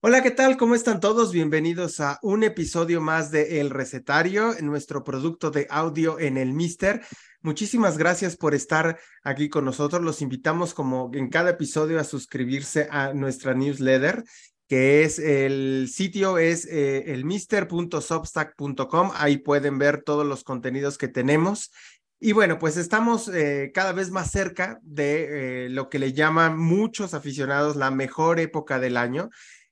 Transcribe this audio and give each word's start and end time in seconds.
Hola, 0.00 0.22
¿qué 0.22 0.30
tal? 0.30 0.56
¿Cómo 0.56 0.76
están 0.76 1.00
todos? 1.00 1.32
Bienvenidos 1.32 1.98
a 1.98 2.20
un 2.22 2.44
episodio 2.44 3.00
más 3.00 3.32
de 3.32 3.60
El 3.60 3.70
Recetario, 3.70 4.54
nuestro 4.60 5.02
producto 5.02 5.50
de 5.50 5.66
audio 5.70 6.20
en 6.20 6.36
el 6.36 6.52
Mister. 6.52 7.02
Muchísimas 7.42 7.98
gracias 7.98 8.36
por 8.36 8.54
estar 8.54 9.00
aquí 9.24 9.48
con 9.48 9.64
nosotros. 9.64 10.00
Los 10.00 10.22
invitamos 10.22 10.72
como 10.72 11.10
en 11.14 11.28
cada 11.28 11.50
episodio 11.50 11.98
a 11.98 12.04
suscribirse 12.04 12.86
a 12.92 13.12
nuestra 13.12 13.54
newsletter 13.54 14.22
que 14.68 15.02
es 15.02 15.18
el 15.18 15.88
sitio 15.90 16.38
es 16.38 16.66
eh, 16.66 17.12
elmister.substack.com. 17.14 19.10
Ahí 19.14 19.38
pueden 19.38 19.78
ver 19.78 20.02
todos 20.02 20.26
los 20.26 20.44
contenidos 20.44 20.98
que 20.98 21.08
tenemos. 21.08 21.72
Y 22.20 22.32
bueno, 22.32 22.58
pues 22.58 22.76
estamos 22.76 23.28
eh, 23.28 23.70
cada 23.72 23.92
vez 23.92 24.10
más 24.10 24.30
cerca 24.30 24.78
de 24.82 25.66
eh, 25.66 25.68
lo 25.70 25.88
que 25.88 25.98
le 25.98 26.12
llaman 26.12 26.58
muchos 26.58 27.14
aficionados 27.14 27.76
la 27.76 27.90
mejor 27.90 28.40
época 28.40 28.78
del 28.78 28.96
año. 28.96 29.30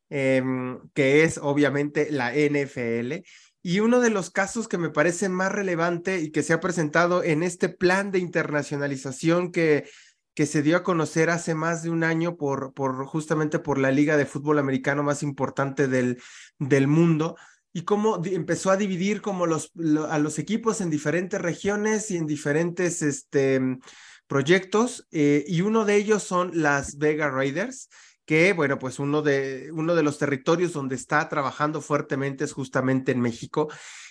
Em, 0.09 0.79
que 0.95 1.25
es 1.25 1.38
obviamente 1.43 2.11
la 2.12 2.33
NFL. 2.33 3.24
Y 3.62 3.80
uno 3.80 3.98
de 3.98 4.10
los 4.10 4.30
casos 4.30 4.69
que 4.69 4.78
me 4.78 4.91
parece 4.91 5.28
más 5.28 5.51
relevante 5.51 6.20
y 6.20 6.30
que 6.30 6.45
se 6.45 6.52
ha 6.52 6.60
presentado 6.60 7.24
en 7.24 7.42
este 7.42 7.69
plan 7.69 8.12
de 8.12 8.20
internacionalización 8.20 9.50
que, 9.50 9.88
que 10.34 10.47
se 10.47 10.62
dio 10.62 10.77
a 10.77 10.84
conocer 10.84 11.28
hace 11.30 11.56
más 11.56 11.83
de 11.83 11.91
un 11.91 12.05
año 12.05 12.37
por, 12.37 12.73
por 12.73 13.05
justamente 13.06 13.59
por 13.59 13.78
la 13.78 13.91
liga 13.91 14.16
de 14.16 14.27
fútbol 14.27 14.61
americano 14.61 15.02
más 15.02 15.24
importante 15.24 15.88
del, 15.88 16.23
del 16.61 16.86
mundo 16.86 17.34
y 17.73 17.83
cómo 17.83 18.23
empezó 18.25 18.70
a 18.70 18.77
dividir 18.77 19.20
como 19.20 19.47
los, 19.47 19.73
a 20.09 20.20
los 20.20 20.38
equipos 20.38 20.80
en 20.80 20.88
diferentes 20.88 21.41
regiones 21.41 22.12
y 22.12 22.16
en 22.16 22.27
diferentes 22.27 23.02
este, 23.02 23.61
proyectos. 24.28 25.09
Eh, 25.11 25.45
y 25.48 25.62
uno 25.62 25.84
de 25.84 25.97
ellos 25.97 26.23
son 26.23 26.52
las 26.55 26.97
Vega 26.97 27.28
Raiders 27.28 27.88
que, 28.27 28.53
bueno, 28.53 28.79
pues 28.79 28.98
uno 28.98 29.23
de, 29.23 29.71
uno 29.73 29.95
de 29.95 30.03
los 30.03 30.19
territorios 30.19 30.73
donde 30.73 30.97
está 30.97 31.29
trabajando 31.29 31.80
fuertemente 31.80 32.45
es 32.45 32.53
justamente 32.53 33.12
en 33.12 33.21
México. 33.21 33.69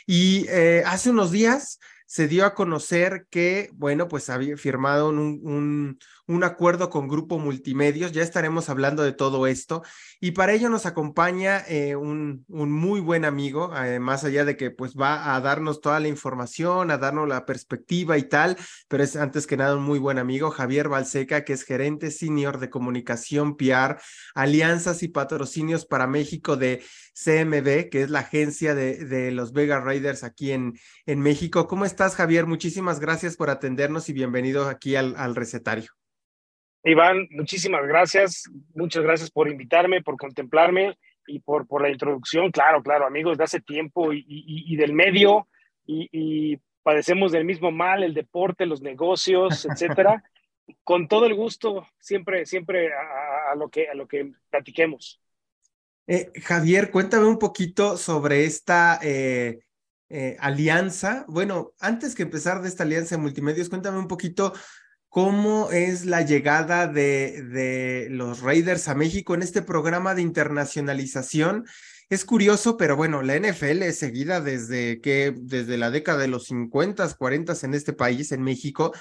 Y 0.08 0.48
eh, 0.50 0.84
hace 0.86 1.10
unos 1.10 1.32
días 1.32 1.80
se 2.06 2.28
dio 2.28 2.46
a 2.46 2.54
conocer 2.54 3.28
que, 3.30 3.70
bueno, 3.74 4.08
pues 4.08 4.30
había 4.30 4.58
firmado 4.58 5.10
un, 5.10 5.42
un, 5.44 6.00
un, 6.28 6.44
acuerdo 6.44 6.90
con 6.90 7.08
Grupo 7.08 7.40
Multimedios. 7.40 8.12
Ya 8.12 8.22
estaremos 8.22 8.70
hablando 8.70 9.04
de 9.04 9.14
todo 9.14 9.48
esto. 9.48 9.84
Y 10.20 10.32
para 10.32 10.54
ello 10.54 10.70
nos 10.70 10.86
acompaña 10.86 11.64
eh, 11.68 11.96
un, 11.96 12.46
muy 12.48 13.00
buen 13.00 13.26
amigo, 13.26 13.76
eh, 13.76 14.00
más 14.00 14.24
allá 14.24 14.46
de 14.46 14.58
que 14.58 14.72
pues 14.72 14.96
va 14.96 15.36
a 15.36 15.42
darnos 15.42 15.82
toda 15.82 16.00
la 16.00 16.08
información, 16.08 16.92
a 16.92 16.98
darnos 16.98 17.28
la 17.28 17.46
perspectiva 17.46 18.18
y 18.18 18.24
tal, 18.24 18.58
pero 18.88 19.04
es 19.04 19.16
antes 19.16 19.48
que 19.48 19.58
nada 19.58 19.76
un 19.76 19.84
muy 19.84 20.00
buen 20.00 20.18
amigo, 20.18 20.52
Javier 20.52 20.90
Balseca, 20.90 21.44
que 21.44 21.54
es 21.54 21.64
gerente 21.64 22.12
senior 22.12 22.60
de 22.60 22.70
comunicación 22.70 23.58
PR, 23.58 23.98
alianzas 24.34 25.04
y 25.04 25.08
patrocinios 25.08 25.86
para 25.86 26.08
México 26.08 26.56
de 26.58 26.84
CMB, 27.14 27.90
que 27.90 28.02
es 28.04 28.10
la 28.10 28.20
agencia 28.20 28.76
de, 28.76 29.32
los 29.32 29.54
Vega 29.54 29.80
Raiders 29.80 30.24
aquí 30.24 30.52
en, 30.52 30.74
México. 31.06 31.68
¿Cómo 31.68 31.86
estás, 31.86 32.16
Javier? 32.16 32.46
Muchísimas 32.46 33.00
gracias 33.00 33.36
por 33.36 33.50
atendernos 33.50 34.10
y 34.10 34.14
bienvenido 34.14 34.68
aquí 34.68 34.96
al 34.96 35.36
recetario. 35.36 35.92
Iván, 36.86 37.28
muchísimas 37.32 37.86
gracias. 37.88 38.44
Muchas 38.76 39.04
gracias 39.04 39.32
por 39.32 39.50
invitarme, 39.50 40.04
por 40.04 40.18
contemplarme 40.18 40.98
y 41.26 41.40
por, 41.40 41.68
por 41.68 41.82
la 41.82 41.90
introducción. 41.90 42.52
Claro, 42.52 42.84
claro, 42.84 43.08
amigos 43.08 43.38
de 43.38 43.44
hace 43.44 43.60
tiempo 43.60 44.14
y, 44.14 44.20
y, 44.20 44.74
y 44.74 44.78
del 44.78 44.94
medio 44.94 45.48
y, 45.86 46.10
y, 46.12 46.62
padecemos 46.84 47.32
del 47.32 47.46
mismo 47.46 47.72
mal, 47.72 48.04
el 48.04 48.14
deporte, 48.14 48.68
los 48.68 48.84
negocios, 48.84 49.66
etcétera. 49.72 50.24
Con 50.84 51.08
todo 51.08 51.26
el 51.26 51.34
gusto, 51.34 51.88
siempre, 52.00 52.46
siempre 52.46 52.92
a, 52.94 53.52
a, 53.52 53.56
lo, 53.56 53.70
que, 53.70 53.90
a 53.90 53.96
lo 53.96 54.08
que 54.08 54.32
platiquemos. 54.52 55.20
Eh, 56.06 56.32
Javier, 56.44 56.92
cuéntame 56.92 57.26
un 57.26 57.40
poquito 57.40 57.98
sobre 57.98 58.46
esta 58.46 59.00
eh, 59.02 59.62
eh, 60.10 60.38
alianza. 60.40 61.26
Bueno, 61.28 61.74
antes 61.80 62.14
que 62.14 62.22
empezar 62.22 62.62
de 62.62 62.68
esta 62.68 62.84
alianza 62.84 63.16
de 63.16 63.22
multimedios, 63.24 63.70
cuéntame 63.70 63.98
un 63.98 64.08
poquito 64.08 64.54
cómo 65.16 65.72
es 65.72 66.04
la 66.06 66.24
llegada 66.24 66.88
de, 66.88 67.42
de 67.42 68.10
los 68.10 68.42
Raiders 68.42 68.90
a 68.90 68.96
México 68.96 69.34
en 69.34 69.44
este 69.44 69.62
programa 69.62 70.14
de 70.14 70.22
internacionalización. 70.22 71.66
Es 72.10 72.26
curioso, 72.26 72.76
pero 72.76 72.98
bueno, 72.98 73.22
la 73.22 73.40
NFL 73.40 73.84
es 73.84 73.98
seguida 73.98 74.42
desde 74.42 75.00
que, 75.00 75.34
desde 75.34 75.78
la 75.78 75.90
década 75.90 76.20
de 76.20 76.28
los 76.28 76.48
50, 76.48 77.08
40 77.14 77.54
en 77.64 77.74
este 77.76 77.94
país, 77.94 78.34
en 78.34 78.42
México, 78.42 78.92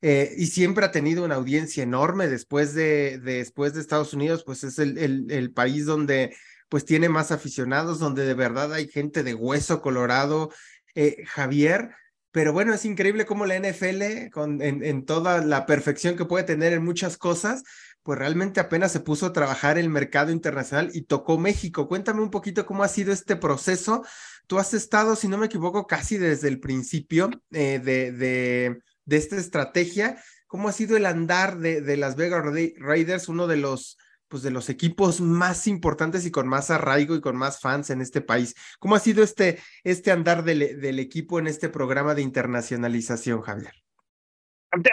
eh, 0.00 0.32
y 0.36 0.46
siempre 0.46 0.84
ha 0.84 0.92
tenido 0.92 1.24
una 1.24 1.34
audiencia 1.34 1.82
enorme 1.82 2.28
después 2.28 2.72
de, 2.72 3.18
de 3.18 3.38
después 3.38 3.74
de 3.74 3.80
Estados 3.80 4.14
Unidos, 4.14 4.44
pues 4.46 4.62
es 4.62 4.78
el, 4.78 4.96
el, 4.96 5.26
el 5.28 5.50
país 5.50 5.86
donde 5.86 6.36
pues 6.68 6.84
tiene 6.84 7.08
más 7.08 7.32
aficionados, 7.32 7.98
donde 7.98 8.24
de 8.24 8.34
verdad 8.34 8.72
hay 8.72 8.86
gente 8.86 9.24
de 9.24 9.34
hueso 9.34 9.82
colorado, 9.82 10.52
eh, 10.94 11.24
Javier. 11.26 11.90
Pero 12.34 12.52
bueno, 12.52 12.74
es 12.74 12.84
increíble 12.84 13.26
cómo 13.26 13.46
la 13.46 13.54
NFL, 13.54 14.28
con, 14.32 14.60
en, 14.60 15.04
toda 15.04 15.40
la 15.40 15.66
perfección 15.66 16.16
que 16.16 16.24
puede 16.24 16.42
tener 16.42 16.72
en 16.72 16.84
muchas 16.84 17.16
cosas, 17.16 17.62
pues 18.02 18.18
realmente 18.18 18.58
apenas 18.58 18.90
se 18.90 18.98
puso 18.98 19.26
a 19.26 19.32
trabajar 19.32 19.78
el 19.78 19.88
mercado 19.88 20.32
internacional 20.32 20.90
y 20.92 21.02
tocó 21.02 21.38
México. 21.38 21.86
Cuéntame 21.86 22.22
un 22.22 22.32
poquito 22.32 22.66
cómo 22.66 22.82
ha 22.82 22.88
sido 22.88 23.12
este 23.12 23.36
proceso. 23.36 24.04
Tú 24.48 24.58
has 24.58 24.74
estado, 24.74 25.14
si 25.14 25.28
no 25.28 25.38
me 25.38 25.46
equivoco, 25.46 25.86
casi 25.86 26.18
desde 26.18 26.48
el 26.48 26.58
principio 26.58 27.30
eh, 27.52 27.78
de, 27.78 28.10
de, 28.10 28.80
de, 29.04 29.16
esta 29.16 29.36
estrategia. 29.36 30.20
¿Cómo 30.48 30.68
ha 30.68 30.72
sido 30.72 30.96
el 30.96 31.06
andar 31.06 31.58
de, 31.58 31.82
de 31.82 31.96
las 31.96 32.16
Vegas 32.16 32.44
Raiders, 32.80 33.28
uno 33.28 33.46
de 33.46 33.58
los 33.58 33.96
pues, 34.34 34.42
de 34.42 34.50
los 34.50 34.68
equipos 34.68 35.20
más 35.20 35.68
importantes 35.68 36.26
y 36.26 36.32
con 36.32 36.48
más 36.48 36.68
arraigo 36.68 37.14
y 37.14 37.20
con 37.20 37.36
más 37.36 37.60
fans 37.60 37.90
en 37.90 38.00
este 38.00 38.20
país. 38.20 38.56
¿Cómo 38.80 38.96
ha 38.96 38.98
sido 38.98 39.22
este, 39.22 39.60
este 39.84 40.10
andar 40.10 40.42
del, 40.42 40.80
del 40.80 40.98
equipo 40.98 41.38
en 41.38 41.46
este 41.46 41.68
programa 41.68 42.16
de 42.16 42.22
internacionalización, 42.22 43.42
Javier? 43.42 43.70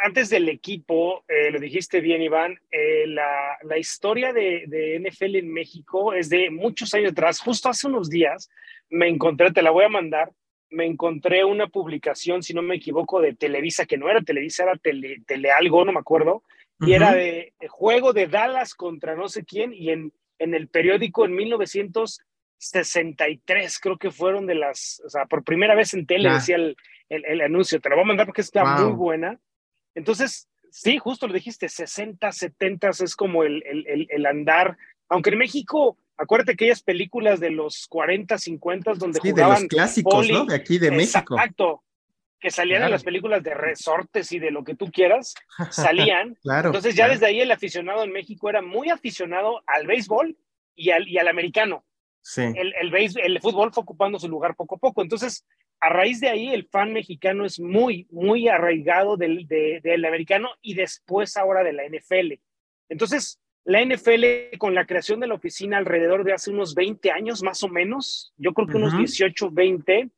Antes 0.03 0.29
del 0.29 0.47
equipo, 0.47 1.25
eh, 1.27 1.49
lo 1.49 1.59
dijiste 1.59 2.01
bien, 2.01 2.21
Iván, 2.21 2.55
eh, 2.69 3.07
la, 3.07 3.57
la, 3.63 3.79
historia 3.79 4.31
de, 4.31 4.65
de, 4.67 4.99
NFL 4.99 5.37
en 5.37 5.51
México 5.51 6.13
es 6.13 6.29
de 6.29 6.51
muchos 6.51 6.93
años 6.93 7.13
atrás. 7.13 7.39
Justo 7.39 7.67
hace 7.67 7.87
unos 7.87 8.11
días 8.11 8.47
me 8.91 9.09
encontré, 9.09 9.51
te 9.51 9.63
la 9.63 9.71
voy 9.71 9.85
a 9.85 9.89
mandar, 9.89 10.31
me 10.69 10.85
encontré 10.85 11.43
una 11.45 11.65
publicación, 11.65 12.43
si 12.43 12.53
no 12.53 12.61
me 12.61 12.75
equivoco, 12.75 13.19
de 13.19 13.33
Televisa, 13.33 13.87
que 13.87 13.97
no 13.97 14.07
era 14.07 14.21
Televisa, 14.21 14.65
era 14.65 14.75
Tele, 14.75 15.23
tele 15.25 15.49
algo, 15.49 15.83
no 15.83 15.93
me 15.93 15.99
acuerdo, 15.99 16.43
y 16.81 16.85
uh 16.85 16.87
-huh. 16.87 16.95
era 16.95 17.13
de, 17.13 17.53
de, 17.59 17.67
juego 17.67 18.13
de 18.13 18.27
Dallas 18.27 18.75
contra 18.75 19.15
no 19.15 19.27
sé 19.29 19.45
quién, 19.45 19.73
y 19.73 19.89
en, 19.91 20.13
en 20.39 20.53
el 20.53 20.67
periódico 20.67 21.23
en 21.25 21.33
1963 21.35 23.79
creo 23.79 23.97
que 23.97 24.11
fueron 24.11 24.45
de 24.47 24.55
las, 24.55 25.01
o 25.05 25.09
sea, 25.09 25.25
por 25.25 25.43
primera 25.43 25.75
vez 25.75 25.93
en 25.93 26.05
tele 26.05 26.33
decía 26.33 26.57
el, 26.57 26.75
el, 27.09 27.23
el, 27.25 27.41
anuncio, 27.41 27.79
te 27.79 27.87
lo 27.89 27.95
voy 27.95 28.03
a 28.03 28.07
mandar 28.07 28.25
porque 28.25 28.41
está 28.41 28.63
wow. 28.63 28.87
muy 28.87 28.97
buena. 28.97 29.39
Entonces, 29.93 30.47
sí, 30.71 30.97
justo 30.97 31.27
lo 31.27 31.33
dijiste, 31.33 31.69
60, 31.69 32.31
70 32.31 32.89
es 32.89 33.15
como 33.15 33.43
el, 33.43 33.63
el, 33.65 34.07
el, 34.09 34.25
andar, 34.25 34.77
aunque 35.09 35.29
en 35.29 35.37
México, 35.37 35.97
acuérdate 36.17 36.55
que 36.55 36.65
aquellas 36.65 36.81
películas 36.81 37.39
de 37.39 37.51
los 37.51 37.87
40, 37.87 38.35
50 38.37 38.93
donde 38.95 39.19
sí, 39.21 39.29
jugaban 39.29 39.55
de 39.55 39.61
los 39.63 39.69
clásicos, 39.69 40.13
poli, 40.13 40.33
¿no? 40.33 40.45
De 40.45 40.55
aquí 40.55 40.79
de 40.79 40.91
México. 40.91 41.35
Exacto 41.35 41.83
que 42.41 42.49
salían 42.49 42.79
claro. 42.79 42.87
en 42.87 42.91
las 42.93 43.03
películas 43.03 43.43
de 43.43 43.53
resortes 43.53 44.31
y 44.31 44.39
de 44.39 44.51
lo 44.51 44.63
que 44.63 44.75
tú 44.75 44.91
quieras, 44.91 45.35
salían. 45.69 46.35
claro, 46.41 46.69
Entonces 46.69 46.95
ya 46.95 47.05
claro. 47.05 47.13
desde 47.13 47.27
ahí 47.27 47.39
el 47.39 47.51
aficionado 47.51 48.03
en 48.03 48.11
México 48.11 48.49
era 48.49 48.61
muy 48.61 48.89
aficionado 48.89 49.61
al 49.67 49.85
béisbol 49.85 50.35
y 50.75 50.89
al, 50.89 51.07
y 51.07 51.19
al 51.19 51.27
americano. 51.27 51.85
Sí. 52.23 52.41
El, 52.41 52.73
el, 52.79 52.91
béis, 52.91 53.15
el 53.15 53.39
fútbol 53.39 53.71
fue 53.71 53.83
ocupando 53.83 54.19
su 54.19 54.27
lugar 54.27 54.55
poco 54.55 54.75
a 54.75 54.79
poco. 54.79 55.01
Entonces, 55.03 55.45
a 55.79 55.89
raíz 55.89 56.19
de 56.19 56.29
ahí, 56.29 56.49
el 56.49 56.67
fan 56.67 56.93
mexicano 56.93 57.45
es 57.45 57.59
muy, 57.59 58.07
muy 58.09 58.47
arraigado 58.47 59.17
del, 59.17 59.47
de, 59.47 59.79
del 59.83 60.03
americano 60.05 60.49
y 60.61 60.73
después 60.73 61.37
ahora 61.37 61.63
de 61.63 61.73
la 61.73 61.83
NFL. 61.83 62.39
Entonces, 62.89 63.39
la 63.65 63.85
NFL 63.85 64.57
con 64.57 64.73
la 64.73 64.85
creación 64.87 65.19
de 65.19 65.27
la 65.27 65.35
oficina 65.35 65.77
alrededor 65.77 66.23
de 66.23 66.33
hace 66.33 66.49
unos 66.49 66.73
20 66.73 67.11
años 67.11 67.43
más 67.43 67.61
o 67.63 67.67
menos, 67.67 68.33
yo 68.37 68.53
creo 68.53 68.67
que 68.67 68.77
uh 68.77 68.81
-huh. 68.81 68.93
unos 68.93 68.97
18, 68.97 69.51
20, 69.51 70.09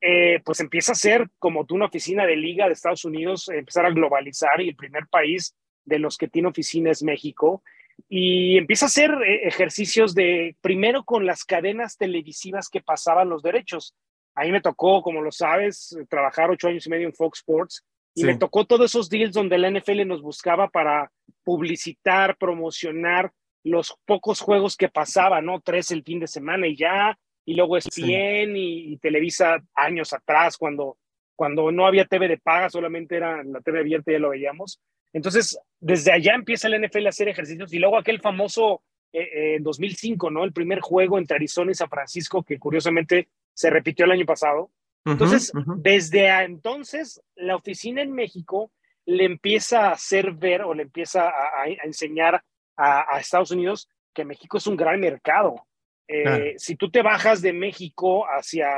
eh, 0.00 0.40
pues 0.44 0.60
empieza 0.60 0.92
a 0.92 0.96
ser 0.96 1.28
como 1.38 1.66
tú 1.66 1.74
una 1.74 1.86
oficina 1.86 2.24
de 2.24 2.36
liga 2.36 2.66
de 2.66 2.72
Estados 2.72 3.04
Unidos, 3.04 3.48
empezar 3.48 3.86
a 3.86 3.90
globalizar 3.90 4.60
y 4.60 4.68
el 4.68 4.76
primer 4.76 5.06
país 5.08 5.56
de 5.84 5.98
los 5.98 6.16
que 6.16 6.28
tiene 6.28 6.48
oficina 6.48 6.90
es 6.90 7.02
México. 7.02 7.62
Y 8.08 8.56
empieza 8.56 8.86
a 8.86 8.88
hacer 8.88 9.10
eh, 9.10 9.48
ejercicios 9.48 10.14
de, 10.14 10.56
primero 10.60 11.04
con 11.04 11.26
las 11.26 11.44
cadenas 11.44 11.96
televisivas 11.96 12.68
que 12.68 12.80
pasaban 12.80 13.28
los 13.28 13.42
derechos. 13.42 13.94
Ahí 14.34 14.52
me 14.52 14.60
tocó, 14.60 15.02
como 15.02 15.20
lo 15.20 15.32
sabes, 15.32 15.96
trabajar 16.08 16.50
ocho 16.50 16.68
años 16.68 16.86
y 16.86 16.90
medio 16.90 17.08
en 17.08 17.14
Fox 17.14 17.40
Sports 17.40 17.84
y 18.14 18.20
sí. 18.20 18.26
me 18.26 18.36
tocó 18.36 18.64
todos 18.64 18.90
esos 18.90 19.08
deals 19.08 19.32
donde 19.32 19.58
la 19.58 19.70
NFL 19.70 20.06
nos 20.06 20.22
buscaba 20.22 20.68
para 20.68 21.10
publicitar, 21.44 22.36
promocionar 22.36 23.32
los 23.64 23.96
pocos 24.04 24.40
juegos 24.40 24.76
que 24.76 24.88
pasaban, 24.88 25.46
¿no? 25.46 25.60
Tres 25.60 25.90
el 25.90 26.04
fin 26.04 26.20
de 26.20 26.26
semana 26.28 26.68
y 26.68 26.76
ya, 26.76 27.18
y 27.48 27.54
luego 27.54 27.78
ESPN 27.78 27.92
sí. 27.92 28.52
y, 28.54 28.92
y, 28.92 28.96
Televisa 28.98 29.58
años 29.74 30.12
atrás, 30.12 30.58
cuando, 30.58 30.98
cuando 31.34 31.72
no 31.72 31.86
había 31.86 32.04
TV 32.04 32.28
de 32.28 32.36
paga, 32.36 32.68
solamente 32.68 33.16
era 33.16 33.42
la 33.42 33.62
TV 33.62 33.80
abierta, 33.80 34.12
ya 34.12 34.18
lo 34.18 34.28
veíamos. 34.28 34.82
Entonces, 35.14 35.58
desde 35.80 36.12
allá 36.12 36.34
empieza 36.34 36.68
el 36.68 36.84
NFL 36.84 37.06
a 37.06 37.08
hacer 37.08 37.28
ejercicios 37.28 37.72
y 37.72 37.78
luego 37.78 37.96
aquel 37.96 38.20
famoso 38.20 38.82
eh, 39.14 39.56
en 39.56 39.62
2005, 39.62 40.30
¿no? 40.30 40.44
El 40.44 40.52
primer 40.52 40.80
juego 40.80 41.16
entre 41.16 41.36
Arizona 41.36 41.70
y 41.70 41.74
San 41.74 41.88
Francisco, 41.88 42.42
que 42.42 42.58
curiosamente 42.58 43.28
se 43.54 43.70
repitió 43.70 44.04
el 44.04 44.12
año 44.12 44.26
pasado. 44.26 44.70
Entonces, 45.06 45.50
desde 45.78 46.28
entonces, 46.44 47.22
la 47.34 47.56
oficina 47.56 48.02
en 48.02 48.12
México 48.12 48.70
le 49.06 49.24
empieza 49.24 49.88
a 49.88 49.92
hacer 49.92 50.32
ver 50.32 50.60
o 50.60 50.74
le 50.74 50.82
empieza 50.82 51.28
a, 51.28 51.66
enseñar 51.82 52.44
a, 52.76 53.18
Estados 53.18 53.52
Unidos 53.52 53.88
que 54.12 54.26
México 54.26 54.58
es 54.58 54.66
un 54.66 54.76
gran 54.76 55.00
mercado. 55.00 55.64
Eh, 56.08 56.54
si 56.56 56.74
tú 56.74 56.90
te 56.90 57.02
bajas 57.02 57.42
de 57.42 57.52
México 57.52 58.24
hacia, 58.24 58.68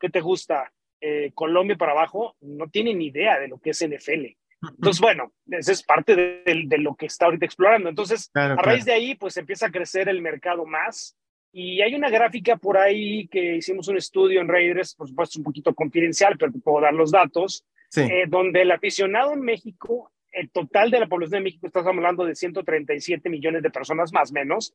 ¿qué 0.00 0.08
te 0.08 0.20
gusta? 0.20 0.72
Eh, 1.00 1.30
Colombia 1.34 1.76
para 1.76 1.92
abajo, 1.92 2.34
no 2.40 2.68
tienen 2.68 3.02
idea 3.02 3.38
de 3.38 3.48
lo 3.48 3.58
que 3.58 3.70
es 3.70 3.86
NFL. 3.86 4.34
Entonces, 4.70 5.00
bueno, 5.00 5.32
esa 5.50 5.72
es 5.72 5.82
parte 5.82 6.16
de, 6.16 6.78
lo 6.78 6.94
que 6.94 7.04
está 7.04 7.26
ahorita 7.26 7.44
explorando. 7.44 7.90
Entonces, 7.90 8.30
a 8.32 8.56
raíz 8.56 8.86
de 8.86 8.94
ahí, 8.94 9.14
pues 9.14 9.36
empieza 9.36 9.66
a 9.66 9.70
crecer 9.70 10.08
el 10.08 10.22
mercado 10.22 10.64
más. 10.64 11.18
Y 11.52 11.82
hay 11.82 11.94
una 11.94 12.08
gráfica 12.08 12.56
por 12.56 12.78
ahí 12.78 13.28
que 13.28 13.56
hicimos 13.56 13.86
un 13.88 13.98
estudio 13.98 14.40
en 14.40 14.48
Raiders, 14.48 14.94
por 14.94 15.06
supuesto 15.06 15.38
un 15.38 15.44
poquito 15.44 15.74
confidencial, 15.74 16.36
pero 16.38 16.50
te 16.50 16.58
puedo 16.58 16.80
dar 16.80 16.94
los 16.94 17.10
datos, 17.10 17.64
eh, 17.96 18.24
donde 18.26 18.62
el 18.62 18.72
aficionado 18.72 19.34
en 19.34 19.40
México, 19.40 20.10
el 20.34 20.50
total 20.50 20.90
de 20.90 21.00
la 21.00 21.06
población 21.06 21.40
de 21.40 21.44
México, 21.44 21.66
estamos 21.66 21.88
hablando 21.88 22.24
de 22.24 22.34
137 22.34 23.28
millones 23.30 23.62
de 23.62 23.70
personas 23.70 24.12
más 24.12 24.30
o 24.30 24.34
menos, 24.34 24.74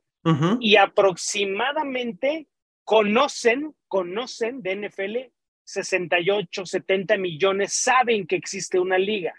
y 0.60 0.76
aproximadamente 0.76 2.48
conocen, 2.84 3.76
conocen 3.88 4.62
de 4.62 4.76
NFL 4.76 5.18
68, 5.70 6.66
70 6.66 7.18
millones, 7.18 7.74
saben 7.74 8.26
que 8.26 8.36
existe 8.36 8.80
una 8.80 8.98
liga. 8.98 9.36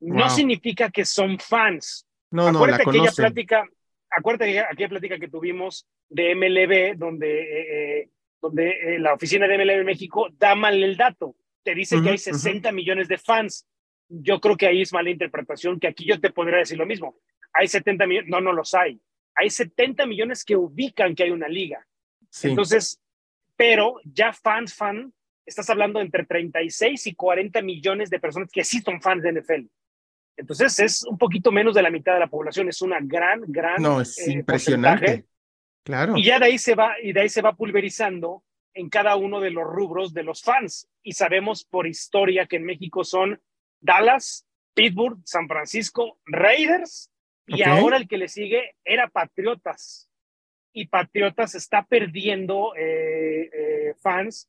No 0.00 0.28
significa 0.28 0.90
que 0.90 1.04
son 1.04 1.38
fans. 1.38 2.06
No, 2.30 2.50
no, 2.50 2.66
la 2.66 2.76
aquella 2.76 3.12
plática, 3.12 3.64
acuérdate 4.10 4.60
aquella 4.60 4.88
plática 4.88 5.18
que 5.18 5.28
tuvimos 5.28 5.86
de 6.08 6.34
MLB, 6.34 6.98
donde, 6.98 7.42
eh, 7.42 8.00
eh, 8.00 8.10
donde 8.40 8.70
eh, 8.70 8.98
la 8.98 9.14
oficina 9.14 9.46
de 9.46 9.58
MLB 9.58 9.84
México 9.84 10.28
da 10.36 10.54
mal 10.54 10.82
el 10.82 10.96
dato. 10.96 11.36
Te 11.62 11.74
dice 11.74 12.00
que 12.02 12.10
hay 12.10 12.18
60 12.18 12.72
millones 12.72 13.08
de 13.08 13.18
fans. 13.18 13.66
Yo 14.08 14.40
creo 14.40 14.56
que 14.56 14.66
ahí 14.66 14.82
es 14.82 14.92
mala 14.92 15.10
interpretación, 15.10 15.78
que 15.78 15.88
aquí 15.88 16.04
yo 16.04 16.20
te 16.20 16.30
podría 16.30 16.58
decir 16.58 16.78
lo 16.78 16.86
mismo. 16.86 17.16
Hay 17.52 17.68
70 17.68 18.06
millones, 18.06 18.30
no, 18.30 18.40
no 18.40 18.52
los 18.52 18.74
hay. 18.74 19.00
Hay 19.34 19.50
70 19.50 20.06
millones 20.06 20.44
que 20.44 20.56
ubican 20.56 21.14
que 21.14 21.24
hay 21.24 21.30
una 21.30 21.48
liga. 21.48 21.86
Entonces, 22.42 23.00
pero 23.56 24.00
ya 24.04 24.32
fans, 24.32 24.74
fan, 24.74 25.12
estás 25.44 25.68
hablando 25.70 26.00
entre 26.00 26.24
36 26.24 27.06
y 27.06 27.14
40 27.14 27.62
millones 27.62 28.10
de 28.10 28.20
personas 28.20 28.50
que 28.52 28.64
sí 28.64 28.80
son 28.80 29.00
fans 29.00 29.22
de 29.22 29.32
NFL. 29.32 29.66
Entonces 30.36 30.78
es 30.78 31.02
un 31.04 31.18
poquito 31.18 31.50
menos 31.50 31.74
de 31.74 31.82
la 31.82 31.90
mitad 31.90 32.14
de 32.14 32.20
la 32.20 32.28
población, 32.28 32.68
es 32.68 32.80
una 32.82 32.98
gran, 33.00 33.42
gran. 33.46 33.82
No, 33.82 34.00
es 34.00 34.18
eh, 34.18 34.32
impresionante. 34.32 35.26
Claro. 35.82 36.16
Y 36.16 36.24
ya 36.24 36.38
de 36.38 36.46
ahí 36.46 36.58
se 36.58 36.74
va, 36.74 36.94
y 37.02 37.12
de 37.12 37.22
ahí 37.22 37.28
se 37.28 37.42
va 37.42 37.56
pulverizando 37.56 38.44
en 38.74 38.88
cada 38.88 39.16
uno 39.16 39.40
de 39.40 39.50
los 39.50 39.64
rubros 39.64 40.14
de 40.14 40.22
los 40.22 40.42
fans. 40.42 40.88
Y 41.02 41.12
sabemos 41.12 41.64
por 41.64 41.86
historia 41.86 42.46
que 42.46 42.56
en 42.56 42.64
México 42.64 43.02
son 43.02 43.40
Dallas, 43.80 44.46
Pittsburgh, 44.74 45.18
San 45.24 45.48
Francisco, 45.48 46.18
Raiders, 46.26 47.10
y 47.46 47.62
ahora 47.62 47.96
el 47.96 48.06
que 48.06 48.18
le 48.18 48.28
sigue 48.28 48.74
era 48.84 49.08
Patriotas. 49.08 50.08
Y 50.72 50.86
Patriotas 50.86 51.54
está 51.54 51.84
perdiendo 51.84 52.74
eh, 52.76 53.50
eh, 53.52 53.94
fans 54.00 54.48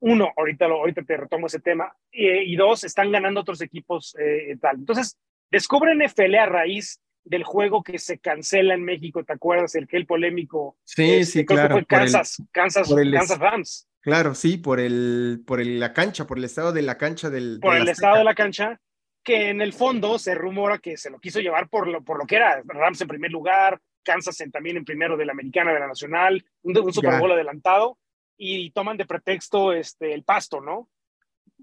uno, 0.00 0.32
ahorita, 0.36 0.68
lo, 0.68 0.76
ahorita 0.76 1.02
te 1.02 1.16
retomo 1.16 1.46
ese 1.46 1.60
tema, 1.60 1.94
y, 2.12 2.54
dos, 2.56 2.84
están 2.84 3.10
ganando 3.10 3.40
otros 3.40 3.60
equipos 3.60 4.14
eh, 4.18 4.56
tal. 4.60 4.76
Entonces, 4.76 5.18
descubren 5.50 5.98
NFL 5.98 6.34
a 6.36 6.46
raíz 6.46 7.00
del 7.24 7.44
juego 7.44 7.82
que 7.82 7.98
se 7.98 8.18
cancela 8.18 8.74
en 8.74 8.84
México, 8.84 9.24
¿te 9.24 9.32
acuerdas? 9.32 9.74
El 9.74 9.88
que 9.88 9.96
el 9.96 10.06
polémico. 10.06 10.76
Sí, 10.84 11.14
este, 11.14 11.40
sí, 11.40 11.46
claro. 11.46 11.74
fue 11.74 11.84
Kansas, 11.84 12.42
Kansas, 12.52 12.88
Kansas 12.88 13.38
Rams. 13.38 13.88
Claro, 14.06 14.36
sí, 14.36 14.56
por 14.56 14.78
el, 14.78 15.42
por 15.44 15.66
la 15.66 15.92
cancha, 15.92 16.28
por 16.28 16.38
el 16.38 16.44
estado 16.44 16.72
de 16.72 16.80
la 16.80 16.96
cancha 16.96 17.28
del. 17.28 17.58
Por 17.60 17.74
el 17.74 17.88
estado 17.88 18.18
de 18.18 18.22
la 18.22 18.36
cancha, 18.36 18.80
que 19.24 19.50
en 19.50 19.60
el 19.60 19.72
fondo 19.72 20.16
se 20.20 20.36
rumora 20.36 20.78
que 20.78 20.96
se 20.96 21.10
lo 21.10 21.18
quiso 21.18 21.40
llevar 21.40 21.68
por 21.68 21.88
lo, 21.88 22.04
por 22.04 22.16
lo 22.16 22.24
que 22.24 22.36
era 22.36 22.62
Rams 22.64 23.00
en 23.00 23.08
primer 23.08 23.32
lugar, 23.32 23.80
Kansas 24.04 24.40
también 24.52 24.76
en 24.76 24.84
primero 24.84 25.16
de 25.16 25.26
la 25.26 25.32
Americana, 25.32 25.72
de 25.74 25.80
la 25.80 25.88
Nacional, 25.88 26.46
un, 26.62 26.78
un 26.78 26.92
Super 26.92 27.18
Bowl 27.18 27.32
adelantado, 27.32 27.98
y 28.36 28.70
toman 28.70 28.96
de 28.96 29.06
pretexto 29.06 29.72
este, 29.72 30.14
el 30.14 30.22
pasto, 30.22 30.60
¿no? 30.60 30.88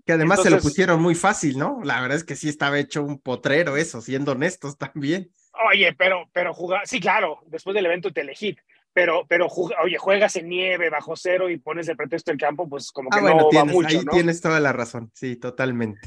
Que 0.06 0.12
además 0.12 0.44
se 0.44 0.50
lo 0.50 0.60
pusieron 0.60 1.02
muy 1.02 1.16
fácil, 1.16 1.58
¿no? 1.58 1.80
La 1.86 2.02
verdad 2.02 2.18
es 2.18 2.26
que 2.26 2.36
sí 2.36 2.50
estaba 2.50 2.78
hecho 2.78 3.04
un 3.04 3.22
potrero 3.22 3.78
eso, 3.78 4.02
siendo 4.02 4.34
honestos 4.34 4.78
también. 4.78 5.32
Oye, 5.72 5.96
pero, 5.98 6.30
pero 6.34 6.54
jugar, 6.54 6.86
sí, 6.88 7.00
claro, 7.00 7.40
después 7.46 7.74
del 7.74 7.86
evento 7.86 8.12
te 8.12 8.20
elegí, 8.20 8.58
pero, 8.94 9.26
pero 9.28 9.48
oye, 9.84 9.98
juegas 9.98 10.36
en 10.36 10.50
nieve, 10.50 10.90
bajo 10.90 11.16
cero 11.16 11.50
y 11.50 11.58
pones 11.58 11.88
el 11.88 11.98
pretexto 11.98 12.32
del 12.32 12.40
campo, 12.40 12.70
pues 12.70 12.92
como 12.92 13.10
que 13.10 13.20
ah, 13.20 13.22
no 13.22 13.50
tienes, 13.50 13.70
va 13.70 13.74
mucho, 13.74 14.00
ahí 14.00 14.06
tienes 14.12 14.42
toda 14.42 14.60
la 14.60 14.72
razón, 14.72 15.12
sí, 15.14 15.36
totalmente. 15.36 16.00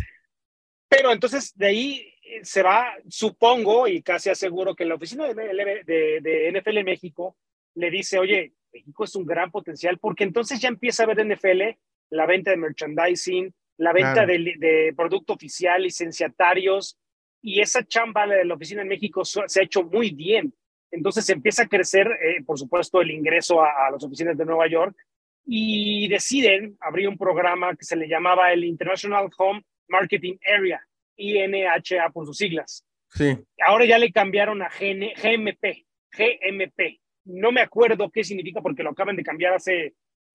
Pero 0.88 1.12
entonces 1.12 1.52
de 1.56 1.66
ahí 1.66 2.14
eh, 2.22 2.44
se 2.44 2.62
va, 2.62 2.92
supongo 3.08 3.88
y 3.88 4.02
casi 4.02 4.30
aseguro 4.30 4.74
que 4.74 4.84
la 4.84 4.94
oficina 4.94 5.26
de, 5.26 5.82
de, 5.84 6.20
de 6.22 6.52
NFL 6.52 6.84
México 6.84 7.36
le 7.74 7.90
dice, 7.90 8.18
oye, 8.18 8.54
México 8.72 9.04
es 9.04 9.14
un 9.16 9.26
gran 9.26 9.50
potencial 9.50 9.98
porque 9.98 10.24
entonces 10.24 10.60
ya 10.60 10.68
empieza 10.68 11.02
a 11.02 11.06
ver 11.06 11.26
NFL 11.26 11.76
la 12.10 12.26
venta 12.26 12.50
de 12.50 12.56
merchandising, 12.56 13.52
la 13.78 13.92
venta 13.92 14.24
de, 14.26 14.94
producto 14.96 15.32
oficial, 15.32 15.82
licenciatarios, 15.82 16.98
y 17.42 17.60
esa 17.60 17.84
chamba 17.84 18.26
de 18.26 18.44
la 18.44 18.54
oficina 18.54 18.82
en 18.82 18.88
México 18.88 19.24
se 19.24 19.60
ha 19.60 19.62
hecho 19.62 19.82
muy 19.84 20.10
bien. 20.10 20.54
Entonces 20.90 21.28
empieza 21.30 21.64
a 21.64 21.68
crecer, 21.68 22.06
eh, 22.06 22.42
por 22.44 22.58
supuesto, 22.58 23.00
el 23.00 23.10
ingreso 23.10 23.62
a, 23.62 23.90
las 23.90 24.02
oficinas 24.02 24.36
de 24.36 24.44
Nueva 24.44 24.68
York 24.68 24.96
y 25.44 26.08
deciden 26.08 26.76
abrir 26.80 27.08
un 27.08 27.18
programa 27.18 27.74
que 27.76 27.84
se 27.84 27.96
le 27.96 28.08
llamaba 28.08 28.52
el 28.52 28.64
International 28.64 29.28
Home 29.38 29.62
Marketing 29.88 30.36
Area, 30.46 30.80
INHA 31.16 32.10
por 32.12 32.26
sus 32.26 32.38
siglas. 32.38 32.84
Sí. 33.10 33.36
Ahora 33.64 33.84
ya 33.84 33.98
le 33.98 34.10
cambiaron 34.12 34.62
a 34.62 34.68
GMP, 34.68 35.86
GMP 36.10 37.00
no 37.26 37.52
me 37.52 37.60
acuerdo 37.60 38.10
qué 38.10 38.24
significa 38.24 38.62
porque 38.62 38.82
lo 38.82 38.90
acaban 38.90 39.16
de 39.16 39.24
cambiar 39.24 39.54
hace 39.54 39.94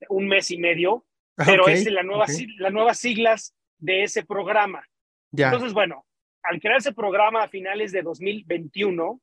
un 0.09 0.27
mes 0.27 0.51
y 0.51 0.57
medio, 0.57 1.05
ah, 1.37 1.43
pero 1.45 1.67
es 1.67 1.89
la 1.89 2.03
nueva, 2.03 2.25
las 2.59 2.73
nuevas 2.73 2.99
siglas 2.99 3.55
de 3.77 4.03
ese 4.03 4.25
programa. 4.25 4.85
Entonces, 5.31 5.73
bueno, 5.73 6.05
al 6.43 6.59
crear 6.59 6.77
ese 6.77 6.93
programa 6.93 7.43
a 7.43 7.47
finales 7.47 7.91
de 7.91 8.01
2021, 8.01 9.21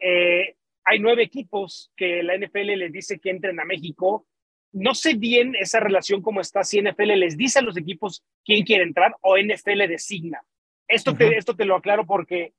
eh, 0.00 0.56
hay 0.84 0.98
nueve 0.98 1.22
equipos 1.22 1.92
que 1.96 2.22
la 2.22 2.36
NFL 2.36 2.76
les 2.76 2.92
dice 2.92 3.18
que 3.18 3.30
entren 3.30 3.60
a 3.60 3.64
México. 3.64 4.26
No 4.72 4.94
sé 4.94 5.14
bien 5.14 5.54
esa 5.58 5.80
relación 5.80 6.22
cómo 6.22 6.40
está, 6.40 6.64
si 6.64 6.80
NFL 6.80 7.12
les 7.18 7.36
dice 7.36 7.58
a 7.58 7.62
los 7.62 7.76
equipos 7.76 8.24
quién 8.44 8.64
quiere 8.64 8.84
entrar 8.84 9.14
o 9.20 9.36
NFL 9.36 9.86
designa. 9.88 10.42
Esto, 10.88 11.14
esto 11.18 11.54
te 11.54 11.64
lo 11.64 11.76
aclaro 11.76 12.06
porque 12.06 12.52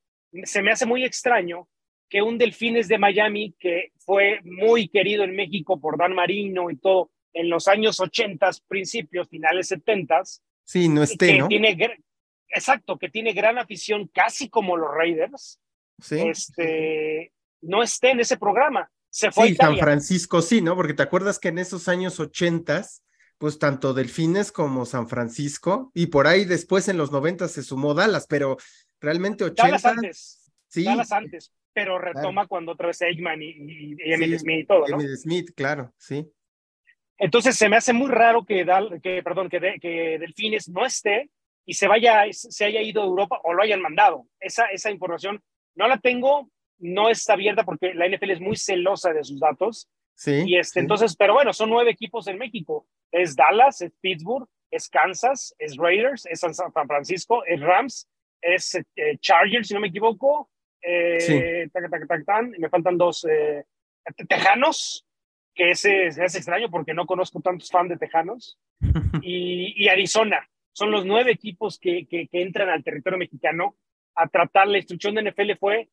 se 0.44 0.62
me 0.62 0.72
hace 0.72 0.86
muy 0.86 1.04
extraño 1.04 1.68
que 2.10 2.22
un 2.22 2.38
Delfines 2.38 2.88
de 2.88 2.98
Miami, 2.98 3.56
que 3.60 3.92
fue 3.98 4.40
muy 4.44 4.88
querido 4.88 5.24
en 5.24 5.36
México 5.36 5.80
por 5.80 5.98
Dan 5.98 6.14
Marino 6.14 6.70
y 6.70 6.78
todo, 6.78 7.12
en 7.34 7.50
los 7.50 7.68
años 7.68 8.00
80, 8.00 8.50
principios, 8.68 9.28
finales 9.28 9.68
70. 9.70 10.22
Sí, 10.64 10.90
no 10.90 11.04
esté, 11.04 11.28
que 11.28 11.38
¿no? 11.40 11.48
Tiene, 11.48 11.76
exacto, 12.50 12.98
que 12.98 13.10
tiene 13.10 13.34
gran 13.34 13.58
afición, 13.58 14.08
casi 14.14 14.48
como 14.48 14.78
los 14.78 14.94
Raiders. 14.94 15.60
Sí. 16.00 16.20
Este, 16.20 17.32
no 17.64 17.84
esté 17.84 18.12
en 18.12 18.20
ese 18.20 18.38
programa. 18.38 18.90
Se 19.10 19.32
fue 19.32 19.50
sí, 19.50 19.56
San 19.56 19.78
Francisco 19.78 20.42
sí, 20.42 20.62
¿no? 20.62 20.76
Porque 20.76 20.94
te 20.94 21.04
acuerdas 21.04 21.40
que 21.40 21.50
en 21.50 21.60
esos 21.60 21.88
años 21.88 22.20
80 22.20 22.84
pues 23.38 23.60
tanto 23.60 23.94
Delfines 23.94 24.54
como 24.54 24.86
San 24.86 25.10
Francisco, 25.10 25.92
y 25.94 26.06
por 26.06 26.28
ahí 26.28 26.46
después 26.46 26.88
en 26.88 26.98
los 26.98 27.12
90 27.12 27.50
se 27.50 27.62
sumó 27.62 27.94
Dallas, 27.94 28.26
pero 28.26 28.58
realmente 29.02 29.44
80. 29.44 29.64
Dallas 29.64 29.86
antes. 29.86 30.52
Sí. 30.70 30.86
Dallas 30.86 31.12
antes 31.12 31.52
pero 31.74 31.98
retoma 31.98 32.48
cuando 32.48 32.74
otra 32.74 32.88
vez 32.88 33.02
Eggman 33.02 33.42
y, 33.42 33.50
y, 33.50 33.98
Emil 34.00 34.40
Smith 34.40 34.60
y 34.60 34.66
todo, 34.66 34.88
¿no? 34.88 35.00
Smith, 35.18 35.52
claro, 35.56 35.92
sí. 35.98 36.26
Entonces 37.18 37.56
se 37.56 37.68
me 37.68 37.78
hace 37.78 37.94
muy 37.94 38.10
raro 38.10 38.46
que, 38.46 38.66
que 39.02 39.24
perdón, 39.24 39.50
que, 39.50 39.60
que 39.82 40.18
Delfines 40.20 40.70
no 40.70 40.86
esté 40.86 41.30
y 41.66 41.74
se 41.74 41.88
vaya, 41.88 42.26
se 42.32 42.66
haya 42.66 42.82
ido 42.82 43.02
a 43.02 43.06
Europa 43.06 43.40
o 43.44 43.54
lo 43.54 43.64
hayan 43.64 43.82
mandado. 43.82 44.28
Esa, 44.40 44.66
esa 44.68 44.92
información 44.92 45.42
no 45.76 45.88
la 45.88 46.00
tengo, 46.00 46.50
no 46.80 47.10
está 47.10 47.34
abierta 47.34 47.64
porque 47.64 47.94
la 47.94 48.08
NFL 48.08 48.32
es 48.32 48.42
muy 48.42 48.56
celosa 48.56 49.14
de 49.14 49.24
sus 49.24 49.40
datos. 49.40 49.90
Sí. 50.16 50.44
Y 50.46 50.58
este, 50.58 50.80
entonces, 50.80 51.16
pero 51.16 51.34
bueno, 51.34 51.54
son 51.54 51.70
nueve 51.70 51.92
equipos 51.92 52.28
en 52.28 52.38
México. 52.38 52.88
Es 53.12 53.36
Dallas, 53.36 53.82
es 53.82 53.92
Pittsburgh, 54.02 54.48
es 54.70 54.90
Kansas, 54.90 55.56
es 55.60 55.78
Raiders, 55.78 56.26
es 56.26 56.40
San 56.40 56.54
Francisco, 56.88 57.44
es 57.46 57.60
Rams, 57.62 58.10
es 58.42 58.76
eh, 58.76 59.18
Chargers, 59.20 59.68
si 59.68 59.74
no 59.74 59.80
me 59.80 59.88
equivoco, 59.88 60.50
eh, 60.84 61.70
me 62.58 62.70
faltan 62.70 62.98
dos. 62.98 63.26
Eh, 63.30 63.64
tejanos, 64.28 65.06
que 65.56 65.72
ese, 65.72 66.08
es 66.08 66.18
extraño 66.18 66.70
porque 66.70 66.94
no 66.94 67.06
conozco 67.06 67.40
tantos 67.42 67.70
fans 67.70 67.90
de 67.90 67.98
Tejanos. 67.98 68.60
y, 69.22 69.88
Arizona. 69.88 70.48
Son 70.76 70.90
los 70.90 71.06
nueve 71.06 71.32
equipos 71.32 71.78
que, 71.78 72.08
que, 72.08 72.28
entran 72.32 72.68
al 72.70 72.84
territorio 72.84 73.20
mexicano 73.20 73.76
a 74.16 74.28
tratar. 74.28 74.68
La 74.68 74.80
instrucción 74.80 75.14
de 75.14 75.32
NFL 75.32 75.52
fue: 75.60 75.90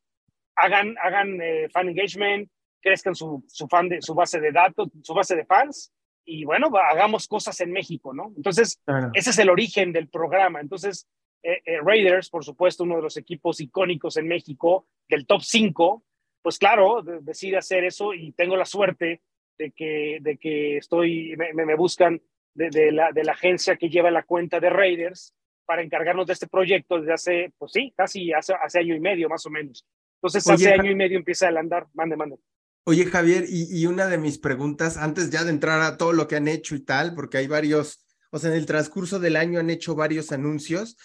hagan, 0.60 0.96
hagan 1.02 1.40
eh, 1.40 1.68
fan 1.70 1.88
engagement, 1.88 2.48
crezcan 2.80 3.14
su, 3.14 3.44
su, 3.48 3.66
fan 3.68 3.88
de, 3.88 4.00
su 4.02 4.14
base 4.14 4.40
de 4.40 4.52
datos, 4.52 4.88
su 5.02 5.14
base 5.14 5.36
de 5.36 5.44
fans, 5.44 5.92
y 6.24 6.44
bueno, 6.44 6.70
hagamos 6.76 7.26
cosas 7.26 7.60
en 7.60 7.72
México, 7.72 8.14
¿no? 8.14 8.32
Entonces, 8.36 8.80
ese 9.14 9.30
es 9.30 9.38
el 9.38 9.50
origen 9.50 9.92
del 9.92 10.08
programa. 10.08 10.60
Entonces, 10.60 11.08
eh, 11.42 11.60
eh, 11.64 11.80
Raiders, 11.82 12.28
por 12.30 12.44
supuesto, 12.44 12.84
uno 12.84 12.96
de 12.96 13.02
los 13.02 13.16
equipos 13.16 13.60
icónicos 13.60 14.16
en 14.16 14.28
México, 14.28 14.86
del 15.08 15.26
top 15.26 15.42
5, 15.42 16.04
pues 16.42 16.58
claro, 16.58 17.02
decide 17.02 17.56
hacer 17.56 17.84
eso 17.84 18.14
y 18.14 18.32
tengo 18.32 18.56
la 18.56 18.64
suerte 18.64 19.22
de 19.58 19.72
que, 19.72 20.18
de 20.20 20.38
que 20.38 20.76
estoy, 20.76 21.34
me, 21.36 21.52
me 21.52 21.74
buscan 21.74 22.20
de, 22.54 22.92
la, 22.92 23.12
de 23.12 23.24
la 23.24 23.32
agencia 23.32 23.76
que 23.76 23.88
lleva 23.88 24.10
la 24.10 24.22
cuenta 24.22 24.60
de 24.60 24.70
Raiders 24.70 25.34
para 25.66 25.82
encargarnos 25.82 26.26
de 26.26 26.32
este 26.32 26.48
proyecto 26.48 26.98
desde 26.98 27.12
hace, 27.12 27.52
pues 27.58 27.72
sí, 27.72 27.92
casi 27.96 28.32
hace, 28.32 28.54
hace 28.54 28.80
año 28.80 28.94
y 28.94 29.00
medio 29.00 29.28
más 29.28 29.44
o 29.46 29.50
menos. 29.50 29.86
Entonces, 30.22 30.46
hace 30.48 30.72
año 30.72 30.90
y 30.90 30.94
medio 30.94 31.16
empieza 31.16 31.48
a 31.48 31.58
andar, 31.58 31.88
mande, 31.94 32.16
mande. 32.16 32.36
Oye, 32.84 33.06
Javier, 33.06 33.44
y, 33.48 33.80
y, 33.80 33.86
una 33.86 34.06
de 34.06 34.18
mis 34.18 34.38
preguntas, 34.38 34.96
antes 34.96 35.30
ya 35.30 35.44
de 35.44 35.50
entrar 35.50 35.80
a 35.80 35.96
todo 35.96 36.12
lo 36.12 36.28
que 36.28 36.36
han 36.36 36.48
hecho 36.48 36.74
y 36.74 36.80
tal, 36.80 37.14
porque 37.14 37.38
hay 37.38 37.46
varios, 37.46 38.04
o 38.30 38.38
sea, 38.38 38.50
en 38.50 38.56
el 38.56 38.66
transcurso 38.66 39.18
del 39.18 39.36
año 39.36 39.60
han 39.60 39.70
hecho 39.70 39.94
varios 39.94 40.32
anuncios, 40.32 40.96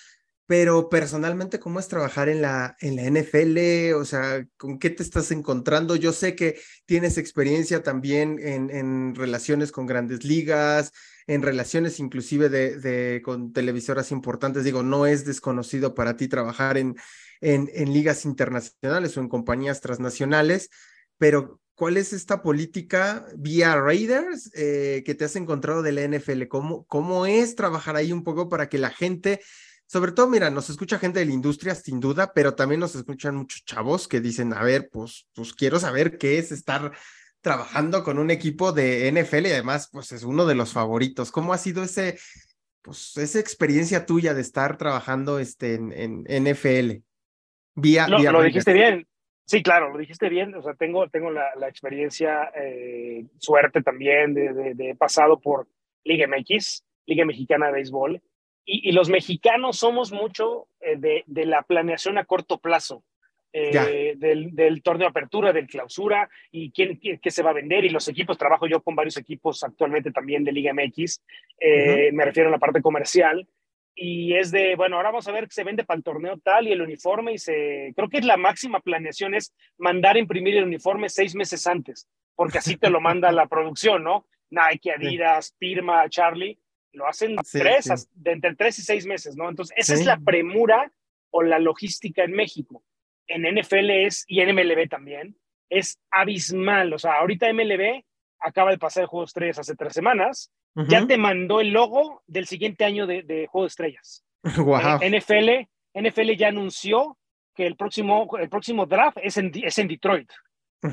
pero 0.48 0.90
personalmente, 0.90 1.60
¿cómo 1.60 1.80
es 1.80 1.88
trabajar 1.88 2.30
en 2.30 2.42
la, 2.42 2.76
en 2.80 2.96
la 2.96 3.04
NFL? 3.04 3.96
O 3.96 4.06
sea, 4.06 4.46
¿con 4.58 4.78
qué 4.78 4.92
te 4.92 5.02
estás 5.02 5.32
encontrando? 5.32 5.96
Yo 5.96 6.14
sé 6.14 6.36
que 6.36 6.60
tienes 6.86 7.18
experiencia 7.18 7.82
también 7.82 8.38
en, 8.40 8.70
en 8.70 9.16
relaciones 9.16 9.72
con 9.72 9.88
grandes 9.88 10.24
ligas, 10.24 10.92
en 11.26 11.42
relaciones 11.42 12.00
inclusive 12.00 12.50
de, 12.50 12.78
de, 12.78 13.22
con 13.24 13.54
televisoras 13.54 14.12
importantes. 14.12 14.64
Digo, 14.64 14.84
no 14.84 15.08
es 15.08 15.26
desconocido 15.26 15.96
para 15.96 16.16
ti 16.16 16.28
trabajar 16.28 16.78
en, 16.78 16.96
en, 17.42 17.70
en 17.74 17.94
ligas 17.94 18.26
internacionales 18.26 19.18
o 19.18 19.22
en 19.22 19.30
compañías 19.30 19.82
transnacionales, 19.82 20.70
pero 21.18 21.60
¿cuál 21.76 21.98
es 21.98 22.14
esta 22.14 22.42
política 22.42 23.26
vía 23.38 23.76
Raiders 23.76 24.52
eh, 24.54 25.04
que 25.06 25.16
te 25.16 25.26
has 25.26 25.36
encontrado 25.36 25.82
de 25.82 25.92
la 25.92 26.08
NFL? 26.08 26.48
¿Cómo, 26.48 26.86
¿Cómo 26.86 27.26
es 27.26 27.56
trabajar 27.56 27.96
ahí 27.96 28.12
un 28.12 28.24
poco 28.24 28.50
para 28.50 28.70
que 28.70 28.78
la 28.78 28.90
gente 28.90 29.42
sobre 29.88 30.12
todo, 30.12 30.28
mira, 30.28 30.50
nos 30.50 30.70
escucha 30.70 30.98
gente 30.98 31.20
de 31.20 31.26
la 31.26 31.34
industria, 31.34 31.76
sin 31.76 32.00
duda, 32.00 32.34
pero 32.34 32.56
también 32.56 32.80
nos 32.80 32.96
escuchan 32.96 33.36
muchos 33.36 33.64
chavos 33.66 34.08
que 34.08 34.20
dicen, 34.20 34.52
a 34.54 34.64
ver, 34.64 34.90
pues, 34.92 35.28
pues 35.34 35.54
quiero 35.54 35.80
saber 35.80 36.18
qué 36.18 36.40
es 36.40 36.52
estar 36.52 36.92
trabajando 37.42 38.04
con 38.04 38.18
un 38.18 38.32
equipo 38.32 38.72
de 38.72 39.08
NFL 39.12 39.46
y 39.46 39.52
además, 39.52 39.90
pues 39.92 40.12
es 40.12 40.24
uno 40.24 40.48
de 40.48 40.56
los 40.56 40.74
favoritos. 40.74 41.32
¿Cómo 41.32 41.54
ha 41.54 41.60
sido 41.60 41.84
ese, 41.84 42.18
pues, 42.82 43.16
esa 43.18 43.40
experiencia 43.40 44.08
tuya 44.08 44.34
de 44.34 44.42
estar 44.42 44.78
trabajando 44.78 45.38
este, 45.38 45.76
en, 45.76 45.94
en 46.26 46.44
NFL? 46.52 47.04
Vía, 47.76 48.08
lo, 48.08 48.42
dijiste 48.42 48.74
bien. 48.74 49.06
Sí, 49.46 49.62
claro, 49.62 49.92
lo 49.92 49.98
dijiste 50.00 50.30
bien. 50.30 50.56
O 50.56 50.62
sea, 50.62 50.74
tengo, 50.74 51.08
tengo 51.10 51.30
la, 51.30 51.54
la 51.60 51.68
experiencia, 51.68 52.52
eh, 52.56 53.26
suerte 53.38 53.82
también 53.82 54.34
de, 54.34 54.54
de, 54.54 54.74
de 54.74 54.96
pasado 54.96 55.40
por 55.40 55.68
Liga 56.04 56.28
MX, 56.28 56.84
Liga 57.06 57.26
Mexicana 57.26 57.68
de 57.68 57.74
Béisbol 57.74 58.22
y, 58.66 58.92
los 58.92 59.10
mexicanos 59.10 59.78
somos 59.78 60.12
mucho 60.12 60.68
eh, 60.82 60.96
de, 60.98 61.24
de, 61.28 61.46
la 61.46 61.62
planeación 61.62 62.18
a 62.18 62.26
corto 62.26 62.58
plazo. 62.58 63.04
Eh, 63.58 64.16
del, 64.18 64.54
del, 64.54 64.84
torneo 64.84 65.06
de 65.06 65.12
apertura, 65.12 65.54
del 65.54 65.66
clausura 65.66 66.30
y 66.52 66.72
quién, 66.72 67.00
qué 67.00 67.32
se 67.32 67.42
va 67.42 67.52
a 67.52 67.54
vender 67.54 67.86
y 67.86 67.90
los 67.90 68.06
equipos. 68.10 68.38
Trabajo 68.38 68.68
yo 68.68 68.82
con 68.82 68.98
varios 68.98 69.16
equipos 69.16 69.64
actualmente 69.64 70.12
también 70.12 70.44
de 70.44 70.52
Liga 70.52 70.74
MX, 70.74 71.22
eh, 71.62 72.10
me 72.12 72.26
refiero 72.26 72.50
a 72.50 72.52
la 72.52 72.60
parte 72.60 72.82
comercial. 72.82 73.48
Y 73.96 74.36
es 74.36 74.52
de, 74.52 74.76
bueno, 74.76 74.98
ahora 74.98 75.12
vamos 75.12 75.28
a 75.28 75.32
ver 75.32 75.46
qué 75.46 75.54
se 75.54 75.64
vende 75.64 75.86
para 75.86 75.98
el 75.98 76.04
torneo 76.04 76.38
tal 76.44 76.68
y 76.68 76.74
el 76.74 76.82
uniforme 76.82 77.34
y 77.34 77.38
se, 77.38 77.94
creo 77.96 78.10
que 78.10 78.18
es 78.18 78.26
la 78.26 78.36
máxima 78.36 78.82
planeación 78.82 79.34
es 79.34 79.56
mandar 79.78 80.18
a 80.18 80.20
imprimir 80.20 80.58
el 80.58 80.66
uniforme 80.66 81.08
seis 81.08 81.34
meses 81.34 81.66
antes, 81.66 82.08
porque 82.36 82.58
así 82.58 82.76
te 82.76 82.90
lo 82.90 83.00
manda 83.02 83.32
la 83.32 83.48
producción, 83.48 84.04
¿no? 84.04 84.28
Nike, 84.50 84.92
Adidas, 84.92 85.56
Pirma, 85.58 86.08
Charlie 86.10 86.60
lo 86.96 87.08
hacen 87.08 87.36
tres, 87.52 88.10
de 88.14 88.32
entre 88.32 88.56
tres 88.56 88.80
y 88.80 88.82
seis 88.82 89.06
meses, 89.06 89.36
¿no? 89.36 89.50
Entonces, 89.50 89.76
esa 89.78 89.94
es 89.94 90.06
la 90.06 90.18
premura 90.18 90.92
o 91.30 91.44
la 91.44 91.60
logística 91.60 92.24
en 92.24 92.32
México. 92.32 92.84
En 93.28 93.44
NFL 93.44 93.90
es, 93.90 94.24
y 94.28 94.42
en 94.42 94.56
MLB 94.56 94.88
también, 94.90 95.38
es 95.70 96.00
abismal. 96.10 96.94
O 96.94 97.00
sea, 97.00 97.16
ahorita 97.16 97.52
MLB 97.52 98.04
acaba 98.40 98.72
de 98.72 98.78
pasar 98.78 99.08
de 99.10 99.24
Estrellas 99.24 99.60
hace 99.60 99.76
tres 99.76 99.94
semanas, 99.94 100.52
ya 100.76 101.08
te 101.08 101.18
mandó 101.18 101.62
el 101.62 101.70
logo 101.70 102.22
del 102.28 102.48
siguiente 102.48 102.84
año 102.86 103.08
de, 103.08 103.48
Juego 103.50 103.66
de 103.66 103.68
Estrellas. 103.68 104.26
Wow. 104.58 105.00
NFL, 105.00 105.68
NFL 105.94 106.32
ya 106.38 106.50
anunció 106.50 107.18
que 107.56 107.66
el 107.66 107.76
próximo, 107.76 108.28
el 108.38 108.50
próximo 108.50 108.86
draft 108.86 109.18
es 109.24 109.38
en, 109.38 109.52
es 109.56 109.78
en 109.80 109.88
Detroit. 109.88 110.30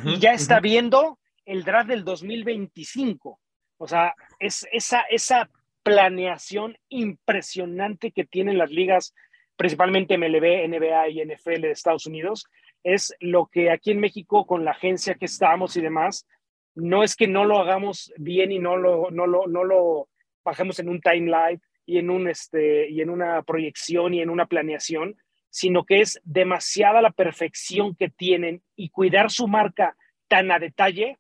y 0.05 0.19
ya 0.19 0.33
está 0.33 0.61
viendo 0.61 1.19
el 1.45 1.65
draft 1.65 1.89
del 1.89 2.05
2025. 2.05 3.39
O 3.79 3.89
sea, 3.89 4.15
es 4.39 4.67
esa, 4.73 5.03
esa 5.11 5.51
planeación 5.83 6.77
impresionante 6.89 8.13
que 8.13 8.25
tienen 8.25 8.59
las 8.59 8.71
ligas, 8.71 9.15
principalmente 9.57 10.17
MLB, 10.17 10.69
NBA 10.69 11.09
y 11.09 11.25
NFL 11.25 11.63
de 11.63 11.71
Estados 11.73 12.07
Unidos, 12.07 12.47
es 12.85 13.15
lo 13.21 13.47
que 13.47 13.71
aquí 13.71 13.91
en 13.91 14.01
México, 14.01 14.47
con 14.47 14.65
la 14.65 14.73
agencia 14.73 15.15
que 15.15 15.27
estamos 15.27 15.77
y 15.77 15.81
demás, 15.81 16.27
no 16.75 17.03
es 17.03 17.17
que 17.17 17.27
no 17.27 17.45
lo 17.45 17.59
hagamos 17.59 18.13
bien 18.17 18.53
y 18.53 18.59
no 18.59 18.77
lo, 18.77 19.11
no 19.11 19.27
lo, 19.27 19.47
no 19.47 19.65
lo 19.65 20.09
bajemos 20.45 20.79
en 20.79 20.89
un 20.89 21.01
timeline 21.01 21.61
y 21.87 21.99
en, 21.99 22.11
un, 22.11 22.29
este, 22.29 22.89
y 22.91 23.01
en 23.01 23.11
una 23.11 23.43
proyección 23.43 24.15
y 24.15 24.21
en 24.21 24.31
una 24.31 24.47
planeación, 24.47 25.17
sino 25.51 25.85
que 25.85 26.01
es 26.01 26.21
demasiada 26.25 27.03
la 27.03 27.11
perfección 27.11 27.95
que 27.95 28.09
tienen 28.09 28.63
y 28.75 28.89
cuidar 28.89 29.31
su 29.31 29.49
marca 29.49 29.97
tan 30.29 30.51
a 30.51 30.59
detalle 30.59 31.19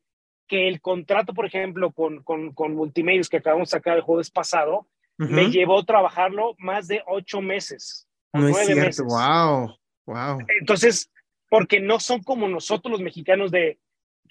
que 0.48 0.68
el 0.68 0.80
contrato, 0.80 1.34
por 1.34 1.46
ejemplo, 1.46 1.92
con, 1.92 2.22
con, 2.22 2.52
con 2.52 2.74
Multimedios 2.74 3.28
que 3.28 3.38
acabamos 3.38 3.70
de 3.70 3.78
sacar 3.78 3.96
el 3.96 4.02
jueves 4.02 4.30
pasado, 4.30 4.88
me 5.18 5.50
llevó 5.50 5.78
a 5.78 5.84
trabajarlo 5.84 6.54
más 6.58 6.88
de 6.88 7.02
ocho 7.06 7.40
meses. 7.40 8.08
No 8.32 8.48
es 8.48 8.56
cierto, 8.66 8.84
meses. 8.84 9.04
wow, 9.06 9.78
wow. 10.06 10.38
Entonces, 10.60 11.10
porque 11.48 11.80
no 11.80 12.00
son 12.00 12.22
como 12.22 12.48
nosotros 12.48 12.90
los 12.90 13.02
mexicanos 13.02 13.50
de, 13.50 13.78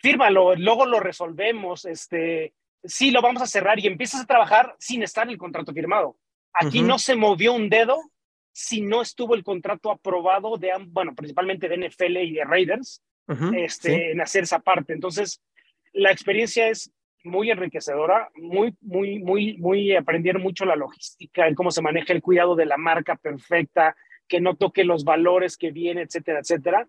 fírmalo, 0.01 0.55
luego 0.55 0.85
lo 0.85 0.99
resolvemos, 0.99 1.85
este, 1.85 2.53
sí, 2.83 3.11
lo 3.11 3.21
vamos 3.21 3.41
a 3.41 3.47
cerrar 3.47 3.79
y 3.79 3.87
empiezas 3.87 4.21
a 4.21 4.25
trabajar 4.25 4.75
sin 4.79 5.03
estar 5.03 5.29
el 5.29 5.37
contrato 5.37 5.73
firmado. 5.73 6.17
Aquí 6.53 6.81
no 6.81 6.99
se 6.99 7.15
movió 7.15 7.53
un 7.53 7.69
dedo 7.69 7.97
si 8.51 8.81
no 8.81 9.01
estuvo 9.01 9.35
el 9.35 9.43
contrato 9.43 9.91
aprobado 9.91 10.57
de, 10.57 10.71
bueno, 10.87 11.15
principalmente 11.15 11.69
de 11.69 11.87
NFL 11.87 12.17
y 12.17 12.33
de 12.33 12.43
Raiders, 12.43 13.01
este, 13.55 14.11
en 14.11 14.19
hacer 14.19 14.43
esa 14.43 14.59
parte. 14.59 14.91
Entonces, 14.93 15.41
la 15.93 16.11
experiencia 16.11 16.67
es 16.67 16.91
muy 17.23 17.51
enriquecedora, 17.51 18.29
muy, 18.35 18.75
muy, 18.81 19.19
muy, 19.19 19.57
muy, 19.57 19.95
aprendieron 19.95 20.41
mucho 20.41 20.65
la 20.65 20.75
logística, 20.75 21.47
el 21.47 21.55
cómo 21.55 21.71
se 21.71 21.81
maneja 21.81 22.11
el 22.11 22.21
cuidado 22.21 22.55
de 22.55 22.65
la 22.65 22.77
marca 22.77 23.15
perfecta, 23.15 23.95
que 24.27 24.41
no 24.41 24.55
toque 24.55 24.83
los 24.83 25.03
valores 25.05 25.55
que 25.55 25.71
viene, 25.71 26.01
etcétera, 26.01 26.39
etcétera. 26.39 26.87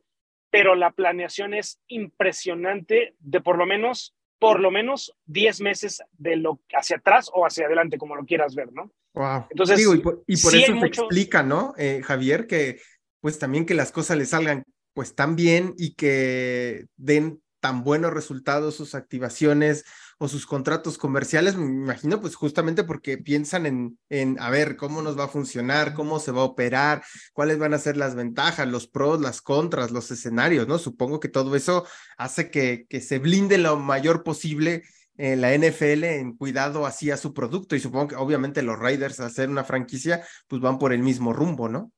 Pero 0.52 0.76
la 0.76 0.92
planeación 0.92 1.52
es 1.52 1.80
impresionante 1.88 3.16
de 3.18 3.40
por 3.40 3.58
lo 3.58 3.66
menos, 3.66 4.14
por 4.38 4.60
lo 4.60 4.70
menos 4.70 5.16
10 5.26 5.60
meses 5.62 6.00
de 6.12 6.36
lo 6.36 6.60
hacia 6.72 6.98
atrás 6.98 7.28
o 7.34 7.44
hacia 7.44 7.66
adelante, 7.66 7.98
como 7.98 8.14
lo 8.14 8.24
quieras 8.24 8.54
ver, 8.54 8.72
¿no? 8.72 8.92
Wow. 9.14 9.46
Entonces, 9.50 9.80
y 9.80 9.96
por, 9.98 10.22
eso 10.28 10.50
se 10.50 10.86
explica, 10.86 11.42
¿no, 11.42 11.74
eh, 11.76 12.00
Javier? 12.04 12.46
Que 12.46 12.80
pues 13.20 13.40
también 13.40 13.66
que 13.66 13.74
las 13.74 13.90
cosas 13.90 14.16
le 14.16 14.26
salgan 14.26 14.62
pues 14.94 15.16
tan 15.16 15.34
bien 15.34 15.74
y 15.76 15.94
que 15.94 16.86
den 16.96 17.41
tan 17.62 17.84
buenos 17.84 18.12
resultados 18.12 18.74
sus 18.74 18.96
activaciones 18.96 19.84
o 20.18 20.26
sus 20.26 20.46
contratos 20.46 20.98
comerciales, 20.98 21.56
me 21.56 21.64
imagino 21.64 22.20
pues 22.20 22.34
justamente 22.34 22.82
porque 22.82 23.18
piensan 23.18 23.66
en, 23.66 23.98
en, 24.08 24.36
a 24.40 24.50
ver, 24.50 24.76
cómo 24.76 25.00
nos 25.00 25.16
va 25.16 25.24
a 25.24 25.28
funcionar, 25.28 25.94
cómo 25.94 26.18
se 26.18 26.32
va 26.32 26.40
a 26.40 26.44
operar, 26.44 27.04
cuáles 27.32 27.58
van 27.58 27.72
a 27.72 27.78
ser 27.78 27.96
las 27.96 28.16
ventajas, 28.16 28.66
los 28.66 28.88
pros, 28.88 29.20
las 29.20 29.40
contras, 29.40 29.92
los 29.92 30.10
escenarios, 30.10 30.66
¿no? 30.66 30.78
Supongo 30.78 31.20
que 31.20 31.28
todo 31.28 31.54
eso 31.54 31.86
hace 32.18 32.50
que, 32.50 32.84
que 32.88 33.00
se 33.00 33.20
blinde 33.20 33.58
lo 33.58 33.76
mayor 33.76 34.24
posible 34.24 34.82
en 35.16 35.40
la 35.40 35.54
NFL 35.56 36.02
en 36.04 36.36
cuidado 36.36 36.84
así 36.84 37.12
a 37.12 37.16
su 37.16 37.32
producto 37.32 37.76
y 37.76 37.80
supongo 37.80 38.08
que 38.08 38.16
obviamente 38.16 38.62
los 38.62 38.78
Raiders 38.78 39.20
al 39.20 39.30
ser 39.30 39.50
una 39.50 39.62
franquicia 39.62 40.24
pues 40.48 40.60
van 40.60 40.80
por 40.80 40.92
el 40.92 41.02
mismo 41.02 41.32
rumbo, 41.32 41.68
¿no? 41.68 41.92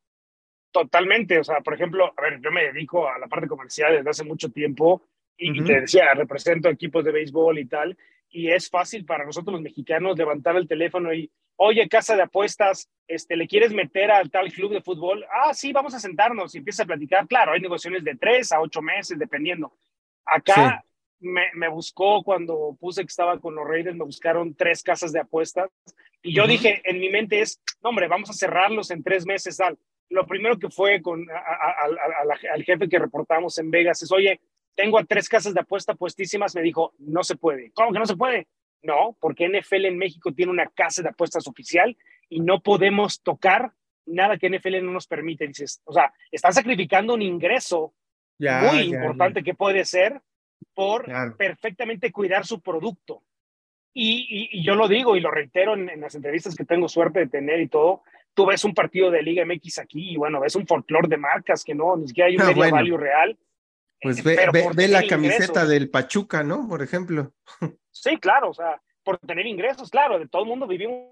Totalmente, 0.73 1.39
o 1.39 1.45
sea, 1.45 1.61
por 1.61 1.73
ejemplo, 1.73 2.13
a 2.17 2.23
ver, 2.23 2.41
yo 2.43 2.51
me 2.51 2.65
dedico 2.65 3.09
a 3.09 3.19
la 3.19 3.29
parte 3.29 3.49
comercial 3.49 3.97
desde 3.97 4.11
hace 4.11 4.25
mucho 4.25 4.51
tiempo 4.51 5.09
y, 5.37 5.65
te 5.65 5.81
decía, 5.81 6.15
represento 6.15 6.69
equipos 6.69 7.05
de 7.05 7.13
béisbol 7.13 7.59
y 7.59 7.67
tal, 7.67 7.97
y 8.31 8.51
es 8.51 8.69
fácil 8.69 9.05
para 9.05 9.25
nosotros 9.25 9.55
los 9.55 9.63
mexicanos 9.63 10.19
levantar 10.19 10.57
el 10.57 10.69
teléfono 10.69 11.13
y, 11.13 11.31
oye, 11.57 11.89
casa 11.89 12.17
de 12.17 12.23
apuestas, 12.23 12.89
este, 13.07 13.37
¿le 13.37 13.47
quieres 13.47 13.73
meter 13.73 14.11
al 14.11 14.31
tal 14.31 14.53
club 14.53 14.73
de 14.73 14.83
fútbol? 14.83 15.25
Ah, 15.31 15.55
sí, 15.55 15.73
vamos 15.73 15.95
a 15.95 16.01
sentarnos 16.01 16.55
y 16.55 16.59
empieza 16.59 16.83
a 16.83 16.87
platicar. 16.87 17.27
Claro, 17.27 17.53
hay 17.53 17.61
negociaciones 17.61 18.05
de 18.05 18.17
tres 18.17 18.53
a 18.53 18.61
ocho 18.61 18.83
meses, 18.83 19.19
dependiendo. 19.19 19.73
Acá 20.25 20.85
me, 21.21 21.47
me, 21.55 21.69
buscó 21.69 22.23
cuando 22.23 22.77
puse 22.81 23.03
que 23.03 23.09
estaba 23.09 23.39
con 23.39 23.55
los 23.55 23.67
Raiders, 23.67 23.97
me 23.97 24.05
buscaron 24.05 24.55
tres 24.55 24.83
casas 24.83 25.13
de 25.13 25.21
apuestas 25.21 25.71
y 26.25 26.33
yo 26.33 26.47
dije, 26.47 26.81
en 26.85 26.99
mi 26.99 27.11
mente 27.11 27.43
es, 27.43 27.61
no, 27.83 27.91
hombre, 27.91 28.09
vamos 28.09 28.31
a 28.31 28.33
cerrarlos 28.33 28.91
en 28.91 29.03
tres 29.03 29.27
meses. 29.27 29.59
Tal. 29.59 29.79
Lo 30.09 30.27
primero 30.27 30.59
que 30.59 30.71
fue 30.71 31.03
con 31.03 31.27
al 31.31 32.65
jefe 32.65 32.89
que 32.89 32.99
reportamos 32.99 33.59
en 33.59 33.71
Vegas 33.71 34.03
es, 34.03 34.11
oye, 34.11 34.41
tengo 34.75 34.99
a 34.99 35.05
tres 35.05 35.29
casas 35.29 35.55
de 35.55 35.61
apuesta 35.61 35.95
puestísimas, 35.95 36.55
me 36.55 36.63
dijo, 36.63 36.95
no 36.99 37.23
se 37.25 37.37
puede. 37.37 37.71
¿Cómo 37.73 37.93
que 37.93 37.99
no 37.99 38.07
se 38.07 38.17
puede? 38.17 38.49
No, 38.83 39.17
porque 39.21 39.49
NFL 39.49 39.87
en 39.87 39.99
México 39.99 40.33
tiene 40.33 40.53
una 40.53 40.67
casa 40.67 41.03
de 41.03 41.09
apuestas 41.09 41.47
oficial 41.47 41.97
y 42.29 42.41
no 42.41 42.61
podemos 42.61 43.23
tocar 43.23 43.73
nada 44.07 44.37
que 44.37 44.51
NFL 44.51 44.85
no 44.85 44.93
nos 44.93 45.07
permite. 45.07 45.47
Dices, 45.47 45.81
o 45.85 45.93
sea, 45.93 46.13
están 46.31 46.53
sacrificando 46.53 47.15
un 47.15 47.23
ingreso 47.23 47.95
muy 48.39 48.95
importante 48.95 49.43
que 49.43 49.55
puede 49.55 49.85
ser 49.85 50.21
por 50.75 51.07
perfectamente 51.37 52.13
cuidar 52.13 52.45
su 52.45 52.61
producto. 52.61 53.23
Y, 53.97 54.63
yo 54.63 54.75
lo 54.75 54.89
digo 54.89 55.17
y 55.17 55.21
lo 55.21 55.31
reitero 55.31 55.75
en, 55.75 56.01
las 56.01 56.15
entrevistas 56.17 56.57
que 56.57 56.65
tengo 56.65 56.89
suerte 56.89 57.21
de 57.21 57.27
tener 57.29 57.61
y 57.61 57.69
todo. 57.69 58.03
Tú 58.35 58.47
ves 58.47 58.65
un 58.65 58.75
partido 58.75 59.11
de 59.11 59.23
Liga 59.23 59.45
MX 59.47 59.79
aquí 59.79 60.11
y 60.11 60.17
bueno, 60.17 60.41
ves 60.41 60.57
un 60.57 60.67
folclore 60.67 61.09
de 61.09 61.17
marcas 61.17 61.63
que 61.63 61.75
no, 61.75 61.97
ni 61.97 62.09
siquiera 62.09 62.29
hay 62.29 62.37
un 62.37 62.43
ah, 62.43 62.47
medio 62.47 62.71
value 62.71 62.97
real. 62.97 63.39
Pues 64.05 64.23
ve, 64.23 64.37
ve, 64.75 64.89
la 64.89 65.07
camiseta 65.07 65.65
del 65.65 65.89
Pachuca, 65.89 66.43
¿no? 66.43 66.69
Por 66.69 66.83
ejemplo. 66.83 67.33
Sí, 67.91 68.19
claro, 68.19 68.51
o 68.51 68.55
sea, 68.55 68.83
por 69.03 69.19
tener 69.19 69.47
ingresos, 69.47 69.89
claro, 69.89 70.19
de 70.19 70.29
todo 70.29 70.43
el 70.43 70.49
mundo 70.49 70.67
vivimos 70.67 71.09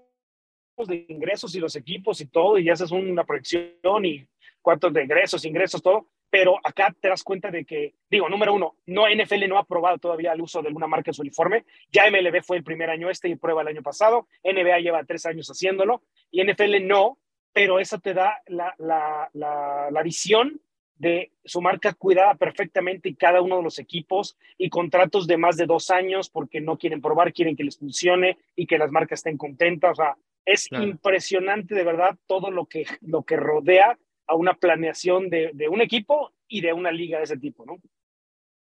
de 0.85 1.05
ingresos 1.07 1.55
y 1.55 1.59
los 1.59 1.75
equipos 1.75 2.21
y 2.21 2.27
todo, 2.27 2.59
y 2.59 2.65
ya 2.65 2.73
haces 2.73 2.91
una 2.91 3.23
proyección 3.23 4.05
y 4.05 4.27
cuántos 4.61 4.93
de 4.93 5.03
ingresos, 5.03 5.43
ingresos, 5.43 5.81
todo, 5.81 6.09
pero 6.29 6.59
acá 6.63 6.95
te 6.99 7.09
das 7.09 7.23
cuenta 7.23 7.49
de 7.49 7.65
que, 7.65 7.95
digo, 8.11 8.29
número 8.29 8.53
uno, 8.53 8.75
no 8.85 9.07
NFL 9.09 9.47
no 9.47 9.57
ha 9.57 9.61
aprobado 9.61 9.97
todavía 9.97 10.33
el 10.33 10.41
uso 10.41 10.61
de 10.61 10.67
alguna 10.67 10.85
marca 10.85 11.09
en 11.09 11.15
su 11.15 11.21
uniforme, 11.23 11.65
ya 11.91 12.03
MLB 12.11 12.43
fue 12.43 12.57
el 12.57 12.63
primer 12.63 12.91
año 12.91 13.09
este 13.09 13.27
y 13.27 13.35
prueba 13.35 13.63
el 13.63 13.69
año 13.69 13.81
pasado, 13.81 14.27
NBA 14.43 14.79
lleva 14.81 15.03
tres 15.03 15.25
años 15.25 15.47
haciéndolo, 15.47 16.03
y 16.29 16.43
NFL 16.43 16.85
no, 16.85 17.17
pero 17.53 17.79
eso 17.79 17.97
te 17.99 18.13
da 18.13 18.41
la, 18.47 18.75
la, 18.77 19.29
la, 19.33 19.89
la 19.89 20.03
visión 20.03 20.61
de 21.03 21.31
su 21.43 21.61
marca 21.61 21.93
cuidada 21.93 22.33
perfectamente 22.35 23.09
y 23.09 23.15
cada 23.15 23.41
uno 23.41 23.57
de 23.57 23.63
los 23.63 23.77
equipos 23.77 24.37
y 24.57 24.69
contratos 24.69 25.27
de 25.27 25.37
más 25.37 25.57
de 25.57 25.65
dos 25.65 25.89
años 25.89 26.29
porque 26.29 26.61
no 26.61 26.77
quieren 26.77 27.01
probar, 27.01 27.33
quieren 27.33 27.55
que 27.55 27.65
les 27.65 27.77
funcione 27.77 28.37
y 28.55 28.65
que 28.65 28.77
las 28.77 28.91
marcas 28.91 29.19
estén 29.19 29.37
contentas. 29.37 29.91
O 29.91 29.95
sea, 29.95 30.17
es 30.45 30.69
impresionante 30.71 31.75
de 31.75 31.83
verdad 31.83 32.17
todo 32.25 32.49
lo 32.49 32.65
que, 32.65 32.85
lo 33.01 33.23
que 33.23 33.35
rodea 33.35 33.99
a 34.25 34.35
una 34.35 34.53
planeación 34.53 35.29
de, 35.29 35.51
de 35.53 35.67
un 35.67 35.81
equipo 35.81 36.31
y 36.47 36.61
de 36.61 36.73
una 36.73 36.91
liga 36.91 37.17
de 37.17 37.25
ese 37.25 37.37
tipo, 37.37 37.65
¿no? 37.65 37.77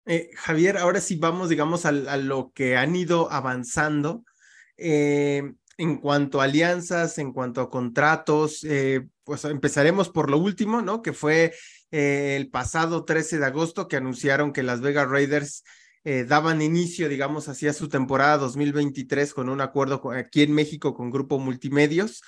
Eh, 0.06 0.32
Javier, 0.36 0.78
ahora 0.78 1.00
sí 1.00 1.16
vamos, 1.16 1.50
digamos, 1.50 1.86
a, 1.86 1.90
a 1.90 2.18
lo 2.18 2.52
que 2.54 2.76
han 2.76 2.96
ido 2.96 3.32
avanzando. 3.32 4.24
Eh, 4.78 5.44
en 5.78 5.98
cuanto 5.98 6.42
a 6.42 6.46
alianzas, 6.46 7.18
en 7.18 7.34
cuanto 7.34 7.62
a 7.62 7.70
contratos, 7.70 8.64
eh, 8.64 9.08
pues 9.24 9.46
empezaremos 9.46 10.10
por 10.10 10.30
lo 10.30 10.38
último, 10.38 10.82
¿no? 10.82 11.02
Que 11.02 11.14
fue 11.14 11.54
eh, 11.92 12.36
el 12.38 12.50
pasado 12.50 13.06
13 13.06 13.40
de 13.40 13.46
agosto 13.46 13.88
que 13.88 13.98
anunciaron 13.98 14.54
que 14.54 14.64
las 14.64 14.82
Vegas 14.82 15.10
Raiders 15.10 15.64
eh, 16.04 16.26
daban 16.28 16.62
inicio, 16.62 17.08
digamos, 17.08 17.48
hacia 17.48 17.72
su 17.74 17.88
temporada 17.88 18.38
2023 18.38 19.34
con 19.34 19.50
un 19.50 19.62
acuerdo 19.62 20.02
aquí 20.12 20.44
en 20.44 20.54
México 20.54 20.94
con 20.94 21.12
Grupo 21.12 21.40
Multimedios 21.40 22.22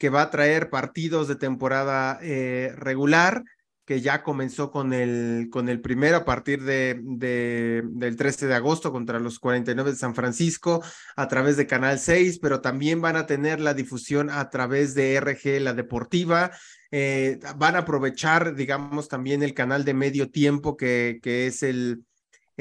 que 0.00 0.08
va 0.08 0.22
a 0.22 0.30
traer 0.30 0.70
partidos 0.70 1.28
de 1.28 1.36
temporada 1.36 2.18
eh, 2.22 2.72
regular, 2.76 3.44
que 3.84 4.00
ya 4.00 4.22
comenzó 4.22 4.70
con 4.70 4.92
el, 4.92 5.48
con 5.50 5.68
el 5.68 5.80
primero 5.80 6.18
a 6.18 6.24
partir 6.24 6.62
de, 6.62 7.00
de, 7.02 7.82
del 7.84 8.16
13 8.16 8.46
de 8.46 8.54
agosto 8.54 8.92
contra 8.92 9.18
los 9.18 9.38
49 9.38 9.90
de 9.90 9.96
San 9.96 10.14
Francisco 10.14 10.82
a 11.16 11.28
través 11.28 11.56
de 11.56 11.66
Canal 11.66 11.98
6, 11.98 12.38
pero 12.40 12.60
también 12.60 13.00
van 13.00 13.16
a 13.16 13.26
tener 13.26 13.60
la 13.60 13.74
difusión 13.74 14.30
a 14.30 14.48
través 14.50 14.94
de 14.94 15.16
RG 15.16 15.60
La 15.60 15.74
Deportiva. 15.74 16.52
Eh, 16.92 17.38
van 17.56 17.76
a 17.76 17.80
aprovechar, 17.80 18.54
digamos, 18.54 19.08
también 19.08 19.42
el 19.42 19.54
canal 19.54 19.84
de 19.84 19.94
medio 19.94 20.30
tiempo, 20.30 20.76
que, 20.76 21.20
que 21.22 21.46
es 21.46 21.62
el, 21.62 22.04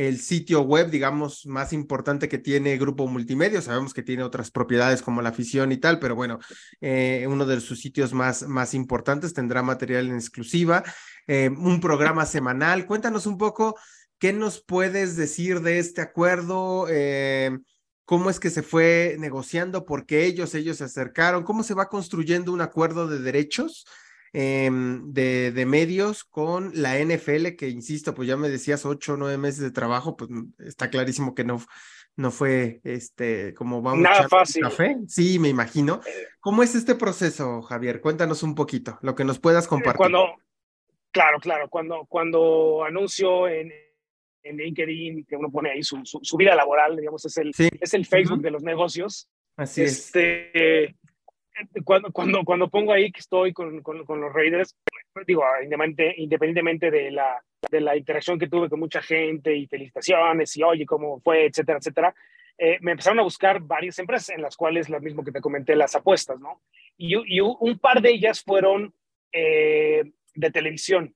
el 0.07 0.17
sitio 0.21 0.61
web, 0.61 0.89
digamos, 0.89 1.45
más 1.45 1.73
importante 1.73 2.29
que 2.29 2.37
tiene 2.37 2.77
Grupo 2.77 3.05
Multimedia. 3.05 3.61
Sabemos 3.61 3.93
que 3.93 4.01
tiene 4.01 4.23
otras 4.23 4.49
propiedades 4.49 5.01
como 5.01 5.21
la 5.21 5.29
afición 5.29 5.73
y 5.73 5.77
tal, 5.77 5.99
pero 5.99 6.15
bueno, 6.15 6.39
eh, 6.79 7.25
uno 7.27 7.45
de 7.45 7.59
sus 7.59 7.81
sitios 7.81 8.13
más, 8.13 8.47
más 8.47 8.73
importantes 8.73 9.33
tendrá 9.33 9.61
material 9.61 10.07
en 10.07 10.15
exclusiva, 10.15 10.85
eh, 11.27 11.49
un 11.49 11.81
programa 11.81 12.25
semanal. 12.25 12.85
Cuéntanos 12.85 13.25
un 13.25 13.37
poco 13.37 13.77
qué 14.19 14.31
nos 14.31 14.63
puedes 14.63 15.17
decir 15.17 15.59
de 15.59 15.79
este 15.79 15.99
acuerdo. 15.99 16.87
¿Cómo 18.05 18.29
es 18.29 18.39
que 18.39 18.49
se 18.49 18.63
fue 18.63 19.17
negociando? 19.19 19.85
¿Por 19.85 20.05
qué 20.05 20.25
ellos, 20.25 20.55
ellos 20.55 20.77
se 20.77 20.85
acercaron? 20.85 21.43
¿Cómo 21.43 21.61
se 21.61 21.73
va 21.73 21.89
construyendo 21.89 22.53
un 22.53 22.61
acuerdo 22.61 23.09
de 23.09 23.19
derechos? 23.19 23.85
Em, 24.31 25.11
de, 25.11 25.51
de, 25.51 25.65
medios 25.65 26.23
con 26.23 26.71
la 26.75 26.99
NFL, 26.99 27.55
que 27.57 27.69
insisto, 27.69 28.13
pues 28.13 28.27
ya 28.27 28.37
me 28.37 28.49
decías 28.49 28.85
ocho 28.85 29.13
o 29.13 29.17
nueve 29.17 29.39
meses 29.39 29.61
de 29.61 29.71
trabajo, 29.71 30.15
pues 30.15 30.29
mm, 30.29 30.53
está 30.59 30.91
clarísimo 30.91 31.33
que 31.33 31.43
no, 31.43 31.59
no 32.15 32.29
fue 32.29 32.79
este 32.83 33.55
como 33.55 33.81
vamos 33.81 34.01
Nada 34.01 34.25
a 34.25 34.29
fácil. 34.29 34.61
café. 34.61 34.97
Sí, 35.07 35.39
me 35.39 35.49
imagino. 35.49 36.01
Eh, 36.05 36.27
¿Cómo 36.39 36.61
es 36.61 36.75
este 36.75 36.93
proceso, 36.93 37.63
Javier? 37.63 38.01
Cuéntanos 38.01 38.43
un 38.43 38.53
poquito, 38.53 38.99
lo 39.01 39.15
que 39.15 39.23
nos 39.23 39.39
puedas 39.39 39.65
eh, 39.65 39.69
compartir. 39.69 39.97
Cuando, 39.97 40.35
claro, 41.11 41.39
claro, 41.39 41.67
cuando, 41.67 42.05
cuando 42.07 42.83
anuncio 42.83 43.47
en, 43.47 43.71
en 44.43 44.57
LinkedIn, 44.57 45.25
que 45.25 45.35
uno 45.37 45.49
pone 45.49 45.71
ahí 45.71 45.81
su, 45.81 46.01
su, 46.03 46.37
vida 46.37 46.53
laboral, 46.55 46.97
digamos, 46.97 47.25
es 47.25 47.35
el, 47.37 47.51
es 47.57 47.93
el 47.95 48.05
Facebook 48.05 48.41
de 48.41 48.51
los 48.51 48.61
negocios. 48.61 49.27
Así 49.55 49.81
este, 49.81 50.83
es 50.85 50.95
cuando, 51.83 52.11
cuando, 52.11 52.43
cuando 52.43 52.69
pongo 52.69 52.93
ahí 52.93 53.11
que 53.11 53.19
estoy 53.19 53.53
con, 53.53 53.81
con, 53.81 54.21
los 54.21 54.33
Raiders, 54.33 54.75
digo, 55.25 55.43
independientemente 56.17 56.91
de 56.91 57.11
la, 57.11 57.43
de 57.69 57.81
la 57.81 57.95
interacción 57.97 58.39
que 58.39 58.47
tuve 58.47 58.69
con 58.69 58.79
mucha 58.79 59.01
gente 59.01 59.55
y 59.55 59.67
felicitaciones 59.67 60.55
y 60.57 60.63
oye, 60.63 60.85
cómo 60.85 61.19
fue, 61.21 61.45
etcétera, 61.45 61.79
etcétera, 61.79 62.15
eh, 62.57 62.77
me 62.81 62.91
empezaron 62.91 63.19
a 63.19 63.23
buscar 63.23 63.61
varias 63.61 63.99
empresas 63.99 64.29
en 64.35 64.41
las 64.41 64.57
cuales, 64.57 64.89
lo 64.89 64.99
mismo 64.99 65.23
que 65.23 65.31
te 65.31 65.41
comenté, 65.41 65.75
las 65.75 65.95
apuestas, 65.95 66.39
¿no? 66.39 66.61
Y, 66.97 67.15
y 67.37 67.39
un 67.39 67.79
par 67.79 68.01
de 68.01 68.11
ellas 68.11 68.43
fueron 68.43 68.93
eh, 69.31 70.03
de 70.35 70.51
televisión. 70.51 71.15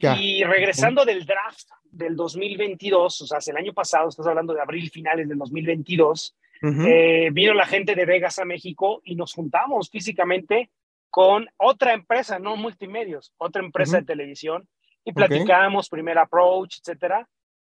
Y 0.00 0.44
regresando 0.44 1.04
del 1.04 1.26
draft 1.26 1.70
del 1.82 2.14
2022, 2.14 3.22
o 3.22 3.26
sea, 3.26 3.38
el 3.44 3.56
año 3.56 3.72
pasado, 3.72 4.08
estás 4.08 4.28
hablando 4.28 4.54
de 4.54 4.60
abril 4.60 4.88
finales 4.90 5.28
del 5.28 5.38
2022, 5.38 6.36
eh, 6.62 7.30
vino 7.32 7.54
la 7.54 7.66
gente 7.66 7.94
de 7.94 8.04
Vegas 8.04 8.38
a 8.38 8.44
México 8.44 9.00
y 9.04 9.14
nos 9.14 9.34
juntamos 9.34 9.90
físicamente 9.90 10.70
con 11.10 11.48
otra 11.56 11.94
empresa, 11.94 12.38
no 12.38 12.56
multimedios, 12.56 13.32
otra 13.38 13.62
empresa 13.62 13.98
de 13.98 14.04
televisión 14.04 14.68
y 15.04 15.12
platicamos, 15.12 15.88
primer 15.88 16.18
approach, 16.18 16.78
etcétera. 16.80 17.28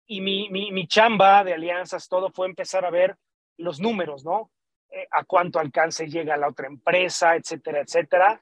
Y 0.08 0.22
mi, 0.22 0.50
mi, 0.50 0.72
mi, 0.72 0.88
chamba 0.88 1.44
de 1.44 1.54
alianzas, 1.54 2.08
todo 2.08 2.30
fue 2.30 2.48
empezar 2.48 2.86
a 2.86 2.92
ver 2.92 3.18
los 3.58 3.80
números, 3.80 4.24
¿no? 4.24 4.52
Eh, 4.92 5.08
a 5.12 5.24
cuánto 5.24 5.60
alcance 5.60 6.08
llega 6.08 6.38
la 6.38 6.48
otra 6.48 6.68
empresa, 6.68 7.36
etcétera, 7.36 7.82
etcétera. 7.82 8.42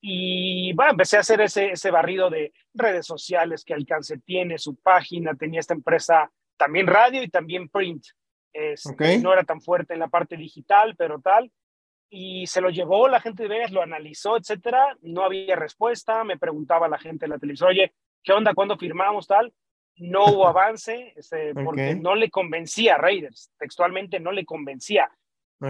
Y 0.00 0.72
bueno, 0.72 0.92
empecé 0.92 1.18
a 1.18 1.20
hacer 1.20 1.40
ese, 1.42 1.72
ese 1.72 1.90
barrido 1.90 2.28
de 2.30 2.52
redes 2.74 3.06
sociales, 3.06 3.64
qué 3.64 3.74
alcance 3.74 4.18
tiene, 4.18 4.58
su 4.58 4.74
página, 4.76 5.34
tenía 5.34 5.60
esta 5.60 5.74
empresa 5.74 6.30
también 6.56 6.86
radio 6.88 7.22
y 7.22 7.28
también 7.28 7.68
print. 7.68 8.04
Este, 8.52 9.18
no 9.18 9.32
era 9.32 9.44
tan 9.44 9.60
fuerte 9.60 9.94
en 9.94 10.00
la 10.00 10.08
parte 10.08 10.36
digital, 10.36 10.94
pero 10.96 11.20
tal. 11.20 11.50
Y 12.10 12.46
se 12.46 12.60
lo 12.60 12.68
llevó 12.68 13.08
la 13.08 13.20
gente 13.20 13.44
de 13.44 13.48
Vegas, 13.48 13.72
lo 13.72 13.82
analizó, 13.82 14.36
etcétera. 14.36 14.96
No 15.00 15.24
había 15.24 15.56
respuesta. 15.56 16.24
Me 16.24 16.38
preguntaba 16.38 16.88
la 16.88 16.98
gente 16.98 17.24
de 17.24 17.30
la 17.30 17.38
televisión, 17.38 17.70
oye, 17.70 17.92
¿qué 18.22 18.32
onda? 18.32 18.54
¿Cuándo 18.54 18.76
firmamos 18.76 19.26
tal? 19.26 19.52
No 19.96 20.26
hubo 20.26 20.46
avance 20.48 21.14
este, 21.16 21.54
porque 21.54 21.94
no 21.94 22.14
le 22.14 22.30
convencía 22.30 22.96
a 22.96 22.98
Raiders. 22.98 23.50
Textualmente 23.58 24.20
no 24.20 24.32
le 24.32 24.44
convencía. 24.44 25.10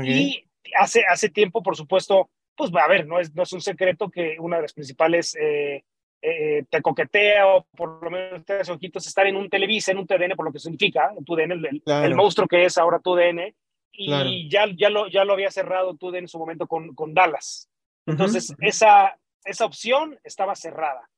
Y 0.02 0.48
hace, 0.78 1.04
hace 1.06 1.28
tiempo, 1.28 1.62
por 1.62 1.76
supuesto, 1.76 2.30
pues 2.56 2.70
a 2.74 2.88
ver, 2.88 3.06
no 3.06 3.20
es, 3.20 3.34
no 3.34 3.42
es 3.42 3.52
un 3.52 3.60
secreto 3.60 4.10
que 4.10 4.36
una 4.38 4.56
de 4.56 4.62
las 4.62 4.72
principales 4.72 5.36
eh, 5.40 5.84
eh, 6.24 6.64
te 6.70 6.80
coquetea 6.80 7.48
o 7.48 7.66
por 7.76 8.00
lo 8.02 8.08
menos 8.08 8.44
te 8.44 8.61
ojitos 8.70 9.06
estar 9.08 9.26
en 9.26 9.37
un 9.37 9.50
Televisa, 9.50 9.90
en 9.90 9.98
un 9.98 10.06
TDN, 10.06 10.37
por 10.37 10.46
lo 10.46 10.52
que 10.52 10.61
significa, 10.61 11.12
en 11.18 11.24
TUDN, 11.24 11.50
el, 11.50 11.82
el 11.85 12.14
monstruo 12.14 12.46
que 12.46 12.64
es 12.64 12.78
ahora 12.78 13.00
TUDN, 13.00 13.52
y 13.90 14.48
ya, 14.48 14.66
ya, 14.74 14.88
lo, 14.88 15.08
ya 15.08 15.24
lo 15.24 15.32
había 15.32 15.50
cerrado 15.50 15.96
TUDN 15.96 16.18
en 16.18 16.28
su 16.28 16.38
momento 16.38 16.66
con, 16.68 16.94
con 16.94 17.12
Dallas. 17.12 17.68
Entonces, 18.06 18.54
esa, 18.61 19.18
esa 19.44 19.64
opción 19.64 20.18
estaba 20.24 20.54
cerrada. 20.54 21.08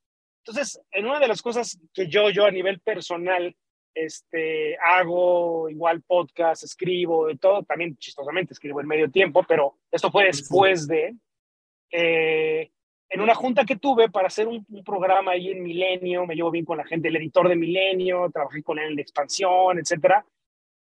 Entonces, 0.43 0.81
en 0.91 1.07
una 1.07 1.21
de 1.21 1.29
las 1.29 1.41
cosas 1.41 1.79
que 1.93 2.09
yo, 2.09 2.31
yo 2.31 2.47
a 2.47 2.51
nivel 2.51 2.81
personal, 2.81 3.55
este, 3.95 4.77
hago 4.79 5.69
igual 5.69 6.03
podcast, 6.03 6.65
escribo, 6.65 7.27
de 7.27 7.37
todo, 7.37 7.63
también 7.63 7.97
chistosamente 7.99 8.55
escribo 8.55 8.81
en 8.81 8.89
medio 8.89 9.11
tiempo, 9.11 9.45
pero 9.47 9.79
esto 9.91 10.11
fue 10.11 10.25
después 10.25 10.87
de, 10.89 11.15
eh, 11.91 12.71
en 13.15 13.21
una 13.21 13.37
junta 13.37 13.65
que 13.65 13.77
tuve 13.77 14.11
para 14.11 14.27
hacer 14.27 14.49
un, 14.49 14.67
programa 14.85 15.31
ahí 15.31 15.49
en 15.49 15.63
Milenio, 15.63 16.27
me 16.27 16.35
llevo 16.35 16.51
bien 16.51 16.65
con 16.65 16.79
la 16.79 16.85
gente, 16.85 17.07
el 17.07 17.15
editor 17.15 17.49
de 17.49 17.55
Milenio, 17.55 18.29
trabajé 18.33 18.61
con 18.61 18.81
él 18.81 18.91
en 18.91 18.99
expansión, 18.99 19.79
etcétera. 19.79 20.27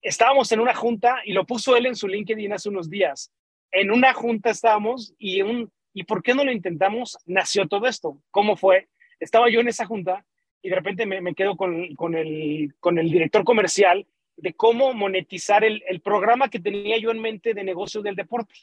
Estábamos 0.02 0.52
en 0.52 0.60
una 0.60 0.74
junta 0.74 1.22
y 1.24 1.32
lo 1.32 1.46
puso 1.46 1.74
él 1.74 1.86
en 1.86 1.96
su 1.96 2.06
LinkedIn 2.06 2.52
hace 2.52 2.68
unos 2.68 2.90
días. 2.90 3.32
En 3.70 3.90
una 3.90 4.12
junta 4.12 4.50
estábamos 4.50 5.14
y, 5.16 5.40
un, 5.40 5.72
¿y 5.94 6.04
por 6.04 6.22
qué 6.22 6.34
no 6.34 6.44
lo 6.44 6.52
intentamos? 6.52 7.16
Nació 7.24 7.66
todo 7.66 7.86
esto. 7.86 8.20
¿Cómo 8.30 8.56
fue? 8.56 8.88
Estaba 9.18 9.48
yo 9.48 9.60
en 9.60 9.68
esa 9.68 9.86
junta 9.86 10.26
y 10.60 10.68
de 10.68 10.76
repente 10.76 11.06
me, 11.06 11.34
quedo 11.34 11.56
con, 11.56 11.94
con, 11.94 12.14
el, 12.14 12.74
con 12.78 12.98
el 12.98 13.10
director 13.10 13.42
comercial 13.42 14.06
de 14.36 14.52
cómo 14.52 14.92
monetizar 14.92 15.64
el, 15.64 15.82
el, 15.88 16.02
programa 16.02 16.50
que 16.50 16.60
tenía 16.60 16.98
yo 16.98 17.10
en 17.10 17.22
mente 17.22 17.54
de 17.54 17.64
negocio 17.64 18.02
del 18.02 18.16
deporte, 18.16 18.54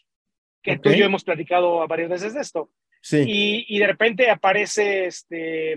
que 0.62 0.78
tú 0.78 0.89
y 0.89 0.99
yo 0.99 1.06
hemos 1.06 1.23
platicado 1.23 1.88
varias 1.88 2.10
veces 2.10 2.36
de 2.36 2.41
esto. 2.41 2.69
Sí. 3.06 3.24
Y, 3.28 3.65
y 3.68 3.78
de 3.78 3.86
repente 3.86 4.32
aparece, 4.32 5.06
este, 5.06 5.74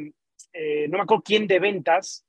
eh, 0.55 0.89
no 0.89 0.97
me 0.97 1.03
acuerdo 1.03 1.23
quién 1.23 1.47
de 1.47 1.59
ventas, 1.59 2.25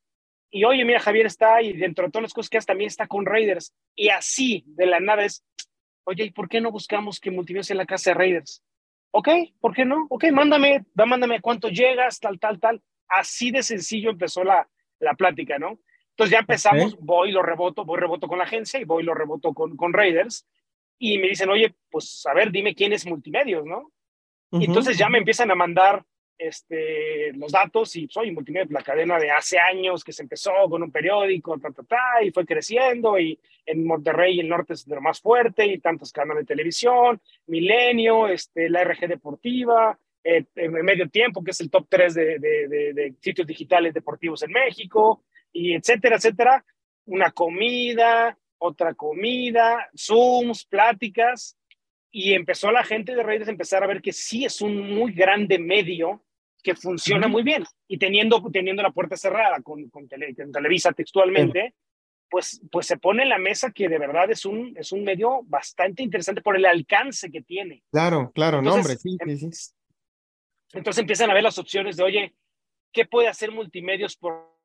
y 0.51 0.65
oye, 0.65 0.83
mira, 0.83 0.99
Javier 0.99 1.27
está 1.27 1.55
ahí, 1.55 1.71
dentro 1.71 2.05
de 2.05 2.11
todas 2.11 2.23
las 2.23 2.33
cosas 2.33 2.49
que 2.49 2.57
hace, 2.57 2.67
también 2.67 2.89
está 2.89 3.07
con 3.07 3.25
Raiders. 3.25 3.73
Y 3.95 4.09
así, 4.09 4.65
de 4.67 4.87
la 4.87 4.99
nada 4.99 5.23
es, 5.23 5.45
oye, 6.03 6.25
¿y 6.25 6.31
por 6.31 6.49
qué 6.49 6.59
no 6.59 6.69
buscamos 6.69 7.21
que 7.21 7.31
Multimedia 7.31 7.63
sea 7.63 7.77
la 7.77 7.85
casa 7.85 8.09
de 8.09 8.15
Raiders? 8.15 8.61
Ok, 9.11 9.29
¿por 9.61 9.73
qué 9.73 9.85
no? 9.85 10.07
Ok, 10.09 10.25
mándame, 10.33 10.83
mándame 10.95 11.39
cuánto 11.39 11.69
llegas, 11.69 12.19
tal, 12.19 12.39
tal, 12.39 12.59
tal. 12.59 12.81
Así 13.07 13.51
de 13.51 13.63
sencillo 13.63 14.09
empezó 14.09 14.43
la, 14.43 14.67
la 14.99 15.13
plática, 15.13 15.57
¿no? 15.59 15.79
Entonces 16.09 16.33
ya 16.33 16.39
empezamos, 16.39 16.97
voy, 16.99 17.31
lo 17.31 17.41
reboto, 17.41 17.85
voy, 17.85 17.97
reboto 17.97 18.27
con 18.27 18.39
la 18.39 18.43
agencia 18.43 18.79
y 18.79 18.83
voy, 18.83 19.03
lo 19.03 19.13
reboto 19.13 19.53
con, 19.53 19.77
con 19.77 19.93
Raiders. 19.93 20.45
Y 20.97 21.17
me 21.19 21.29
dicen, 21.29 21.49
oye, 21.49 21.73
pues 21.89 22.25
a 22.25 22.33
ver, 22.33 22.51
dime 22.51 22.75
quién 22.75 22.91
es 22.91 23.05
Multimedios, 23.05 23.65
¿no? 23.65 23.91
Y 24.51 24.65
entonces 24.65 24.97
ya 24.97 25.09
me 25.09 25.19
empiezan 25.19 25.51
a 25.51 25.55
mandar 25.55 26.03
este, 26.37 27.33
los 27.33 27.51
datos 27.51 27.95
y 27.95 28.07
soy 28.07 28.27
pues, 28.27 28.35
multimedia, 28.35 28.67
la 28.69 28.81
cadena 28.81 29.19
de 29.19 29.29
hace 29.29 29.59
años 29.59 30.03
que 30.03 30.13
se 30.13 30.23
empezó 30.23 30.51
con 30.69 30.81
un 30.81 30.91
periódico, 30.91 31.59
ta, 31.59 31.69
ta, 31.71 31.83
ta, 31.83 32.23
y 32.23 32.31
fue 32.31 32.45
creciendo 32.45 33.19
y 33.19 33.37
en 33.65 33.85
Monterrey 33.85 34.39
el 34.39 34.47
norte 34.47 34.73
es 34.73 34.85
de 34.85 34.95
lo 34.95 35.01
más 35.01 35.19
fuerte 35.19 35.65
y 35.65 35.79
tantos 35.79 36.11
canales 36.11 36.43
de 36.43 36.53
televisión, 36.53 37.21
Milenio, 37.47 38.27
este, 38.27 38.69
la 38.69 38.83
RG 38.83 39.07
Deportiva, 39.07 39.99
eh, 40.23 40.45
en 40.55 40.71
medio 40.71 41.09
tiempo, 41.09 41.43
que 41.43 41.51
es 41.51 41.61
el 41.61 41.69
top 41.69 41.87
3 41.89 42.13
de, 42.13 42.39
de, 42.39 42.67
de, 42.67 42.93
de, 42.93 43.13
sitios 43.21 43.45
digitales 43.45 43.93
deportivos 43.93 44.41
en 44.43 44.51
México, 44.51 45.23
y 45.51 45.73
etcétera, 45.73 46.17
etcétera. 46.17 46.65
Una 47.05 47.31
comida, 47.31 48.37
otra 48.57 48.93
comida, 48.93 49.89
Zooms, 49.97 50.65
pláticas, 50.65 51.57
y 52.11 52.33
empezó 52.33 52.71
la 52.71 52.83
gente 52.83 53.15
de 53.15 53.23
redes 53.23 53.47
a 53.47 53.51
empezar 53.51 53.83
a 53.83 53.87
ver 53.87 54.01
que 54.01 54.13
sí 54.13 54.45
es 54.45 54.61
un 54.61 54.95
muy 54.95 55.13
grande 55.13 55.59
medio 55.59 56.23
que 56.63 56.75
funciona 56.75 57.27
muy 57.27 57.43
bien. 57.43 57.63
Y 57.87 57.97
teniendo, 57.97 58.41
teniendo 58.51 58.83
la 58.83 58.91
puerta 58.91 59.15
cerrada 59.15 59.61
con, 59.61 59.89
con, 59.89 60.07
Televisa 60.07 60.91
textualmente, 60.91 61.75
pues, 62.29 62.61
pues 62.71 62.87
se 62.87 62.97
pone 62.97 63.23
en 63.23 63.29
la 63.29 63.37
mesa 63.37 63.71
que 63.71 63.87
de 63.87 63.97
verdad 63.97 64.29
es 64.29 64.45
un, 64.45 64.75
es 64.77 64.91
un 64.91 65.03
medio 65.03 65.41
bastante 65.43 66.03
interesante 66.03 66.41
por 66.41 66.55
el 66.55 66.65
alcance 66.65 67.31
que 67.31 67.41
tiene. 67.41 67.83
Claro, 67.91 68.31
claro, 68.33 68.61
no, 68.61 68.75
hombre, 68.75 68.95
sí, 68.95 69.17
sí, 69.25 69.51
sí. 69.51 69.73
Entonces 70.73 71.01
empiezan 71.01 71.31
a 71.31 71.33
ver 71.33 71.43
las 71.43 71.57
opciones 71.57 71.97
de, 71.97 72.03
oye, 72.03 72.35
¿qué 72.91 73.05
puede 73.05 73.27
hacer 73.27 73.51
multimedios 73.51 74.15
por 74.15 74.55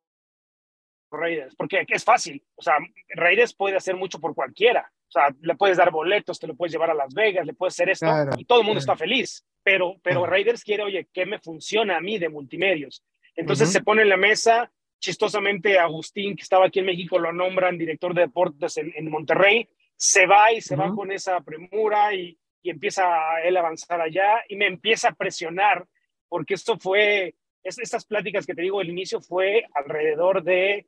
Raiders? 1.11 1.55
Porque 1.57 1.85
es 1.89 2.05
fácil, 2.05 2.45
o 2.57 2.63
sea, 2.63 2.75
Raiders 3.09 3.55
puede 3.55 3.77
hacer 3.77 3.97
mucho 3.97 4.21
por 4.21 4.35
cualquiera. 4.35 4.93
Sea, 5.15 5.33
le 5.43 5.55
puedes 5.55 5.77
dar 5.77 5.93
boletos, 5.93 6.41
te 6.41 6.49
lo 6.49 6.57
puedes 6.57 6.73
llevar 6.73 6.91
a 6.91 6.95
Las 6.95 7.15
Vegas, 7.15 7.47
le 7.47 7.55
puedes 7.55 7.75
hacer 7.75 7.91
esto 7.91 8.07
y 8.37 8.45
todo 8.45 8.61
el 8.61 8.67
mundo 8.67 8.81
está 8.81 8.97
feliz. 8.97 9.47
Pero, 9.63 9.97
pero 10.03 10.27
Raiders 10.27 10.65
quiere, 10.65 10.83
oye, 10.83 11.07
¿qué 11.13 11.25
me 11.25 11.39
funciona 11.39 11.97
a 11.97 12.01
mí 12.01 12.19
de 12.19 12.29
multimedios? 12.29 13.05
Entonces 13.37 13.71
se 13.71 13.81
pone 13.81 14.03
en 14.03 14.09
la 14.09 14.17
mesa, 14.17 14.73
chistosamente 14.99 15.79
Agustín, 15.79 16.35
que 16.35 16.43
estaba 16.43 16.67
aquí 16.67 16.81
en 16.81 16.87
México, 16.87 17.19
lo 17.19 17.33
nombran 17.33 17.79
director 17.79 18.13
de 18.13 18.23
deportes 18.23 18.77
en, 18.77 19.09
Monterrey, 19.09 19.69
se 19.95 20.27
va 20.27 20.53
y 20.53 20.61
se 20.61 20.75
va 20.75 20.93
con 20.93 21.13
esa 21.13 21.41
premura 21.43 22.13
y, 22.13 22.37
y, 22.63 22.71
empieza 22.71 23.05
él 23.45 23.57
a 23.57 23.61
avanzar 23.61 24.01
allá 24.01 24.43
y 24.49 24.57
me 24.57 24.67
empieza 24.67 25.11
a 25.11 25.15
presionar, 25.15 25.87
porque 26.29 26.55
esto 26.55 26.77
fue, 26.77 27.37
es, 27.63 27.79
estas 27.79 28.05
pláticas 28.05 28.47
que 28.47 28.55
te 28.55 28.63
digo, 28.63 28.81
el 28.81 28.91
inicio 28.91 29.21
fue 29.21 29.65
alrededor 29.75 30.43
de 30.43 30.87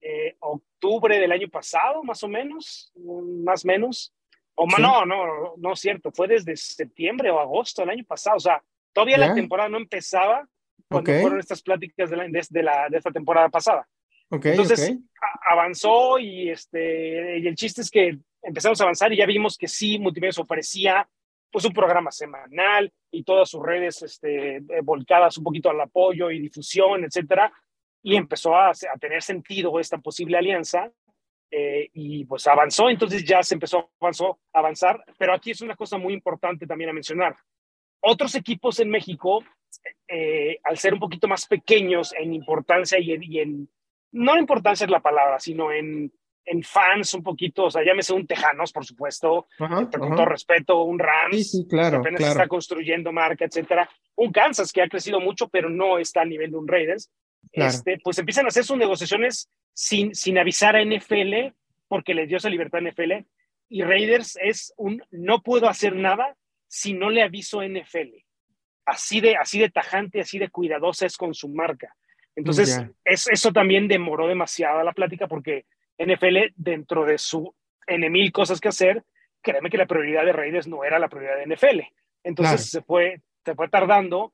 eh, 0.00 0.36
octubre 0.40 1.18
del 1.18 1.32
año 1.32 1.48
pasado, 1.48 2.02
más 2.04 2.22
o 2.22 2.28
menos, 2.28 2.92
más 3.44 3.64
o 3.64 3.68
menos. 3.68 4.12
O 4.54 4.66
no, 4.78 5.04
no, 5.04 5.54
no 5.58 5.72
es 5.74 5.80
cierto, 5.80 6.10
fue 6.12 6.28
desde 6.28 6.56
septiembre 6.56 7.30
o 7.30 7.38
agosto 7.38 7.82
del 7.82 7.90
año 7.90 8.04
pasado, 8.04 8.36
o 8.36 8.40
sea, 8.40 8.62
todavía 8.94 9.18
la 9.18 9.34
temporada 9.34 9.68
no 9.68 9.76
empezaba 9.76 10.48
cuando 10.88 11.12
fueron 11.20 11.38
estas 11.38 11.60
pláticas 11.60 12.08
de, 12.08 12.16
la, 12.16 12.24
de, 12.26 12.62
la, 12.62 12.88
de 12.88 12.96
esta 12.96 13.10
temporada 13.10 13.50
pasada. 13.50 13.86
Okay, 14.30 14.52
Entonces 14.52 14.96
avanzó 15.48 16.18
y, 16.18 16.50
este, 16.50 17.38
y 17.38 17.46
el 17.46 17.54
chiste 17.54 17.82
es 17.82 17.90
que 17.90 18.18
empezamos 18.42 18.80
a 18.80 18.84
avanzar 18.84 19.12
y 19.12 19.18
ya 19.18 19.26
vimos 19.26 19.58
que 19.58 19.68
sí, 19.68 19.98
Multimedia 19.98 20.42
ofrecía 20.42 21.08
pues 21.50 21.64
un 21.64 21.72
programa 21.72 22.10
semanal 22.10 22.92
y 23.10 23.22
todas 23.22 23.48
sus 23.48 23.62
redes 23.62 24.02
este, 24.02 24.56
eh, 24.56 24.62
volcadas 24.82 25.38
un 25.38 25.44
poquito 25.44 25.70
al 25.70 25.80
apoyo 25.80 26.30
y 26.30 26.40
difusión, 26.40 27.04
etcétera, 27.04 27.52
y 28.06 28.14
empezó 28.14 28.54
a, 28.54 28.70
a 28.70 28.98
tener 29.00 29.20
sentido 29.20 29.80
esta 29.80 29.98
posible 29.98 30.38
alianza 30.38 30.92
eh, 31.50 31.90
y 31.92 32.24
pues 32.24 32.46
avanzó, 32.46 32.88
entonces 32.88 33.24
ya 33.24 33.42
se 33.42 33.54
empezó 33.54 33.90
avanzó, 34.00 34.38
a 34.52 34.60
avanzar, 34.60 35.04
pero 35.18 35.34
aquí 35.34 35.50
es 35.50 35.60
una 35.60 35.74
cosa 35.74 35.98
muy 35.98 36.14
importante 36.14 36.68
también 36.68 36.90
a 36.90 36.92
mencionar. 36.92 37.34
Otros 38.00 38.36
equipos 38.36 38.78
en 38.78 38.90
México, 38.90 39.42
eh, 40.06 40.60
al 40.62 40.78
ser 40.78 40.94
un 40.94 41.00
poquito 41.00 41.26
más 41.26 41.46
pequeños 41.48 42.14
en 42.16 42.32
importancia 42.32 42.96
y 43.00 43.10
en, 43.10 43.22
y 43.24 43.40
en, 43.40 43.68
no 44.12 44.38
importancia 44.38 44.84
es 44.84 44.90
la 44.90 45.00
palabra, 45.00 45.40
sino 45.40 45.72
en, 45.72 46.12
en 46.44 46.62
fans 46.62 47.12
un 47.12 47.24
poquito, 47.24 47.64
o 47.64 47.70
sea, 47.72 47.84
llámese 47.84 48.12
un 48.12 48.24
Tejanos, 48.24 48.70
por 48.70 48.84
supuesto, 48.84 49.48
con 49.58 49.90
todo 49.90 50.26
respeto, 50.26 50.80
un 50.84 51.00
Rams, 51.00 51.50
sí, 51.50 51.66
claro, 51.68 51.90
que 51.90 51.96
apenas 51.96 52.20
claro. 52.20 52.32
está 52.34 52.46
construyendo 52.46 53.10
marca, 53.10 53.46
etcétera, 53.46 53.90
un 54.14 54.30
Kansas 54.30 54.72
que 54.72 54.82
ha 54.82 54.88
crecido 54.88 55.18
mucho, 55.18 55.48
pero 55.48 55.68
no 55.68 55.98
está 55.98 56.20
a 56.20 56.24
nivel 56.24 56.52
de 56.52 56.56
un 56.56 56.68
Raiders, 56.68 57.10
este, 57.52 57.98
pues 58.02 58.18
empiezan 58.18 58.46
a 58.46 58.48
hacer 58.48 58.64
sus 58.64 58.76
negociaciones 58.76 59.48
sin, 59.72 60.14
sin 60.14 60.38
avisar 60.38 60.76
a 60.76 60.84
NFL, 60.84 61.54
porque 61.88 62.14
les 62.14 62.28
dio 62.28 62.38
esa 62.38 62.50
libertad 62.50 62.80
a 62.80 62.90
NFL, 62.90 63.12
y 63.68 63.82
Raiders 63.82 64.38
es 64.40 64.72
un 64.76 65.02
no 65.10 65.42
puedo 65.42 65.68
hacer 65.68 65.94
nada 65.94 66.36
si 66.68 66.94
no 66.94 67.10
le 67.10 67.22
aviso 67.22 67.60
a 67.60 67.68
NFL. 67.68 68.24
Así 68.84 69.20
de, 69.20 69.36
así 69.36 69.58
de 69.58 69.70
tajante, 69.70 70.20
así 70.20 70.38
de 70.38 70.48
cuidadosa 70.48 71.06
es 71.06 71.16
con 71.16 71.34
su 71.34 71.48
marca. 71.48 71.94
Entonces, 72.36 72.82
es, 73.04 73.26
eso 73.28 73.52
también 73.52 73.88
demoró 73.88 74.28
demasiado 74.28 74.82
la 74.84 74.92
plática 74.92 75.26
porque 75.26 75.64
NFL, 75.98 76.52
dentro 76.54 77.04
de 77.04 77.18
su 77.18 77.54
N 77.86 78.10
mil 78.10 78.30
cosas 78.30 78.60
que 78.60 78.68
hacer, 78.68 79.02
créeme 79.40 79.70
que 79.70 79.78
la 79.78 79.86
prioridad 79.86 80.24
de 80.24 80.32
Raiders 80.32 80.66
no 80.68 80.84
era 80.84 80.98
la 80.98 81.08
prioridad 81.08 81.36
de 81.36 81.54
NFL. 81.54 81.80
Entonces 82.22 82.70
se, 82.70 82.82
fue, 82.82 83.22
se 83.44 83.54
fue 83.54 83.68
tardando 83.68 84.32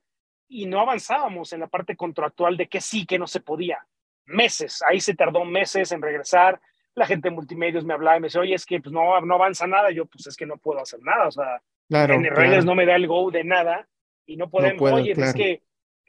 y 0.52 0.66
no 0.66 0.80
avanzábamos 0.80 1.52
en 1.54 1.60
la 1.60 1.66
parte 1.66 1.96
contractual 1.96 2.58
de 2.58 2.68
que 2.68 2.80
sí, 2.80 3.06
que 3.06 3.18
no 3.18 3.26
se 3.26 3.40
podía 3.40 3.86
meses, 4.26 4.82
ahí 4.86 5.00
se 5.00 5.14
tardó 5.14 5.44
meses 5.46 5.92
en 5.92 6.02
regresar. 6.02 6.60
La 6.94 7.06
gente 7.06 7.30
de 7.30 7.34
multimedios 7.34 7.86
me 7.86 7.94
hablaba 7.94 8.18
y 8.18 8.20
me 8.20 8.26
decía, 8.26 8.42
oye, 8.42 8.54
es 8.54 8.66
que 8.66 8.78
pues, 8.78 8.92
no, 8.92 9.18
no 9.22 9.34
avanza 9.34 9.66
nada. 9.66 9.90
Yo, 9.90 10.04
pues 10.04 10.26
es 10.26 10.36
que 10.36 10.44
no 10.44 10.58
puedo 10.58 10.78
hacer 10.78 11.00
nada. 11.02 11.26
O 11.26 11.30
sea, 11.30 11.62
claro, 11.88 12.14
en 12.14 12.24
redes 12.24 12.66
no 12.66 12.74
me 12.74 12.84
da 12.84 12.96
el 12.96 13.06
go 13.06 13.30
de 13.30 13.44
nada 13.44 13.88
y 14.26 14.36
no 14.36 14.50
podemos, 14.50 14.78
puedo, 14.78 14.96
oye, 14.96 15.14
claro. 15.14 15.30
es 15.30 15.34
que, 15.34 15.62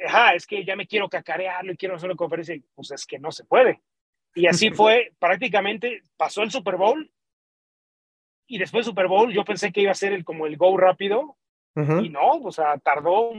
ajá, 0.05 0.33
es 0.33 0.45
que 0.45 0.65
ya 0.65 0.75
me 0.75 0.87
quiero 0.87 1.07
cacarearlo 1.07 1.71
y 1.71 1.77
quiero 1.77 1.95
hacer 1.95 2.09
una 2.09 2.17
conferencia. 2.17 2.53
Y, 2.53 2.65
Pues 2.75 2.91
es 2.91 3.05
que 3.05 3.19
no 3.19 3.31
se 3.31 3.45
puede. 3.45 3.81
Y 4.35 4.47
así 4.47 4.71
fue, 4.71 5.13
prácticamente 5.19 6.01
pasó 6.17 6.43
el 6.43 6.51
Super 6.51 6.75
Bowl 6.75 7.09
y 8.45 8.57
después 8.57 8.85
del 8.85 8.91
Super 8.91 9.07
Bowl 9.07 9.31
yo 9.31 9.45
pensé 9.45 9.71
que 9.71 9.81
iba 9.81 9.91
a 9.91 9.95
ser 9.95 10.11
el, 10.11 10.25
como 10.25 10.47
el 10.47 10.57
go 10.57 10.75
rápido 10.75 11.37
Y 11.75 12.09
no, 12.09 12.33
o 12.43 12.51
sea, 12.51 12.77
tardó 12.77 13.31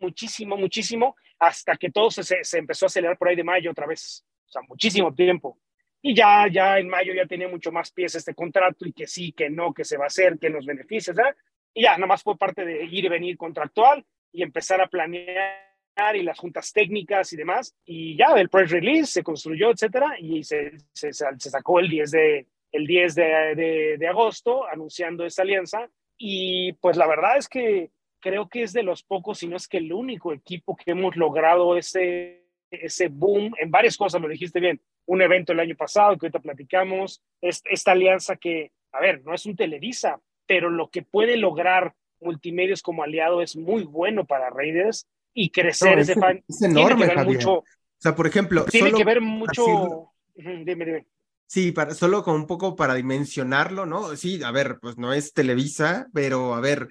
muchísimo, 0.00 0.56
muchísimo 0.56 1.14
hasta 1.38 1.76
que 1.76 1.90
todo 1.90 2.10
se, 2.10 2.42
se, 2.42 2.58
empezó 2.58 2.86
a 2.86 2.88
acelerar 2.88 3.16
por 3.16 3.28
ahí 3.28 3.36
de 3.36 3.44
mayo 3.44 3.70
otra 3.70 3.86
vez. 3.86 4.24
O 4.46 4.50
sea, 4.50 4.62
muchísimo 4.62 5.14
tiempo. 5.14 5.58
Y 6.02 6.14
ya, 6.14 6.46
ya 6.50 6.78
en 6.78 6.88
mayo 6.88 7.14
ya 7.14 7.26
tenía 7.26 7.48
mucho 7.48 7.70
más 7.70 7.90
pies 7.92 8.14
este 8.14 8.34
contrato 8.34 8.86
y 8.86 8.92
que 8.92 9.06
sí, 9.06 9.32
que 9.32 9.50
no, 9.50 9.72
que 9.72 9.84
se 9.84 9.96
va 9.96 10.04
a 10.04 10.08
hacer, 10.08 10.38
que 10.38 10.50
nos 10.50 10.66
beneficia, 10.66 11.12
¿verdad? 11.12 11.36
Y 11.74 11.82
ya, 11.82 11.92
nada 11.92 12.06
más 12.06 12.22
fue 12.22 12.36
parte 12.36 12.64
de 12.64 12.84
ir 12.84 13.04
y 13.04 13.08
venir 13.08 13.36
contractual 13.36 14.04
y 14.32 14.42
empezar 14.42 14.80
a 14.80 14.88
planear 14.88 15.66
y 16.14 16.22
las 16.22 16.38
juntas 16.38 16.72
técnicas 16.72 17.32
y 17.32 17.36
demás. 17.36 17.74
Y 17.84 18.16
ya, 18.16 18.26
el 18.36 18.48
press 18.48 18.70
release 18.70 19.12
se 19.12 19.22
construyó, 19.22 19.70
etcétera, 19.70 20.16
y 20.18 20.42
se, 20.42 20.72
se, 20.92 21.12
sacó 21.12 21.80
el 21.80 21.88
10 21.88 22.10
de, 22.10 22.46
el 22.72 22.86
10 22.86 23.14
de, 23.14 23.24
de, 23.56 23.96
de 23.98 24.08
agosto 24.08 24.66
anunciando 24.66 25.24
esta 25.24 25.42
alianza. 25.42 25.88
Y 26.18 26.72
pues 26.74 26.96
la 26.96 27.06
verdad 27.06 27.36
es 27.36 27.48
que 27.48 27.90
creo 28.20 28.48
que 28.48 28.62
es 28.62 28.72
de 28.72 28.82
los 28.82 29.02
pocos, 29.02 29.38
si 29.38 29.46
no 29.46 29.56
es 29.56 29.68
que 29.68 29.78
el 29.78 29.92
único 29.92 30.32
equipo 30.32 30.76
que 30.76 30.92
hemos 30.92 31.16
logrado 31.16 31.76
ese, 31.76 32.44
ese 32.70 33.08
boom 33.08 33.52
en 33.60 33.70
varias 33.70 33.96
cosas, 33.96 34.20
lo 34.20 34.28
dijiste 34.28 34.60
bien, 34.60 34.80
un 35.06 35.22
evento 35.22 35.52
el 35.52 35.60
año 35.60 35.76
pasado 35.76 36.16
que 36.16 36.26
ahorita 36.26 36.40
platicamos, 36.40 37.22
es, 37.40 37.62
esta 37.70 37.92
alianza 37.92 38.36
que, 38.36 38.72
a 38.92 39.00
ver, 39.00 39.22
no 39.24 39.34
es 39.34 39.46
un 39.46 39.56
Televisa, 39.56 40.20
pero 40.46 40.70
lo 40.70 40.90
que 40.90 41.02
puede 41.02 41.36
lograr 41.36 41.94
multimedios 42.20 42.82
como 42.82 43.02
aliado 43.02 43.42
es 43.42 43.56
muy 43.56 43.84
bueno 43.84 44.24
para 44.24 44.50
Raiders 44.50 45.06
y 45.34 45.50
crecer 45.50 45.96
No, 45.96 46.00
ese 46.00 46.12
es, 46.12 46.18
fan. 46.18 46.42
es 46.48 46.62
enorme, 46.62 46.84
tiene 46.84 46.98
que 46.98 47.06
ver 47.06 47.16
Javier. 47.16 47.36
mucho, 47.36 47.52
O 47.58 47.64
sea, 47.98 48.14
por 48.14 48.26
ejemplo, 48.26 48.64
tiene 48.64 48.88
solo 48.88 48.98
que 48.98 49.04
ver 49.04 49.20
mucho, 49.20 50.12
dime, 50.34 50.84
dime. 50.84 51.06
Sí, 51.48 51.70
para, 51.72 51.94
solo 51.94 52.22
con 52.24 52.34
un 52.34 52.46
poco 52.46 52.74
para 52.74 52.94
dimensionarlo, 52.94 53.86
¿no? 53.86 54.16
Sí, 54.16 54.42
a 54.42 54.50
ver, 54.50 54.78
pues 54.80 54.98
no 54.98 55.12
es 55.12 55.32
Televisa, 55.32 56.06
pero 56.12 56.54
a 56.54 56.60
ver, 56.60 56.88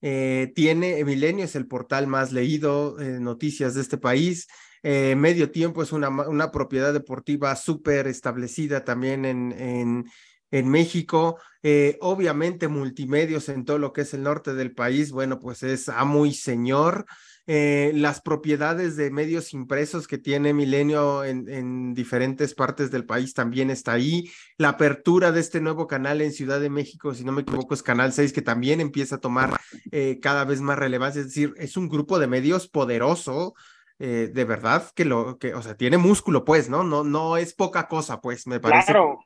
eh, 0.00 0.52
tiene, 0.54 1.04
Milenio 1.04 1.44
es 1.44 1.56
el 1.56 1.66
portal 1.66 2.06
más 2.06 2.32
leído, 2.32 2.98
eh, 3.00 3.20
noticias 3.20 3.74
de 3.74 3.82
este 3.82 3.98
país, 3.98 4.48
eh, 4.82 5.14
Medio 5.16 5.50
Tiempo 5.50 5.82
es 5.82 5.92
una, 5.92 6.08
una 6.10 6.50
propiedad 6.50 6.92
deportiva 6.94 7.54
súper 7.56 8.06
establecida 8.06 8.84
también 8.84 9.26
en, 9.26 9.52
en, 9.52 10.06
en 10.50 10.68
México. 10.68 11.38
Eh, 11.62 11.98
obviamente, 12.00 12.68
multimedios 12.68 13.50
en 13.50 13.64
todo 13.66 13.78
lo 13.78 13.92
que 13.92 14.02
es 14.02 14.14
el 14.14 14.22
norte 14.22 14.54
del 14.54 14.72
país, 14.74 15.12
bueno, 15.12 15.38
pues 15.38 15.62
es 15.62 15.88
amo 15.90 16.24
y 16.26 16.32
señor. 16.34 17.04
Eh, 17.52 17.90
las 17.96 18.20
propiedades 18.20 18.94
de 18.94 19.10
medios 19.10 19.52
impresos 19.54 20.06
que 20.06 20.18
tiene 20.18 20.54
Milenio 20.54 21.24
en, 21.24 21.48
en, 21.48 21.94
diferentes 21.94 22.54
partes 22.54 22.92
del 22.92 23.04
país 23.04 23.34
también 23.34 23.70
está 23.70 23.94
ahí. 23.94 24.30
La 24.56 24.68
apertura 24.68 25.32
de 25.32 25.40
este 25.40 25.60
nuevo 25.60 25.88
canal 25.88 26.20
en 26.20 26.32
Ciudad 26.32 26.60
de 26.60 26.70
México, 26.70 27.12
si 27.12 27.24
no 27.24 27.32
me 27.32 27.42
equivoco, 27.42 27.74
es 27.74 27.82
Canal 27.82 28.12
6, 28.12 28.32
que 28.32 28.40
también 28.40 28.80
empieza 28.80 29.16
a 29.16 29.20
tomar 29.20 29.60
eh, 29.90 30.20
cada 30.22 30.44
vez 30.44 30.60
más 30.60 30.78
relevancia. 30.78 31.22
Es 31.22 31.26
decir, 31.26 31.52
es 31.56 31.76
un 31.76 31.88
grupo 31.88 32.20
de 32.20 32.28
medios 32.28 32.68
poderoso. 32.68 33.54
Eh, 33.98 34.30
de 34.32 34.44
verdad 34.44 34.88
que 34.94 35.04
lo 35.04 35.36
que, 35.36 35.52
o 35.52 35.60
sea, 35.60 35.76
tiene 35.76 35.98
músculo, 35.98 36.44
pues, 36.44 36.68
¿no? 36.68 36.84
No, 36.84 37.02
no 37.02 37.36
es 37.36 37.52
poca 37.52 37.88
cosa, 37.88 38.20
pues, 38.20 38.46
me 38.46 38.60
parece. 38.60 38.92
Claro. 38.92 39.18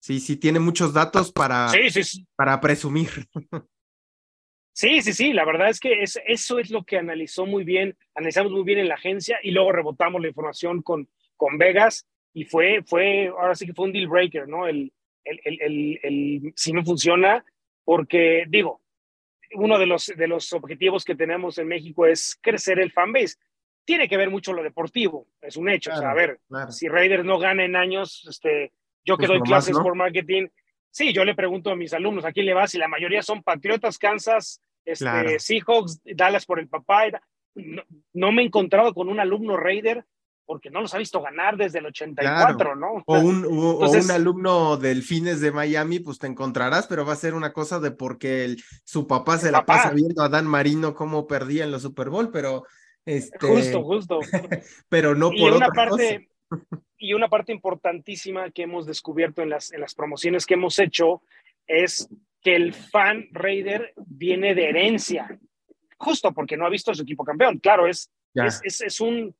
Sí, 0.00 0.20
sí, 0.20 0.36
tiene 0.36 0.60
muchos 0.60 0.94
datos 0.94 1.30
para, 1.30 1.68
sí, 1.68 1.90
sí, 1.90 2.04
sí. 2.04 2.26
para 2.36 2.58
presumir. 2.58 3.28
Sí, 4.76 5.00
sí, 5.00 5.14
sí, 5.14 5.32
la 5.32 5.46
verdad 5.46 5.70
es 5.70 5.80
que 5.80 6.02
es, 6.02 6.20
eso 6.26 6.58
es 6.58 6.70
lo 6.70 6.84
que 6.84 6.98
analizó 6.98 7.46
muy 7.46 7.64
bien, 7.64 7.96
analizamos 8.14 8.52
muy 8.52 8.62
bien 8.62 8.78
en 8.78 8.88
la 8.88 8.96
agencia 8.96 9.38
y 9.42 9.50
luego 9.52 9.72
rebotamos 9.72 10.20
la 10.20 10.28
información 10.28 10.82
con, 10.82 11.08
con 11.34 11.56
Vegas 11.56 12.06
y 12.34 12.44
fue, 12.44 12.82
fue, 12.84 13.28
ahora 13.28 13.54
sí 13.54 13.64
que 13.64 13.72
fue 13.72 13.86
un 13.86 13.92
deal 13.92 14.06
breaker, 14.06 14.46
¿no? 14.46 14.66
El, 14.66 14.92
el, 15.24 15.40
el, 15.44 16.00
el, 16.02 16.52
si 16.56 16.74
no 16.74 16.84
funciona, 16.84 17.42
porque 17.86 18.44
digo, 18.48 18.82
uno 19.54 19.78
de 19.78 19.86
los, 19.86 20.08
de 20.14 20.28
los 20.28 20.52
objetivos 20.52 21.06
que 21.06 21.14
tenemos 21.14 21.56
en 21.56 21.68
México 21.68 22.04
es 22.04 22.38
crecer 22.42 22.78
el 22.78 22.92
fanbase. 22.92 23.36
Tiene 23.86 24.10
que 24.10 24.18
ver 24.18 24.28
mucho 24.28 24.52
lo 24.52 24.62
deportivo, 24.62 25.26
es 25.40 25.56
un 25.56 25.70
hecho. 25.70 25.88
Claro, 25.88 26.00
o 26.00 26.02
sea, 26.02 26.10
a 26.10 26.14
ver, 26.14 26.40
claro. 26.48 26.70
si 26.70 26.86
Raiders 26.86 27.24
no 27.24 27.38
gana 27.38 27.64
en 27.64 27.76
años, 27.76 28.26
este, 28.28 28.72
yo 29.06 29.16
que 29.16 29.26
Pues 29.26 29.38
doy 29.38 29.48
clases 29.48 29.74
¿no? 29.74 29.82
por 29.82 29.94
marketing, 29.94 30.48
sí, 30.90 31.14
yo 31.14 31.24
le 31.24 31.34
pregunto 31.34 31.70
a 31.70 31.76
mis 31.76 31.94
alumnos 31.94 32.26
a 32.26 32.32
quién 32.32 32.44
le 32.44 32.52
vas 32.52 32.74
y 32.74 32.78
la 32.78 32.88
mayoría 32.88 33.22
son 33.22 33.42
Patriotas, 33.42 33.96
Kansas, 33.96 34.60
este, 34.86 35.04
Claro. 35.04 35.30
Seahawks, 35.38 36.00
Dallas 36.04 36.46
por 36.46 36.58
el 36.58 36.68
papá. 36.68 37.08
y 37.08 37.12
No, 37.56 37.82
no 38.14 38.32
me 38.32 38.40
he 38.42 38.46
encontrado 38.46 38.94
con 38.94 39.08
un 39.10 39.20
alumno 39.20 39.56
Raider 39.58 40.04
porque 40.48 40.70
no 40.70 40.80
los 40.80 40.94
ha 40.94 40.98
visto 40.98 41.20
ganar 41.20 41.56
desde 41.56 41.80
el 41.80 41.86
84, 41.86 42.76
¿no? 42.76 43.02
O 43.06 43.18
un, 43.18 43.44
o, 43.44 43.48
o 43.48 43.72
Entonces- 43.74 44.04
un 44.04 44.10
alumno 44.12 44.76
Delfines 44.76 45.40
de 45.40 45.50
Miami, 45.50 45.98
pues 45.98 46.18
te 46.20 46.28
encontrarás, 46.28 46.86
pero 46.86 47.04
va 47.04 47.14
a 47.14 47.16
ser 47.16 47.34
una 47.34 47.52
cosa 47.52 47.80
de 47.80 47.90
porque 47.90 48.44
el- 48.44 48.62
su 48.84 49.06
papá 49.08 49.38
se 49.38 49.50
la 49.50 49.60
papá. 49.66 49.82
pasa 49.82 49.90
viendo 49.90 50.22
a 50.22 50.28
Dan 50.28 50.46
Marino 50.46 50.94
cómo 50.94 51.26
perdía 51.26 51.64
en 51.64 51.72
los 51.72 51.82
Super 51.82 52.10
Bowl, 52.10 52.30
pero 52.30 52.64
este, 53.04 53.38
Justo, 53.44 53.82
justo. 53.82 54.20
pero 54.88 55.14
no 55.16 55.30
y 55.32 55.40
por 55.40 55.52
una 55.54 55.66
otra 55.66 55.88
cosa. 55.88 55.90
parte 55.90 56.28
y 56.98 57.12
una 57.14 57.28
parte 57.28 57.52
importantísima 57.52 58.50
que 58.52 58.62
hemos 58.62 58.86
descubierto 58.86 59.42
en 59.42 59.50
las, 59.50 59.72
en 59.72 59.80
las 59.80 59.94
promociones 59.96 60.46
que 60.46 60.54
hemos 60.54 60.78
hecho 60.78 61.22
es 61.66 62.08
que 62.46 62.54
el 62.54 62.72
fan 62.74 63.26
Raider 63.32 63.92
viene 63.96 64.54
de 64.54 64.68
herencia, 64.68 65.36
justo 65.98 66.32
porque 66.32 66.56
no 66.56 66.64
ha 66.64 66.70
visto 66.70 66.92
a 66.92 66.94
su 66.94 67.02
equipo 67.02 67.24
campeón. 67.24 67.58
Claro, 67.58 67.88
es, 67.88 68.08
es, 68.46 68.60
es, 68.62 68.80
es 68.82 69.00
un, 69.00 69.34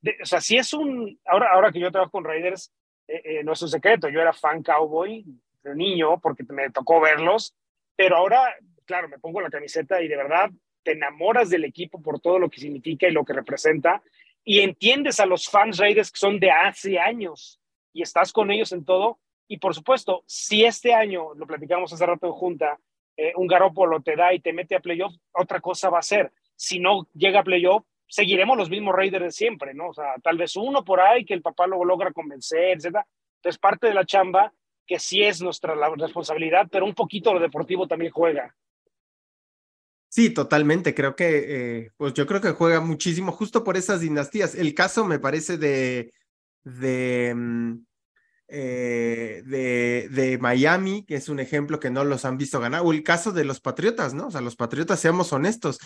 de- 0.00 0.16
o 0.20 0.26
sea, 0.26 0.40
si 0.40 0.56
es 0.56 0.72
un, 0.72 1.20
ahora, 1.24 1.50
ahora 1.52 1.70
que 1.70 1.78
yo 1.78 1.92
trabajo 1.92 2.10
con 2.10 2.24
Raiders, 2.24 2.72
eh, 3.06 3.22
eh, 3.24 3.44
no 3.44 3.52
es 3.52 3.62
un 3.62 3.68
secreto, 3.68 4.08
yo 4.08 4.20
era 4.20 4.32
fan 4.32 4.64
cowboy 4.64 5.24
de 5.62 5.74
niño 5.76 6.18
porque 6.20 6.42
me 6.48 6.68
tocó 6.70 7.00
verlos, 7.00 7.54
pero 7.94 8.16
ahora, 8.16 8.56
claro, 8.84 9.08
me 9.08 9.20
pongo 9.20 9.40
la 9.40 9.50
camiseta 9.50 10.02
y 10.02 10.08
de 10.08 10.16
verdad 10.16 10.50
te 10.82 10.92
enamoras 10.94 11.50
del 11.50 11.64
equipo 11.64 12.02
por 12.02 12.18
todo 12.18 12.40
lo 12.40 12.50
que 12.50 12.60
significa 12.60 13.06
y 13.06 13.12
lo 13.12 13.24
que 13.24 13.34
representa 13.34 14.02
y 14.42 14.60
entiendes 14.62 15.20
a 15.20 15.26
los 15.26 15.48
fans 15.48 15.78
Raiders 15.78 16.10
que 16.10 16.18
son 16.18 16.40
de 16.40 16.50
hace 16.50 16.98
años 16.98 17.60
y 17.92 18.02
estás 18.02 18.32
con 18.32 18.50
ellos 18.50 18.72
en 18.72 18.84
todo. 18.84 19.20
Y 19.48 19.58
por 19.58 19.74
supuesto, 19.74 20.22
si 20.26 20.64
este 20.64 20.94
año, 20.94 21.34
lo 21.34 21.46
platicamos 21.46 21.92
hace 21.92 22.06
rato 22.06 22.26
en 22.26 22.32
junta, 22.32 22.78
eh, 23.16 23.32
un 23.34 23.46
Garópolo 23.46 24.00
te 24.00 24.14
da 24.14 24.32
y 24.32 24.40
te 24.40 24.52
mete 24.52 24.76
a 24.76 24.80
playoff, 24.80 25.14
otra 25.32 25.60
cosa 25.60 25.90
va 25.90 25.98
a 25.98 26.02
ser. 26.02 26.32
Si 26.54 26.78
no 26.78 27.08
llega 27.14 27.40
a 27.40 27.44
playoff, 27.44 27.84
seguiremos 28.06 28.56
los 28.56 28.70
mismos 28.70 28.94
Raiders 28.94 29.24
de 29.24 29.30
siempre, 29.32 29.74
¿no? 29.74 29.88
O 29.88 29.94
sea, 29.94 30.14
tal 30.22 30.36
vez 30.36 30.54
uno 30.56 30.84
por 30.84 31.00
ahí 31.00 31.24
que 31.24 31.34
el 31.34 31.42
papá 31.42 31.66
lo 31.66 31.84
logra 31.84 32.12
convencer, 32.12 32.76
etcétera. 32.76 33.06
Entonces, 33.36 33.58
parte 33.58 33.88
de 33.88 33.94
la 33.94 34.04
chamba, 34.04 34.52
que 34.86 34.98
sí 34.98 35.22
es 35.22 35.40
nuestra 35.40 35.74
responsabilidad, 35.96 36.68
pero 36.70 36.84
un 36.84 36.94
poquito 36.94 37.32
lo 37.32 37.40
deportivo 37.40 37.86
también 37.86 38.12
juega. 38.12 38.54
Sí, 40.08 40.30
totalmente. 40.30 40.94
Creo 40.94 41.14
que, 41.14 41.44
eh, 41.48 41.90
pues 41.96 42.14
yo 42.14 42.26
creo 42.26 42.40
que 42.40 42.52
juega 42.52 42.80
muchísimo 42.80 43.32
justo 43.32 43.62
por 43.62 43.76
esas 43.76 44.00
dinastías. 44.00 44.54
El 44.54 44.74
caso 44.74 45.04
me 45.04 45.18
parece 45.18 45.58
de, 45.58 46.12
de, 46.64 47.34
mm, 47.36 47.84
eh, 48.48 49.42
de, 49.44 50.08
de 50.10 50.38
Miami, 50.38 51.04
que 51.04 51.16
es 51.16 51.28
un 51.28 51.38
ejemplo 51.38 51.78
que 51.78 51.90
no 51.90 52.04
los 52.04 52.24
han 52.24 52.38
visto 52.38 52.60
ganar, 52.60 52.82
o 52.84 52.92
el 52.92 53.02
caso 53.02 53.32
de 53.32 53.44
los 53.44 53.60
Patriotas, 53.60 54.14
¿no? 54.14 54.28
O 54.28 54.30
sea, 54.30 54.40
los 54.40 54.56
Patriotas, 54.56 55.00
seamos 55.00 55.32
honestos, 55.32 55.78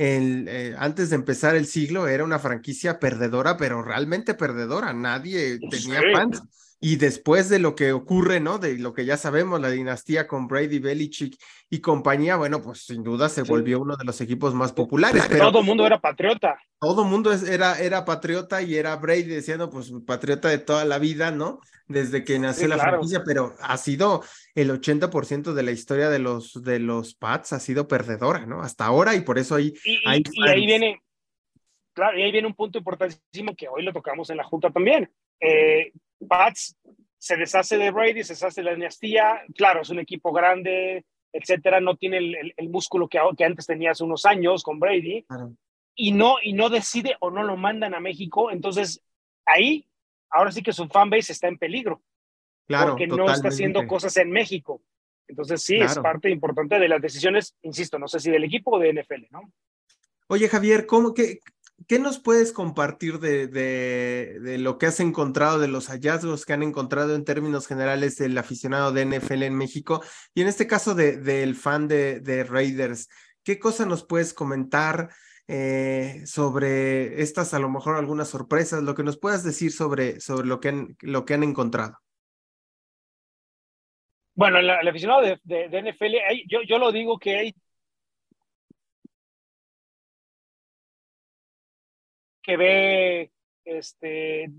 el, 0.00 0.46
eh, 0.48 0.74
antes 0.78 1.10
de 1.10 1.16
empezar 1.16 1.56
el 1.56 1.66
siglo 1.66 2.08
era 2.08 2.24
una 2.24 2.38
franquicia 2.38 2.98
perdedora, 2.98 3.56
pero 3.56 3.82
realmente 3.82 4.34
perdedora. 4.34 4.92
Nadie 4.92 5.58
tenía 5.70 6.00
fans. 6.14 6.42
Y 6.82 6.96
después 6.96 7.50
de 7.50 7.58
lo 7.58 7.74
que 7.74 7.92
ocurre, 7.92 8.40
¿no? 8.40 8.58
De 8.58 8.78
lo 8.78 8.94
que 8.94 9.04
ya 9.04 9.18
sabemos, 9.18 9.60
la 9.60 9.70
dinastía 9.70 10.26
con 10.26 10.48
Brady, 10.48 10.78
Belichick 10.78 11.36
y 11.68 11.80
compañía, 11.80 12.36
bueno, 12.36 12.62
pues 12.62 12.86
sin 12.86 13.02
duda 13.02 13.28
se 13.28 13.44
Sí. 13.44 13.50
volvió 13.50 13.80
uno 13.80 13.96
de 13.98 14.04
los 14.06 14.18
equipos 14.22 14.54
más 14.54 14.72
populares. 14.72 15.22
Pero 15.28 15.50
Todo 15.50 15.60
el 15.60 15.66
mundo 15.66 15.86
era 15.86 16.00
patriota. 16.00 16.58
todo 16.80 17.04
mundo 17.04 17.32
era, 17.32 17.78
era 17.78 18.06
patriota 18.06 18.62
y 18.62 18.76
era 18.76 18.96
Brady 18.96 19.24
diciendo, 19.24 19.68
pues 19.68 19.92
patriota 20.06 20.48
de 20.48 20.56
toda 20.56 20.86
la 20.86 20.98
vida, 20.98 21.30
¿no? 21.30 21.60
Desde 21.86 22.24
que 22.24 22.38
nació 22.38 22.62
Sí, 22.64 22.68
la 22.70 22.76
claro. 22.76 22.90
franquicia, 22.92 23.22
pero 23.26 23.54
ha 23.60 23.76
sido 23.76 24.22
el 24.54 24.70
80% 24.70 25.52
de 25.52 25.62
la 25.62 25.72
historia 25.72 26.08
de 26.08 26.18
los, 26.18 26.62
de 26.62 26.78
los 26.78 27.14
Pats 27.14 27.52
ha 27.52 27.60
sido 27.60 27.88
perdedora, 27.88 28.46
¿no? 28.46 28.62
Hasta 28.62 28.86
ahora 28.86 29.14
y 29.14 29.20
por 29.20 29.38
eso 29.38 29.54
ahí 29.54 29.74
Y, 29.84 29.92
y- 29.96 30.00
hay 30.06 30.22
y 30.32 30.48
ahí 30.48 30.64
viene, 30.64 31.02
claro, 31.92 32.18
y 32.18 32.22
ahí 32.22 32.32
viene 32.32 32.46
un 32.48 32.54
punto 32.54 32.78
importantísimo 32.78 33.54
que 33.54 33.68
hoy 33.68 33.82
lo 33.82 33.92
tocamos 33.92 34.30
en 34.30 34.38
la 34.38 34.44
Junta 34.44 34.70
también. 34.70 35.12
Eh, 35.40 35.92
Pats 36.28 36.76
se 37.18 37.36
deshace 37.36 37.76
de 37.78 37.90
Brady, 37.90 38.22
se 38.24 38.32
deshace 38.34 38.60
de 38.60 38.64
la 38.66 38.74
dinastía. 38.74 39.42
Claro, 39.54 39.82
es 39.82 39.90
un 39.90 39.98
equipo 39.98 40.32
grande, 40.32 41.04
etcétera. 41.32 41.80
No 41.80 41.96
tiene 41.96 42.18
el, 42.18 42.34
el- 42.36 42.54
el 42.56 42.68
músculo 42.70 43.08
que, 43.08 43.18
que 43.36 43.44
antes 43.44 43.66
tenía 43.66 43.90
hace 43.92 44.04
unos 44.04 44.24
años 44.24 44.62
con 44.62 44.78
Brady 44.80 45.24
Claro. 45.24 45.52
y 45.94 46.12
no, 46.12 46.36
y 46.42 46.52
no 46.54 46.70
decide 46.70 47.16
o 47.20 47.30
no 47.30 47.42
lo 47.42 47.56
mandan 47.56 47.94
a 47.94 48.00
México. 48.00 48.50
Entonces, 48.50 49.02
ahí, 49.44 49.86
ahora 50.30 50.50
sí 50.52 50.62
que 50.62 50.72
su 50.72 50.86
fanbase 50.88 51.32
está 51.32 51.48
en 51.48 51.58
peligro 51.58 52.02
Claro, 52.66 52.90
porque 52.92 53.06
no 53.06 53.30
está 53.30 53.48
haciendo 53.48 53.86
cosas 53.86 54.16
en 54.16 54.30
México. 54.30 54.80
Entonces, 55.28 55.62
sí, 55.62 55.76
es 55.76 55.96
parte 55.98 56.28
importante 56.30 56.78
de 56.78 56.88
las 56.88 57.00
decisiones, 57.00 57.54
insisto, 57.62 57.98
no 57.98 58.08
sé 58.08 58.18
si 58.18 58.30
del 58.30 58.44
equipo 58.44 58.72
o 58.76 58.78
de 58.78 58.92
NFL, 58.92 59.26
¿no? 59.30 59.52
Oye, 60.28 60.48
Javier, 60.48 60.86
¿cómo, 60.86 61.12
qué, 61.14 61.38
qué 61.90 61.98
nos 61.98 62.20
puedes 62.20 62.52
compartir 62.52 63.18
de, 63.18 63.48
de, 63.48 64.58
lo 64.58 64.78
que 64.78 64.86
has 64.86 65.00
encontrado, 65.00 65.58
de 65.58 65.66
los 65.66 65.88
hallazgos 65.88 66.46
que 66.46 66.52
han 66.52 66.62
encontrado 66.62 67.16
en 67.16 67.24
términos 67.24 67.66
generales 67.66 68.16
del 68.16 68.38
aficionado 68.38 68.92
de 68.92 69.04
NFL 69.06 69.42
en 69.42 69.56
México 69.56 70.00
y 70.32 70.42
en 70.42 70.46
este 70.46 70.68
caso 70.68 70.94
de, 70.94 71.16
del 71.16 71.56
fan 71.56 71.88
de, 71.88 72.20
de 72.20 72.44
Raiders? 72.44 73.08
¿Qué 73.42 73.58
cosa 73.58 73.86
nos 73.86 74.06
puedes 74.06 74.32
comentar 74.32 75.10
eh, 75.48 76.22
sobre 76.26 77.22
estas, 77.22 77.54
a 77.54 77.58
lo 77.58 77.68
mejor 77.68 77.96
algunas 77.96 78.28
sorpresas, 78.28 78.84
lo 78.84 78.94
que 78.94 79.02
nos 79.02 79.18
puedas 79.18 79.42
decir 79.42 79.72
sobre, 79.72 80.20
sobre 80.20 80.46
lo, 80.46 80.60
que 80.60 80.68
han, 80.68 80.96
lo 81.00 81.24
que 81.24 81.34
han 81.34 81.42
encontrado? 81.42 81.98
Bueno, 84.36 84.60
el, 84.60 84.70
aficionado 84.70 85.22
de, 85.22 85.38
NFL, 85.42 86.14
yo, 86.46 86.60
yo 86.62 86.78
lo 86.78 86.92
digo 86.92 87.18
que 87.18 87.36
hay 87.36 87.54
que 92.42 92.56
ve, 92.56 93.30
este, 93.64 94.50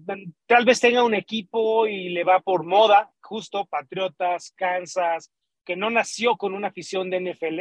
tal 0.46 0.66
vez 0.66 0.80
tenga 0.80 1.04
un 1.04 1.14
equipo 1.14 1.88
y 1.88 2.10
le 2.10 2.24
va 2.24 2.40
por 2.40 2.64
moda, 2.64 3.12
justo 3.22 3.66
Patriotas, 3.66 4.54
Kansas, 4.56 5.32
que 5.66 5.76
no 5.76 5.90
nació 5.90 6.38
con 6.38 6.54
una 6.54 6.68
afición 6.68 7.10
de 7.10 7.20
NFL, 7.20 7.60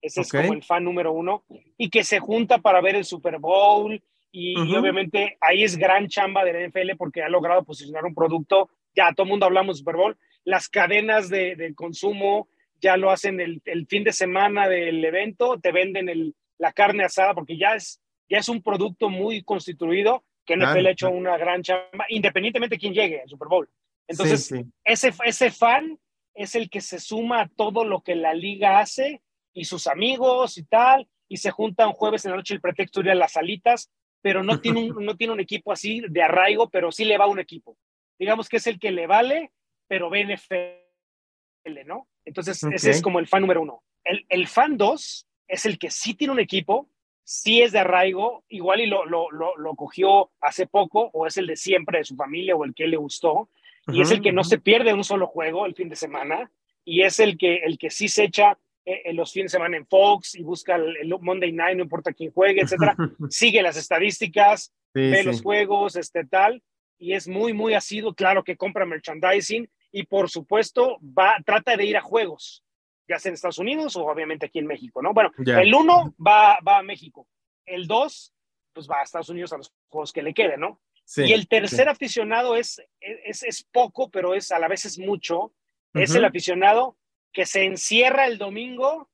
ese 0.00 0.20
es 0.20 0.30
como 0.30 0.52
el 0.52 0.62
fan 0.62 0.84
número 0.84 1.12
uno, 1.12 1.44
y 1.76 1.90
que 1.90 2.04
se 2.04 2.20
junta 2.20 2.58
para 2.58 2.80
ver 2.80 2.96
el 2.96 3.04
Super 3.04 3.38
Bowl, 3.38 4.02
y, 4.30 4.54
obviamente 4.76 5.38
ahí 5.40 5.64
es 5.64 5.76
gran 5.76 6.06
chamba 6.08 6.44
de 6.44 6.52
la 6.52 6.68
NFL 6.68 6.96
porque 6.98 7.22
ha 7.22 7.28
logrado 7.28 7.64
posicionar 7.64 8.04
un 8.04 8.14
producto, 8.14 8.68
ya 8.94 9.12
todo 9.14 9.24
el 9.24 9.30
mundo 9.30 9.46
hablamos 9.46 9.76
de 9.76 9.78
Super 9.78 9.96
Bowl, 9.96 10.18
las 10.44 10.68
cadenas 10.68 11.28
de, 11.28 11.56
de 11.56 11.74
consumo 11.74 12.48
ya 12.80 12.96
lo 12.96 13.10
hacen 13.10 13.40
el, 13.40 13.60
el 13.64 13.86
fin 13.86 14.04
de 14.04 14.12
semana 14.12 14.68
del 14.68 15.04
evento, 15.04 15.58
te 15.58 15.72
venden 15.72 16.08
el, 16.08 16.34
la 16.58 16.72
carne 16.72 17.04
asada 17.04 17.34
porque 17.34 17.56
ya 17.56 17.74
es, 17.74 18.00
ya 18.28 18.38
es 18.38 18.48
un 18.48 18.62
producto 18.62 19.08
muy 19.08 19.42
constituido 19.42 20.24
que 20.44 20.56
NFL 20.56 20.64
Claro, 20.72 20.88
ha 20.88 20.90
hecho 20.90 21.10
una 21.10 21.36
gran 21.36 21.62
chamba, 21.62 22.06
independientemente 22.08 22.76
de 22.76 22.80
quién 22.80 22.94
llegue 22.94 23.22
al 23.22 23.28
Super 23.28 23.48
Bowl. 23.48 23.68
Entonces, 24.06 24.46
Sí, 24.46 24.56
sí. 24.56 24.64
ese, 24.84 25.12
ese 25.24 25.50
fan 25.50 25.98
es 26.34 26.54
el 26.54 26.70
que 26.70 26.80
se 26.80 26.98
suma 27.00 27.42
a 27.42 27.48
todo 27.48 27.84
lo 27.84 28.00
que 28.02 28.14
la 28.14 28.32
liga 28.32 28.78
hace 28.78 29.20
y 29.52 29.64
sus 29.64 29.86
amigos 29.86 30.56
y 30.56 30.64
tal, 30.64 31.08
y 31.28 31.36
se 31.38 31.50
juntan 31.50 31.92
jueves 31.92 32.24
en 32.24 32.30
la 32.30 32.36
noche 32.38 32.54
el 32.54 32.60
pretexto 32.60 33.00
de 33.00 33.08
ir 33.08 33.10
a 33.12 33.14
las 33.14 33.32
salitas. 33.32 33.90
pero 34.22 34.42
no 34.42 34.60
tiene, 34.60 34.90
un, 34.90 35.04
no 35.04 35.16
tiene 35.16 35.32
un 35.32 35.40
equipo 35.40 35.72
así 35.72 36.02
de 36.08 36.22
arraigo, 36.22 36.70
pero 36.70 36.90
sí 36.90 37.04
le 37.04 37.18
va 37.18 37.24
a 37.26 37.28
un 37.28 37.40
equipo. 37.40 37.76
Digamos 38.18 38.48
que 38.48 38.56
es 38.56 38.66
el 38.66 38.78
que 38.78 38.90
le 38.90 39.06
vale, 39.06 39.52
pero 39.86 40.10
ve 40.10 40.24
NFL, 40.24 41.86
¿no? 41.86 42.08
Entonces, 42.24 42.62
ese 42.64 42.90
es 42.90 43.02
como 43.02 43.18
el 43.18 43.28
fan 43.28 43.42
número 43.42 43.62
uno. 43.62 43.82
El, 44.04 44.24
el 44.28 44.46
fan 44.48 44.76
dos 44.76 45.26
es 45.46 45.66
el 45.66 45.78
que 45.78 45.90
sí 45.90 46.14
tiene 46.14 46.32
un 46.32 46.40
equipo, 46.40 46.88
sí 47.28 47.60
es 47.60 47.72
de 47.72 47.80
arraigo, 47.80 48.42
igual 48.48 48.80
y 48.80 48.86
lo, 48.86 49.04
lo, 49.04 49.28
lo, 49.30 49.74
cogió 49.74 50.30
hace 50.40 50.66
poco, 50.66 51.10
o 51.12 51.26
es 51.26 51.36
el 51.36 51.46
de 51.46 51.56
siempre 51.56 51.98
de 51.98 52.04
su 52.04 52.16
familia, 52.16 52.56
o 52.56 52.64
el 52.64 52.74
que 52.74 52.86
le 52.86 52.96
gustó, 52.96 53.50
y 53.88 54.00
es 54.00 54.10
el 54.10 54.22
que 54.22 54.32
no 54.32 54.44
se 54.44 54.56
pierde 54.56 54.94
un 54.94 55.04
solo 55.04 55.26
juego 55.26 55.66
el 55.66 55.74
fin 55.74 55.90
de 55.90 55.96
semana, 55.96 56.50
y 56.86 57.02
es 57.02 57.20
el 57.20 57.36
que, 57.36 57.56
el 57.56 57.76
que 57.76 57.90
sí 57.90 58.08
se 58.08 58.24
echa 58.24 58.56
eh, 58.86 59.02
en 59.04 59.16
los 59.16 59.30
fines 59.30 59.52
de 59.52 59.58
semana 59.58 59.76
en 59.76 59.86
Fox 59.86 60.36
y 60.36 60.42
busca 60.42 60.76
el, 60.76 61.14
Monday 61.20 61.52
Night, 61.52 61.76
no 61.76 61.82
importa 61.82 62.14
quién 62.14 62.32
juegue, 62.32 62.62
etcétera, 62.62 62.96
sigue 63.28 63.60
las 63.60 63.76
estadísticas, 63.76 64.72
ve 64.94 65.22
los 65.22 65.42
juegos, 65.42 65.96
este 65.96 66.24
tal, 66.24 66.62
y 66.98 67.12
es 67.12 67.28
muy, 67.28 67.52
muy 67.52 67.74
asiduo, 67.74 68.14
claro 68.14 68.42
que 68.42 68.56
compra 68.56 68.86
merchandising, 68.86 69.68
y 69.92 70.04
por 70.04 70.30
supuesto 70.30 70.98
va, 71.02 71.36
trata 71.44 71.76
de 71.76 71.84
ir 71.84 71.98
a 71.98 72.00
juegos, 72.00 72.64
ya 73.08 73.18
sea 73.18 73.30
en 73.30 73.34
Estados 73.34 73.58
Unidos 73.58 73.96
o 73.96 74.06
obviamente 74.06 74.46
aquí 74.46 74.58
en 74.58 74.66
México, 74.66 75.02
¿no? 75.02 75.12
Bueno, 75.14 75.32
el 75.38 75.74
uno 75.74 76.14
va, 76.24 76.58
va 76.66 76.78
a 76.78 76.82
México, 76.82 77.26
el 77.64 77.86
dos, 77.86 78.34
pues 78.72 78.88
va 78.88 79.00
a 79.00 79.02
Estados 79.02 79.28
Unidos 79.30 79.52
a 79.52 79.58
los 79.58 79.72
juegos 79.88 80.12
que 80.12 80.22
le 80.22 80.34
queden, 80.34 80.60
¿no? 80.60 80.80
y 81.16 81.32
el 81.32 81.48
tercer 81.48 81.88
aficionado 81.88 82.54
es, 82.54 82.82
es, 83.00 83.42
es, 83.42 83.64
poco, 83.64 84.10
pero 84.10 84.34
es 84.34 84.50
a 84.50 84.58
la 84.58 84.68
vez 84.68 84.84
es 84.84 84.98
mucho, 84.98 85.54
es 85.94 86.14
el 86.14 86.24
aficionado 86.24 86.98
que 87.32 87.46
se 87.46 87.64
encierra 87.64 88.26
el 88.26 88.36
domingo 88.36 89.08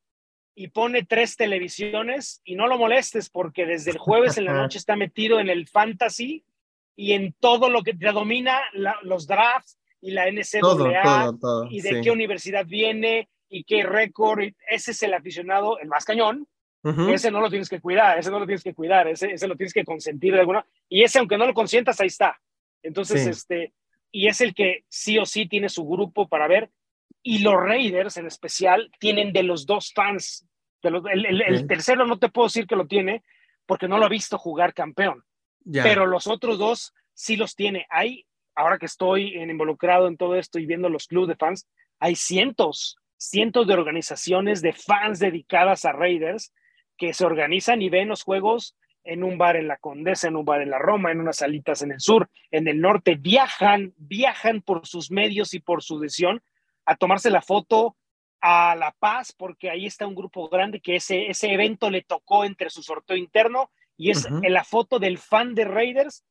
y 0.57 0.69
pone 0.69 1.05
tres 1.05 1.37
televisiones 1.37 2.41
y 2.45 2.57
no 2.57 2.67
lo 2.67 2.79
molestes 2.79 3.31
porque 3.31 3.65
desde 3.65 3.93
el 3.93 3.99
jueves 3.99 4.39
en 4.39 4.47
la 4.47 4.55
noche 4.63 4.79
está 4.79 4.97
metido 4.97 5.39
en 5.39 5.49
el 5.49 5.69
fantasy 5.69 6.45
y 6.97 7.13
en 7.13 7.33
todo 7.39 7.71
lo 7.71 7.83
que 7.83 7.95
predomina 7.95 8.61
los 9.03 9.27
drafts 9.27 9.79
y 10.01 10.11
la 10.11 10.31
NCAA 10.31 11.33
y 11.71 11.81
de 11.81 12.01
qué 12.03 12.11
universidad 12.11 12.67
viene 12.67 13.29
y 13.49 13.65
qué 13.65 13.83
récord. 13.83 14.45
Ese 14.69 14.91
es 14.93 15.03
el 15.03 15.15
aficionado, 15.15 15.79
el 15.79 15.89
más 15.89 16.05
cañón. 16.05 16.47
Ese 17.11 17.31
no 17.31 17.41
lo 17.41 17.49
tienes 17.49 17.71
que 17.71 17.81
cuidar, 17.81 18.19
ese 18.19 18.31
no 18.31 18.39
lo 18.39 18.45
tienes 18.45 18.63
que 18.63 18.75
cuidar, 18.75 19.09
ese, 19.09 19.33
ese 19.33 19.49
lo 19.49 19.57
tienes 19.57 19.73
que 19.73 19.87
consentir 19.87 20.35
de 20.35 20.41
alguna. 20.41 20.67
Y 20.87 21.03
ese, 21.03 21.19
aunque 21.19 21.39
no 21.39 21.47
lo 21.47 21.55
consientas, 21.55 21.99
ahí 21.99 22.09
está. 22.09 22.39
Entonces, 22.83 23.27
este, 23.27 23.73
y 24.13 24.29
es 24.29 24.43
el 24.43 24.55
que 24.55 24.85
sí 24.89 25.19
o 25.19 25.25
sí 25.25 25.49
tiene 25.49 25.71
su 25.71 25.87
grupo 25.89 26.29
para 26.29 26.47
ver. 26.47 26.71
Y 27.23 27.39
los 27.39 27.55
Raiders 27.55 28.19
en 28.19 28.27
especial 28.27 28.91
tienen 28.99 29.33
de 29.33 29.45
los 29.45 29.65
dos 29.65 29.93
fans. 29.95 30.47
De 30.83 30.91
los, 30.91 31.03
el, 31.11 31.67
tercero 31.67 32.07
no 32.07 32.19
te 32.19 32.29
puedo 32.29 32.49
decir 32.49 32.67
que 32.67 32.77
lo 32.77 32.87
tiene 32.87 33.23
porque 33.65 33.89
no 33.89 33.97
lo 33.97 34.05
ha 34.05 34.11
visto 34.11 34.37
jugar 34.37 34.75
campeón. 34.75 35.25
Pero 35.73 36.05
los 36.05 36.27
otros 36.27 36.59
dos 36.59 36.93
sí 37.15 37.37
los 37.37 37.57
tiene. 37.57 37.87
Hay, 37.89 38.27
ahora 38.55 38.77
que 38.77 38.85
estoy 38.85 39.35
involucrado 39.39 40.07
en 40.07 40.19
todo 40.19 40.37
esto 40.37 40.59
y 40.59 40.67
viendo 40.67 40.91
los 40.91 41.07
clubes 41.07 41.29
de 41.29 41.37
fans, 41.37 41.67
hay 41.99 42.15
cientos 42.15 42.99
cientos 43.17 43.67
de 43.67 43.75
organizaciones 43.75 44.63
de 44.63 44.73
fans 44.73 45.19
dedicadas 45.19 45.85
a 45.85 45.93
Raiders 45.93 46.53
que 46.97 47.13
se 47.15 47.25
organizan 47.25 47.83
y 47.83 47.89
ven 47.89 48.09
los 48.09 48.23
juegos 48.23 48.77
en 49.05 49.23
un 49.23 49.37
bar 49.37 49.57
en 49.57 49.69
la 49.69 49.77
Condesa, 49.77 50.29
en 50.29 50.37
un 50.37 50.45
bar 50.45 50.63
en 50.63 50.71
la 50.71 50.79
Roma, 50.79 51.13
en 51.13 51.21
unas 51.21 51.37
salitas 51.37 51.83
en 51.83 51.93
el 51.93 52.01
sur, 52.01 52.31
en 52.51 52.67
el 52.69 52.81
norte, 52.81 53.17
viajan, 53.17 53.93
viajan 53.97 54.63
por 54.63 54.87
sus 54.87 55.11
medios 55.11 55.53
y 55.55 55.61
por 55.61 55.83
su 55.83 56.01
decisión 56.01 56.43
a 56.87 56.97
tomarse 56.97 57.31
la 57.31 57.43
foto 57.43 57.97
a 58.41 58.75
La 58.77 58.93
Paz, 58.99 59.33
porque 59.33 59.71
ahí 59.71 59.87
está 59.87 60.07
un 60.07 60.15
grupo 60.15 60.49
grande 60.49 60.81
que 60.81 60.97
ese, 60.97 61.29
ese 61.29 61.53
evento 61.53 61.91
le 61.91 62.03
tocó 62.03 62.45
entre 62.45 62.71
su 62.71 62.83
sorteo 62.83 63.17
interno 63.17 63.71
y 63.97 64.11
es 64.11 64.27
en 64.27 64.53
la 64.53 64.65
foto 64.65 64.99
del 64.99 65.19
fan 65.19 65.55
de 65.55 65.65
Raiders, 65.65 66.25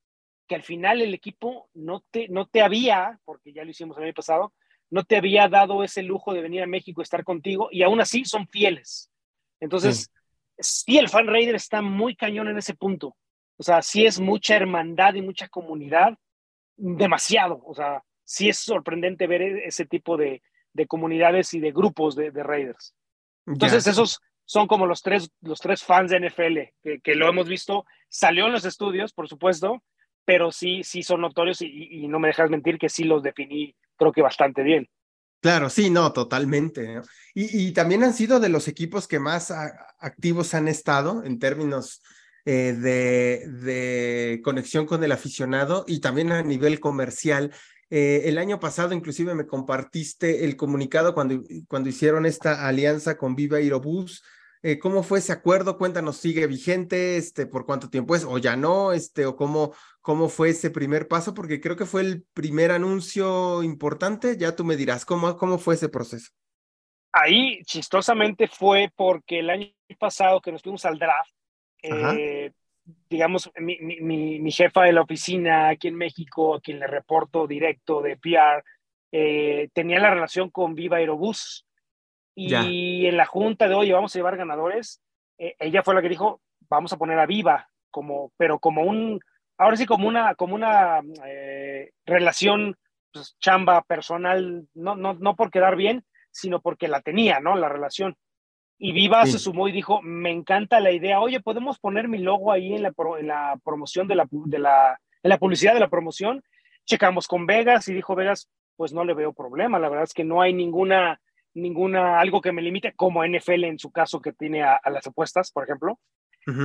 que 0.47 0.55
al 0.55 0.63
final 0.63 1.01
el 1.01 1.13
equipo 1.13 1.69
no 1.73 2.03
te, 2.11 2.27
no 2.27 2.45
te 2.45 2.61
había, 2.61 3.19
porque 3.23 3.53
ya 3.53 3.63
lo 3.63 3.71
hicimos 3.71 3.97
el 3.97 4.03
año 4.03 4.13
pasado, 4.13 4.53
no 4.93 5.03
te 5.03 5.17
había 5.17 5.47
dado 5.47 5.83
ese 5.83 6.03
lujo 6.03 6.35
de 6.35 6.41
venir 6.43 6.61
a 6.61 6.67
México 6.67 7.01
y 7.01 7.03
estar 7.03 7.23
contigo, 7.23 7.67
y 7.71 7.81
aún 7.81 7.99
así 7.99 8.25
son 8.25 8.47
fieles. 8.47 9.09
Entonces, 9.59 10.11
sí. 10.59 10.99
el 10.99 11.09
fan 11.09 11.25
raider 11.25 11.55
está 11.55 11.81
muy 11.81 12.15
cañón 12.15 12.47
en 12.47 12.59
ese 12.59 12.75
punto. 12.75 13.17
O 13.57 13.63
sea, 13.63 13.81
sí 13.81 14.05
es 14.05 14.19
mucha 14.19 14.55
hermandad 14.55 15.15
y 15.15 15.23
mucha 15.23 15.47
comunidad, 15.47 16.15
demasiado. 16.75 17.59
O 17.65 17.73
sea, 17.73 18.03
sí 18.23 18.49
es 18.49 18.59
sorprendente 18.59 19.25
ver 19.25 19.41
ese 19.41 19.87
tipo 19.87 20.15
de, 20.15 20.43
comunidades 20.87 21.55
y 21.55 21.59
de 21.59 21.71
grupos 21.71 22.15
de, 22.15 22.29
raiders. 22.29 22.93
Entonces, 23.47 23.87
esos 23.87 24.21
son 24.45 24.67
como 24.67 24.85
los 24.85 25.01
tres, 25.01 25.27
los 25.41 25.59
tres 25.59 25.83
fans 25.83 26.11
de 26.11 26.19
NFL, 26.19 26.99
que, 27.01 27.15
lo 27.15 27.27
hemos 27.27 27.47
visto. 27.49 27.83
Salió 28.09 28.45
en 28.45 28.51
los 28.51 28.63
estudios, 28.63 29.11
por 29.11 29.27
supuesto, 29.27 29.81
pero 30.23 30.51
sí, 30.51 30.83
sí 30.83 31.01
son 31.01 31.21
notorios 31.21 31.63
y, 31.63 32.03
y, 32.03 32.07
no 32.07 32.19
me 32.19 32.27
dejas 32.27 32.51
mentir 32.51 32.77
que 32.77 32.89
sí 32.89 33.05
los 33.05 33.23
definí 33.23 33.75
creo 33.97 34.11
que 34.11 34.21
bastante 34.21 34.63
bien. 34.63 34.87
Claro, 35.41 35.69
sí, 35.69 35.89
no, 35.89 36.13
totalmente. 36.13 37.01
Y, 37.33 37.73
también 37.73 38.03
han 38.03 38.13
sido 38.13 38.39
de 38.39 38.47
los 38.47 38.69
equipos 38.69 39.09
que 39.09 39.19
más 39.19 39.51
activos 39.99 40.53
han 40.53 40.69
estado 40.69 41.23
en 41.25 41.37
términos 41.37 42.01
eh, 42.45 42.73
de, 42.79 43.49
de, 43.49 44.41
conexión 44.41 44.85
con 44.85 45.03
el 45.03 45.11
aficionado 45.11 45.83
y 45.85 45.99
también 45.99 46.31
a 46.31 46.43
nivel 46.43 46.79
comercial. 46.79 47.51
Eh, 47.89 48.21
el 48.29 48.37
año 48.37 48.59
pasado 48.59 48.93
inclusive 48.93 49.35
me 49.35 49.45
compartiste 49.45 50.45
el 50.45 50.55
comunicado 50.55 51.13
cuando, 51.13 51.43
cuando 51.67 51.89
hicieron 51.89 52.25
esta 52.25 52.65
alianza 52.65 53.17
con 53.17 53.35
Viva 53.35 53.57
Aerobús 53.57 54.23
eh, 54.65 54.79
¿Cómo 54.79 55.03
fue 55.03 55.19
ese 55.19 55.33
acuerdo? 55.33 55.77
Cuéntanos, 55.77 56.15
¿sigue 56.15 56.47
vigente? 56.47 57.17
Este, 57.17 57.45
¿Por 57.45 57.65
cuánto 57.65 57.89
tiempo 57.89 58.15
es? 58.15 58.23
¿O 58.23 58.37
ya 58.37 58.55
no? 58.55 58.93
Este, 58.93 59.25
¿O 59.25 59.35
cómo, 59.35 59.73
cómo 60.01 60.29
fue 60.29 60.51
ese 60.51 60.71
primer 60.71 61.09
paso? 61.09 61.33
Porque 61.33 61.59
creo 61.59 61.75
que 61.75 61.85
fue 61.85 61.99
el 61.99 62.23
primer 62.33 62.71
anuncio 62.71 63.61
importante. 63.61 64.37
Ya 64.37 64.55
tú 64.55 64.63
me 64.63 64.77
dirás, 64.77 65.05
¿cómo, 65.05 65.35
cómo 65.35 65.57
fue 65.57 65.75
ese 65.75 65.89
proceso? 65.89 66.31
Ahí, 67.11 67.61
chistosamente, 67.65 68.47
fue 68.47 68.89
porque 68.95 69.39
el 69.39 69.49
año 69.49 69.67
pasado 69.99 70.39
que 70.39 70.53
nos 70.53 70.63
fuimos 70.63 70.85
al 70.85 70.97
draft, 70.97 71.35
eh, 71.83 72.53
digamos, 73.09 73.51
mi, 73.57 73.77
mi, 73.79 74.39
mi, 74.39 74.51
jefa 74.51 74.83
de 74.83 74.93
la 74.93 75.01
oficina 75.01 75.69
aquí 75.69 75.89
en 75.89 75.95
México, 75.95 76.55
a 76.55 76.61
quien 76.61 76.79
le 76.79 76.87
reporto 76.87 77.45
directo 77.47 78.01
de 78.01 78.15
PR, 78.15 78.63
eh, 79.11 79.69
tenía 79.73 79.99
la 79.99 80.09
relación 80.09 80.49
con 80.49 80.73
Viva 80.73 80.97
Aerobús. 80.97 81.67
Y 82.35 83.05
en 83.05 83.17
la 83.17 83.25
junta 83.25 83.67
de, 83.67 83.75
hoy 83.75 83.91
vamos 83.91 84.15
a 84.15 84.19
llevar 84.19 84.37
ganadores, 84.37 85.01
eh, 85.37 85.55
ella 85.59 85.83
fue 85.83 85.95
la 85.95 86.01
que 86.01 86.09
dijo, 86.09 86.41
vamos 86.69 86.93
a 86.93 86.97
poner 86.97 87.19
a 87.19 87.25
Viva, 87.25 87.69
como, 87.91 88.31
pero 88.37 88.59
como 88.59 88.83
un, 88.83 89.19
ahora 89.57 89.77
sí, 89.77 89.85
como 89.85 90.07
una, 90.07 90.35
como 90.35 90.55
una 90.55 91.01
eh, 91.25 91.91
relación 92.05 92.75
pues, 93.11 93.35
chamba 93.39 93.83
personal, 93.83 94.67
no, 94.73 94.95
no, 94.95 95.13
no 95.13 95.35
por 95.35 95.51
quedar 95.51 95.75
bien, 95.75 96.03
sino 96.31 96.61
porque 96.61 96.87
la 96.87 97.01
tenía, 97.01 97.39
¿no? 97.39 97.55
La 97.55 97.69
relación. 97.69 98.15
Y 98.79 98.91
Viva 98.91 99.25
se 99.25 99.39
sumó 99.39 99.67
y 99.67 99.71
dijo, 99.71 100.01
me 100.01 100.31
encanta 100.31 100.79
la 100.79 100.91
idea, 100.91 101.21
oye, 101.21 101.39
¿podemos 101.39 101.79
poner 101.79 102.07
mi 102.07 102.17
logo 102.17 102.51
ahí 102.51 102.73
en 102.73 102.83
la, 102.83 102.93
en 103.19 103.27
la 103.27 103.59
promoción 103.63 104.07
de 104.07 104.15
la, 104.15 104.27
de 104.29 104.59
la, 104.59 104.99
en 105.21 105.29
la 105.29 105.37
publicidad 105.37 105.73
de 105.73 105.79
la 105.79 105.89
promoción? 105.89 106.43
Checamos 106.85 107.27
con 107.27 107.45
Vegas 107.45 107.87
y 107.87 107.93
dijo 107.93 108.15
Vegas, 108.15 108.49
pues 108.75 108.91
no 108.91 109.05
le 109.05 109.13
veo 109.13 109.31
problema, 109.31 109.79
la 109.79 109.87
verdad 109.87 110.05
es 110.05 110.13
que 110.13 110.25
no 110.25 110.41
hay 110.41 110.53
ninguna 110.53 111.21
ninguna, 111.53 112.19
algo 112.19 112.41
que 112.41 112.51
me 112.51 112.61
limite, 112.61 112.93
como 112.93 113.25
NFL 113.25 113.65
en 113.65 113.79
su 113.79 113.91
caso 113.91 114.21
que 114.21 114.33
tiene 114.33 114.63
a, 114.63 114.79
las 114.91 115.07
apuestas, 115.07 115.51
por 115.51 115.63
ejemplo. 115.63 115.99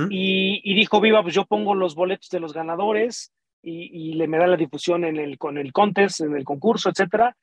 y, 0.09 0.73
dijo, 0.73 0.99
viva, 0.99 1.21
pues 1.21 1.33
yo 1.33 1.45
pongo 1.45 1.73
los 1.73 1.95
boletos 1.95 2.29
de 2.29 2.39
los 2.39 2.53
ganadores 2.53 3.31
y, 3.61 4.13
le 4.13 4.27
me 4.27 4.37
da 4.37 4.47
la 4.47 4.57
difusión 4.57 5.05
en 5.05 5.17
el, 5.17 5.37
con 5.37 5.57
el 5.57 5.71
contest, 5.71 6.21
en 6.21 6.35
el 6.35 6.43
concurso, 6.43 6.89
etcétera. 6.89 7.35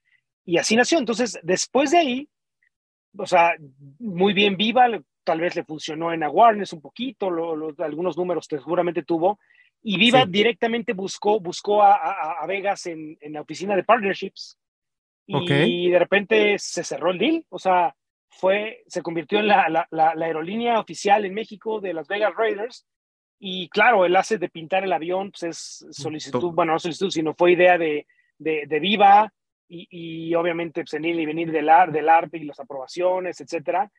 Y 0.45 0.59
así 0.59 0.77
nació. 0.77 0.99
Entonces, 0.99 1.39
después 1.43 1.91
de 1.91 1.99
ahí, 1.99 2.29
o 3.17 3.27
sea, 3.27 3.55
muy 3.99 4.33
bien 4.33 4.57
viva, 4.57 4.87
tal 5.25 5.41
vez 5.41 5.57
le 5.57 5.65
funcionó 5.65 6.13
en 6.13 6.23
Awareness 6.23 6.73
un 6.73 6.81
poquito, 6.81 7.31
algunos 7.79 8.17
números 8.17 8.47
seguramente 8.49 9.03
tuvo. 9.03 9.39
Y 9.83 9.99
Viva 9.99 10.25
directamente 10.27 10.95
buscó, 10.95 11.39
buscó 11.39 11.83
a, 11.83 11.95
a, 12.41 12.47
Vegas 12.47 12.87
en, 12.87 13.17
en, 13.21 13.35
la 13.35 13.43
oficina 13.43 13.77
de 13.77 13.85
partnerships 13.85 14.59
y 15.27 15.91
de 15.91 15.99
repente 15.99 16.59
se 16.59 16.85
cerró 16.85 17.11
el 17.11 17.19
deal, 17.19 17.45
o 17.49 17.59
sea, 17.59 17.95
fue, 18.37 18.85
se 18.87 19.03
convirtió 19.03 19.39
en 19.39 19.49
la, 19.49 19.69
la, 19.69 19.87
la, 19.91 20.27
aerolínea 20.27 20.79
oficial 20.79 21.25
en 21.25 21.35
México 21.35 21.81
de 21.81 21.95
Las 21.95 22.07
Vegas 22.07 22.35
Raiders. 22.37 22.87
Y 23.39 23.69
claro, 23.69 24.05
el 24.05 24.17
hace 24.17 24.39
de 24.39 24.49
pintar 24.49 24.85
el 24.85 24.93
avión 24.93 25.31
pues 25.31 25.43
es 25.43 25.87
solicitud, 25.91 26.53
bueno, 26.53 26.73
no 26.73 26.79
solicitud, 26.79 27.11
sino 27.11 27.35
fue 27.35 27.53
idea 27.53 27.77
de, 27.77 28.07
de, 28.39 28.65
de 28.67 28.81
Viva 28.81 29.33
y, 29.69 29.89
y, 29.91 30.35
obviamente 30.35 30.83
pues, 30.83 30.93
venir 30.93 31.19
y 31.19 31.27
venir 31.27 31.51
del, 31.51 31.69
AR, 31.69 31.93
del 31.93 32.09
ARP 32.09 32.35
y 32.37 32.45
las 32.45 32.61
aprobaciones, 32.61 33.41
etcétera. 33.41 33.91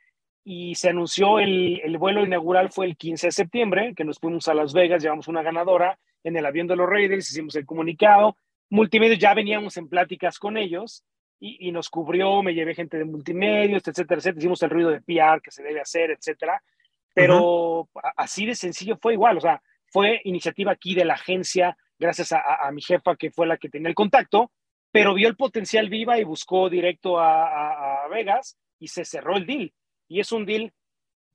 Y 0.43 0.75
se 0.75 0.89
anunció 0.89 1.39
el, 1.39 1.81
el 1.83 1.97
vuelo 1.97 2.23
inaugural 2.23 2.71
fue 2.71 2.85
el 2.85 2.95
15 2.95 3.27
de 3.27 3.31
septiembre, 3.31 3.93
que 3.95 4.05
nos 4.05 4.19
fuimos 4.19 4.47
a 4.47 4.53
Las 4.53 4.73
Vegas, 4.73 5.03
llevamos 5.03 5.27
una 5.27 5.43
ganadora 5.43 5.99
en 6.23 6.37
el 6.37 6.45
avión 6.45 6.67
de 6.67 6.75
los 6.75 6.89
Raiders, 6.89 7.29
hicimos 7.29 7.55
el 7.55 7.65
comunicado. 7.65 8.37
Multimedia 8.69 9.17
ya 9.17 9.33
veníamos 9.33 9.77
en 9.77 9.87
pláticas 9.87 10.39
con 10.39 10.57
ellos 10.57 11.03
y, 11.39 11.71
nos 11.71 11.89
cubrió, 11.89 12.41
me 12.41 12.53
llevé 12.53 12.73
gente 12.73 12.97
de 12.97 13.05
multimedios, 13.05 13.87
etcétera, 13.87 14.19
etcétera, 14.19 14.39
hicimos 14.39 14.63
el 14.63 14.69
ruido 14.69 14.89
de 14.89 15.01
PR 15.01 15.41
que 15.41 15.51
se 15.51 15.63
debe 15.63 15.81
hacer, 15.81 16.11
etcétera, 16.11 16.61
pero 17.13 17.89
así 18.15 18.45
de 18.45 18.55
sencillo 18.55 18.97
fue 18.99 19.13
igual, 19.13 19.37
o 19.37 19.41
sea, 19.41 19.61
fue 19.85 20.21
iniciativa 20.23 20.71
aquí 20.71 20.95
de 20.95 21.05
la 21.05 21.13
agencia, 21.13 21.77
gracias 21.99 22.31
a, 22.33 22.69
mi 22.71 22.81
jefa 22.81 23.15
que 23.15 23.31
fue 23.31 23.47
la 23.47 23.57
que 23.57 23.69
tenía 23.69 23.89
el 23.89 23.95
contacto, 23.95 24.51
pero 24.91 25.13
vio 25.13 25.27
el 25.27 25.35
potencial 25.35 25.89
viva 25.89 26.19
y 26.19 26.23
buscó 26.23 26.69
directo 26.69 27.19
a, 27.19 28.03
a 28.03 28.07
Vegas 28.07 28.57
y 28.79 28.87
se 28.87 29.05
cerró 29.05 29.35
el 29.35 29.45
deal. 29.45 29.73
Y 30.07 30.19
es 30.19 30.31
un 30.31 30.45
deal 30.45 30.73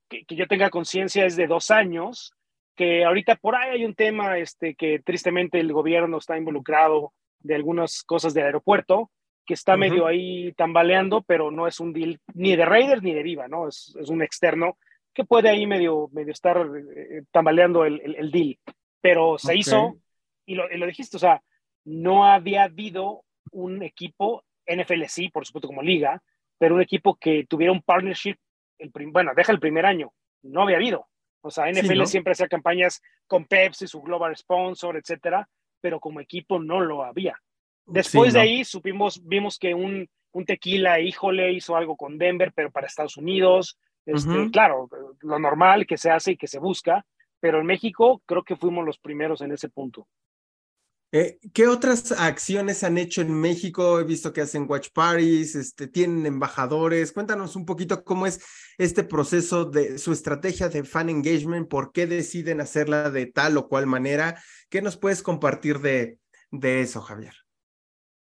que, 0.09 0.25
que 0.25 0.35
yo 0.35 0.47
tenga 0.47 0.69
conciencia 0.69 1.25
es 1.25 1.35
de 1.35 1.47
dos 1.47 1.71
años, 1.71 2.33
que 2.75 3.05
ahorita 3.05 3.35
por 3.35 3.55
ahí 3.55 3.71
hay 3.71 3.85
un 3.85 3.95
tema 3.95 4.37
este, 4.37 4.75
que 4.75 4.99
tristemente 4.99 5.59
el 5.59 5.71
gobierno 5.71 6.17
está 6.17 6.37
involucrado 6.37 7.13
de 7.39 7.55
algunas 7.55 8.03
cosas 8.03 8.33
del 8.33 8.45
aeropuerto, 8.45 9.11
que 9.45 9.53
está 9.53 9.75
medio 9.77 10.07
ahí 10.07 10.53
tambaleando, 10.53 11.21
pero 11.21 11.51
no 11.51 11.67
es 11.67 11.79
un 11.79 11.93
deal 11.93 12.19
ni 12.33 12.55
de 12.55 12.65
Raiders 12.65 13.03
ni 13.03 13.13
de 13.13 13.23
Viva, 13.23 13.47
¿no? 13.47 13.67
Es, 13.67 13.95
es 13.99 14.09
un 14.09 14.21
externo 14.21 14.77
que 15.13 15.25
puede 15.25 15.49
ahí 15.49 15.67
medio, 15.67 16.09
medio 16.11 16.31
estar 16.31 16.57
eh, 16.57 17.23
tambaleando 17.31 17.85
el, 17.85 18.01
el, 18.15 18.31
deal. 18.31 18.57
Pero 19.01 19.37
se 19.37 19.55
hizo, 19.55 19.97
y 20.45 20.55
lo, 20.55 20.71
y 20.71 20.77
lo, 20.77 20.87
dijiste, 20.87 21.17
o 21.17 21.19
sea, 21.19 21.41
no 21.85 22.25
había 22.25 22.63
habido 22.63 23.23
un 23.51 23.83
equipo, 23.83 24.43
NFL 24.65 25.03
sí, 25.07 25.29
por 25.29 25.45
supuesto 25.45 25.67
como 25.67 25.81
liga, 25.81 26.21
pero 26.57 26.75
un 26.75 26.81
equipo 26.81 27.15
que 27.15 27.45
tuviera 27.45 27.73
un 27.73 27.81
partnership, 27.81 28.35
el 28.77 28.91
bueno, 29.11 29.33
deja 29.35 29.51
el 29.51 29.59
primer 29.59 29.85
año, 29.85 30.13
no 30.41 30.63
había 30.63 30.77
habido. 30.77 31.07
O 31.41 31.51
sea, 31.51 31.69
NFL 31.69 32.05
siempre 32.05 32.31
hacía 32.31 32.47
campañas 32.47 33.01
con 33.27 33.45
Pepsi, 33.45 33.85
su 33.85 34.01
global 34.01 34.35
sponsor, 34.35 34.95
etcétera, 34.95 35.47
pero 35.81 35.99
como 35.99 36.21
equipo 36.21 36.59
no 36.59 36.79
lo 36.79 37.03
había. 37.03 37.37
Después 37.85 38.33
de 38.33 38.39
ahí 38.39 38.63
supimos, 38.63 39.21
vimos 39.25 39.57
que 39.57 39.73
un, 39.73 40.09
un 40.31 40.45
tequila, 40.45 40.99
híjole, 40.99 41.53
hizo 41.53 41.75
algo 41.75 41.95
con 41.95 42.17
Denver, 42.17 42.51
pero 42.55 42.71
para 42.71 42.87
Estados 42.87 43.17
Unidos. 43.17 43.77
Este, 44.05 44.49
Claro, 44.51 44.89
lo 45.21 45.39
normal 45.39 45.85
que 45.85 45.97
se 45.97 46.11
hace 46.11 46.31
y 46.31 46.37
que 46.37 46.47
se 46.47 46.59
busca, 46.59 47.05
pero 47.39 47.59
en 47.59 47.65
México 47.65 48.21
creo 48.25 48.43
que 48.43 48.55
fuimos 48.55 48.85
los 48.85 48.97
primeros 48.97 49.41
en 49.41 49.51
ese 49.51 49.69
punto. 49.69 50.07
Eh, 51.15 51.37
¿Qué 51.53 51.67
otras 51.67 52.11
acciones 52.11 52.83
han 52.83 52.97
hecho 52.97 53.21
en 53.21 53.31
México? 53.31 53.99
He 53.99 54.03
visto 54.03 54.33
que 54.33 54.41
hacen 54.41 54.65
watch 54.67 54.89
parties, 54.91 55.53
este, 55.53 55.87
tienen 55.87 56.25
embajadores. 56.25 57.11
Cuéntanos 57.11 57.55
un 57.55 57.67
poquito 57.67 58.03
cómo 58.03 58.25
es 58.25 58.43
este 58.79 59.03
proceso 59.03 59.65
de 59.65 59.99
su 59.99 60.11
estrategia 60.11 60.69
de 60.69 60.83
fan 60.83 61.09
engagement, 61.09 61.69
por 61.69 61.91
qué 61.91 62.07
deciden 62.07 62.61
hacerla 62.61 63.11
de 63.11 63.27
tal 63.27 63.57
o 63.57 63.67
cual 63.67 63.85
manera. 63.85 64.41
¿Qué 64.69 64.81
nos 64.81 64.97
puedes 64.97 65.21
compartir 65.21 65.79
de, 65.81 66.17
de 66.49 66.81
eso, 66.81 66.99
Javier? 66.99 67.42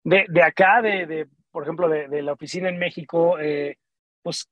De, 0.09 0.25
de 0.29 0.43
acá, 0.43 0.83
de, 0.83 1.07
de, 1.07 1.27
por 1.51 1.65
ejemplo, 1.65 1.89
de, 1.89 2.23
la 2.23 2.33
oficina 2.33 2.69
en 2.69 2.79
México, 2.79 3.39
eh, 3.39 3.77
pues 4.23 4.49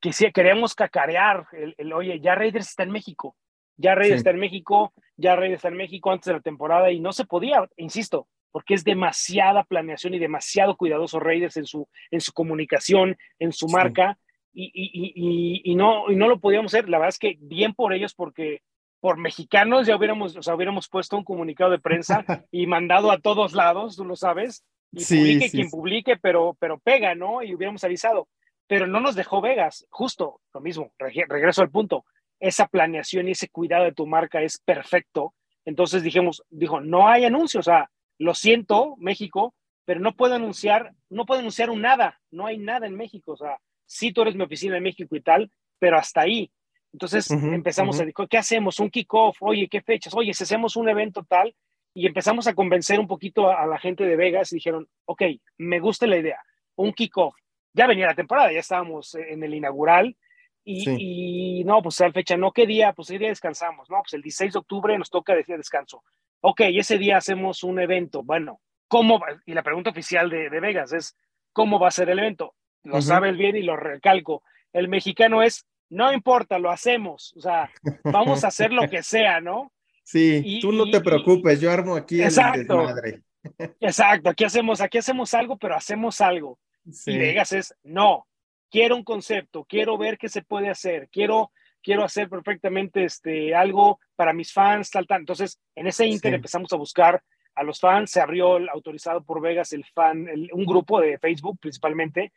que 0.00 0.12
sí, 0.12 0.30
queríamos 0.32 0.74
cacarear 0.74 1.46
el, 1.52 1.74
el, 1.78 1.92
oye, 1.92 2.20
ya 2.20 2.34
Raiders 2.34 2.68
está 2.68 2.82
en 2.82 2.90
México 2.90 3.36
ya 3.76 3.94
Reyes 3.94 4.18
está 4.18 4.30
en 4.30 4.38
México, 4.38 4.92
ya 5.16 5.36
Reyes 5.36 5.56
está 5.56 5.68
en 5.68 5.76
México 5.76 6.10
antes 6.10 6.26
de 6.26 6.34
la 6.34 6.40
temporada 6.40 6.90
y 6.90 7.00
no 7.00 7.12
se 7.12 7.24
podía, 7.24 7.68
insisto, 7.76 8.28
porque 8.50 8.74
es 8.74 8.84
demasiada 8.84 9.64
planeación 9.64 10.14
y 10.14 10.18
demasiado 10.18 10.76
cuidadoso 10.76 11.18
Raiders 11.20 11.56
en 11.56 11.66
su, 11.66 11.88
en 12.10 12.20
su 12.20 12.32
comunicación, 12.32 13.16
en 13.38 13.52
su 13.52 13.68
marca, 13.68 14.18
y, 14.54 14.66
y, 14.74 15.12
y, 15.14 15.72
y, 15.72 15.74
no, 15.74 16.10
y 16.10 16.16
no 16.16 16.28
lo 16.28 16.38
podíamos 16.38 16.74
hacer. 16.74 16.88
La 16.88 16.98
verdad 16.98 17.08
es 17.08 17.18
que 17.18 17.38
bien 17.40 17.72
por 17.72 17.94
ellos, 17.94 18.14
porque 18.14 18.60
por 19.00 19.16
mexicanos 19.16 19.86
ya 19.86 19.96
hubiéramos, 19.96 20.36
o 20.36 20.42
sea, 20.42 20.54
hubiéramos 20.54 20.88
puesto 20.88 21.16
un 21.16 21.24
comunicado 21.24 21.70
de 21.70 21.78
prensa 21.78 22.24
y 22.52 22.66
mandado 22.66 23.10
a 23.10 23.18
todos 23.18 23.54
lados, 23.54 23.96
tú 23.96 24.04
lo 24.04 24.14
sabes, 24.14 24.64
y 24.92 25.04
publique 25.04 25.50
quien 25.50 25.70
publique, 25.70 26.16
pero, 26.16 26.56
pero 26.58 26.78
pega, 26.78 27.14
¿no? 27.14 27.42
Y 27.42 27.54
hubiéramos 27.54 27.82
avisado. 27.84 28.28
Pero 28.66 28.86
no 28.86 29.00
nos 29.00 29.14
dejó 29.14 29.40
Vegas, 29.40 29.86
justo 29.90 30.40
lo 30.54 30.60
mismo, 30.60 30.92
regreso 30.98 31.62
al 31.62 31.70
punto 31.70 32.04
esa 32.42 32.66
planeación 32.66 33.28
y 33.28 33.32
ese 33.32 33.48
cuidado 33.48 33.84
de 33.84 33.92
tu 33.92 34.04
marca 34.04 34.42
es 34.42 34.58
perfecto. 34.58 35.32
Entonces 35.64 36.02
dijimos, 36.02 36.42
dijo, 36.50 36.80
no 36.80 37.08
hay 37.08 37.24
anuncios, 37.24 37.68
o 37.68 37.70
sea, 37.70 37.88
lo 38.18 38.34
siento, 38.34 38.96
México, 38.98 39.54
pero 39.84 40.00
no 40.00 40.16
puedo 40.16 40.34
anunciar, 40.34 40.92
no 41.08 41.24
puedo 41.24 41.38
anunciar 41.38 41.70
un 41.70 41.82
nada, 41.82 42.20
no 42.32 42.46
hay 42.46 42.58
nada 42.58 42.88
en 42.88 42.96
México, 42.96 43.32
o 43.32 43.36
sea, 43.36 43.58
sí 43.86 44.12
tú 44.12 44.22
eres 44.22 44.34
mi 44.34 44.42
oficina 44.42 44.76
en 44.76 44.82
México 44.82 45.14
y 45.14 45.20
tal, 45.20 45.52
pero 45.78 45.96
hasta 45.96 46.22
ahí. 46.22 46.50
Entonces 46.92 47.30
empezamos 47.30 47.96
a 47.96 48.04
decir, 48.04 48.14
¿qué 48.28 48.38
hacemos? 48.38 48.80
Un 48.80 48.90
kickoff, 48.90 49.36
oye, 49.40 49.68
¿qué 49.68 49.80
fechas? 49.80 50.12
Oye, 50.14 50.34
si 50.34 50.42
hacemos 50.42 50.74
un 50.74 50.88
evento 50.88 51.24
tal, 51.24 51.54
y 51.94 52.06
empezamos 52.06 52.46
a 52.46 52.54
convencer 52.54 52.98
un 52.98 53.06
poquito 53.06 53.50
a, 53.50 53.62
a 53.62 53.66
la 53.66 53.78
gente 53.78 54.04
de 54.04 54.16
Vegas 54.16 54.52
y 54.52 54.56
dijeron, 54.56 54.88
ok, 55.04 55.22
me 55.58 55.80
gusta 55.80 56.06
la 56.06 56.18
idea, 56.18 56.40
un 56.76 56.92
kickoff. 56.92 57.34
Ya 57.74 57.86
venía 57.86 58.06
la 58.06 58.14
temporada, 58.14 58.52
ya 58.52 58.60
estábamos 58.60 59.14
en 59.14 59.42
el 59.42 59.54
inaugural, 59.54 60.16
y, 60.64 61.64
no, 61.64 61.82
pues 61.82 61.98
la 62.00 62.12
fecha, 62.12 62.36
no, 62.36 62.52
¿qué 62.52 62.66
día? 62.66 62.92
Pues 62.92 63.10
ese 63.10 63.18
día 63.18 63.28
descansamos, 63.28 63.90
¿no? 63.90 63.98
Pues 64.02 64.14
el 64.14 64.22
16 64.22 64.52
de 64.52 64.58
octubre 64.58 64.98
nos 64.98 65.10
toca 65.10 65.34
decir 65.34 65.56
descanso. 65.56 66.04
Ok, 66.40 66.60
ese 66.60 66.98
día 66.98 67.16
hacemos 67.16 67.64
un 67.64 67.80
evento. 67.80 68.22
Bueno, 68.22 68.60
¿cómo? 68.88 69.20
Y 69.46 69.54
la 69.54 69.62
pregunta 69.62 69.90
oficial 69.90 70.30
de, 70.30 70.50
de 70.50 70.60
Vegas 70.60 70.92
es, 70.92 71.16
¿cómo 71.52 71.78
va 71.78 71.88
a 71.88 71.92
ser 71.92 72.10
el 72.10 72.18
evento? 72.18 72.54
Lo 72.84 73.00
sabes 73.00 73.36
bien 73.36 73.56
y 73.56 73.62
lo 73.62 73.76
recalco. 73.76 74.42
El 74.72 74.88
mexicano 74.88 75.42
es, 75.42 75.66
no 75.88 76.12
importa, 76.12 76.58
lo 76.58 76.70
hacemos. 76.70 77.34
O 77.36 77.40
sea, 77.40 77.70
vamos 78.04 78.44
a 78.44 78.48
hacer 78.48 78.72
lo 78.72 78.88
que 78.88 79.02
sea, 79.02 79.40
¿no? 79.40 79.72
Sí, 80.02 80.58
tú 80.60 80.72
no 80.72 80.90
te 80.90 81.00
preocupes, 81.00 81.60
yo 81.60 81.70
armo 81.70 81.96
aquí 81.96 82.22
exacto, 82.22 82.60
el 82.60 82.66
desmadre. 82.66 83.22
Exacto, 83.80 84.30
aquí 84.30 84.44
hacemos, 84.44 84.80
aquí 84.80 84.98
hacemos 84.98 85.34
algo, 85.34 85.56
pero 85.56 85.74
hacemos 85.74 86.20
algo. 86.20 86.58
Y 87.06 87.18
Vegas 87.18 87.52
es, 87.52 87.74
no, 87.82 88.26
quiero 88.70 88.96
un 88.96 89.04
concepto, 89.04 89.64
quiero 89.64 89.98
ver 89.98 90.18
qué 90.18 90.28
se 90.28 90.42
puede 90.42 90.68
hacer, 90.68 91.08
quiero, 91.10 91.52
quiero 91.82 92.04
hacer 92.04 92.28
perfectamente 92.28 93.04
este, 93.04 93.54
algo 93.54 94.00
para 94.16 94.32
mis 94.32 94.52
fans, 94.52 94.90
tal, 94.90 95.06
tal. 95.06 95.20
Entonces, 95.20 95.60
en 95.74 95.86
ese 95.86 96.06
inter 96.06 96.34
empezamos 96.34 96.72
a 96.72 96.76
buscar 96.76 97.22
a 97.54 97.62
los 97.62 97.80
fans, 97.80 98.10
se 98.10 98.20
abrió 98.20 98.56
el 98.56 98.68
autorizado 98.68 99.22
por 99.22 99.40
Vegas 99.40 99.72
el 99.72 99.84
fan, 99.84 100.26
un 100.52 100.64
grupo 100.64 101.00
de 101.00 101.18
Facebook 101.18 101.58
principalmente, 101.60 102.32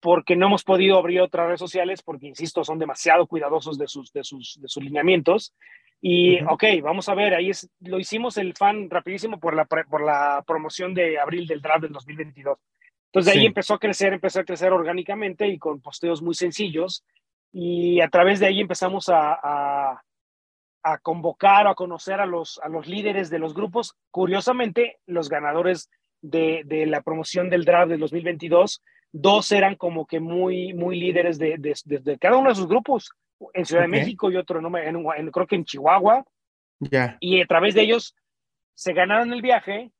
porque 0.00 0.36
no 0.36 0.46
hemos 0.46 0.64
podido 0.64 0.98
abrir 0.98 1.20
otras 1.20 1.46
redes 1.46 1.60
sociales 1.60 2.02
porque, 2.02 2.26
insisto, 2.26 2.64
son 2.64 2.78
demasiado 2.78 3.26
cuidadosos 3.26 3.78
de 3.78 3.86
sus, 3.86 4.12
de 4.12 4.24
sus, 4.24 4.58
de 4.60 4.68
sus 4.68 4.82
lineamientos. 4.82 5.54
Y, 6.00 6.40
ok, 6.42 6.64
vamos 6.82 7.08
a 7.08 7.14
ver, 7.14 7.34
ahí 7.34 7.50
es, 7.50 7.68
lo 7.80 7.98
hicimos 7.98 8.38
el 8.38 8.54
fan 8.54 8.88
rapidísimo 8.88 9.38
por 9.38 9.54
la, 9.54 9.66
por 9.66 10.02
la 10.02 10.42
promoción 10.46 10.94
de 10.94 11.18
abril 11.18 11.46
del 11.46 11.60
draft 11.60 11.82
del 11.82 11.92
2022. 11.92 12.58
Entonces 13.06 13.34
de 13.34 13.40
ahí 13.40 13.46
empezó 13.46 13.74
a 13.74 13.78
crecer, 13.78 14.12
empezó 14.12 14.40
a 14.40 14.44
crecer 14.44 14.72
orgánicamente 14.72 15.46
y 15.48 15.58
con 15.58 15.80
posteos 15.80 16.22
muy 16.22 16.34
sencillos. 16.34 17.04
Y 17.52 18.00
a 18.00 18.08
través 18.08 18.38
de 18.38 18.46
ahí 18.46 18.60
empezamos 18.60 19.08
a, 19.08 19.32
a, 19.42 20.02
a 20.82 20.98
convocar 20.98 21.66
o 21.66 21.70
a 21.70 21.74
conocer 21.74 22.20
a 22.20 22.26
los, 22.26 22.60
a 22.62 22.68
los 22.68 22.86
líderes 22.86 23.28
de 23.28 23.40
los 23.40 23.52
grupos. 23.52 23.96
Curiosamente, 24.10 24.98
los 25.06 25.28
ganadores 25.28 25.90
de, 26.22 26.62
de 26.64 26.86
la 26.86 27.02
promoción 27.02 27.50
del 27.50 27.64
draft 27.64 27.90
del 27.90 28.00
2022, 28.00 28.82
dos 29.12 29.52
eran 29.52 29.74
como 29.74 30.06
que 30.06 30.20
muy, 30.20 30.72
muy 30.72 30.98
líderes 30.98 31.38
de, 31.38 31.56
de, 31.58 32.18
cada 32.18 32.36
uno 32.36 32.50
de 32.50 32.54
sus 32.54 32.68
grupos. 32.68 33.10
En 33.54 33.64
Ciudad 33.64 33.82
de 33.82 33.88
México 33.88 34.30
y 34.30 34.36
otro, 34.36 34.60
no, 34.60 34.76
en, 34.76 34.96
en, 34.96 35.30
creo 35.30 35.46
que 35.46 35.56
en 35.56 35.64
Chihuahua. 35.64 36.24
Ya. 36.78 37.16
Y 37.20 37.40
a 37.40 37.46
través 37.46 37.74
de 37.74 37.82
ellos 37.82 38.14
se 38.74 38.92
ganaron 38.92 39.32
el 39.32 39.42
viaje 39.42 39.92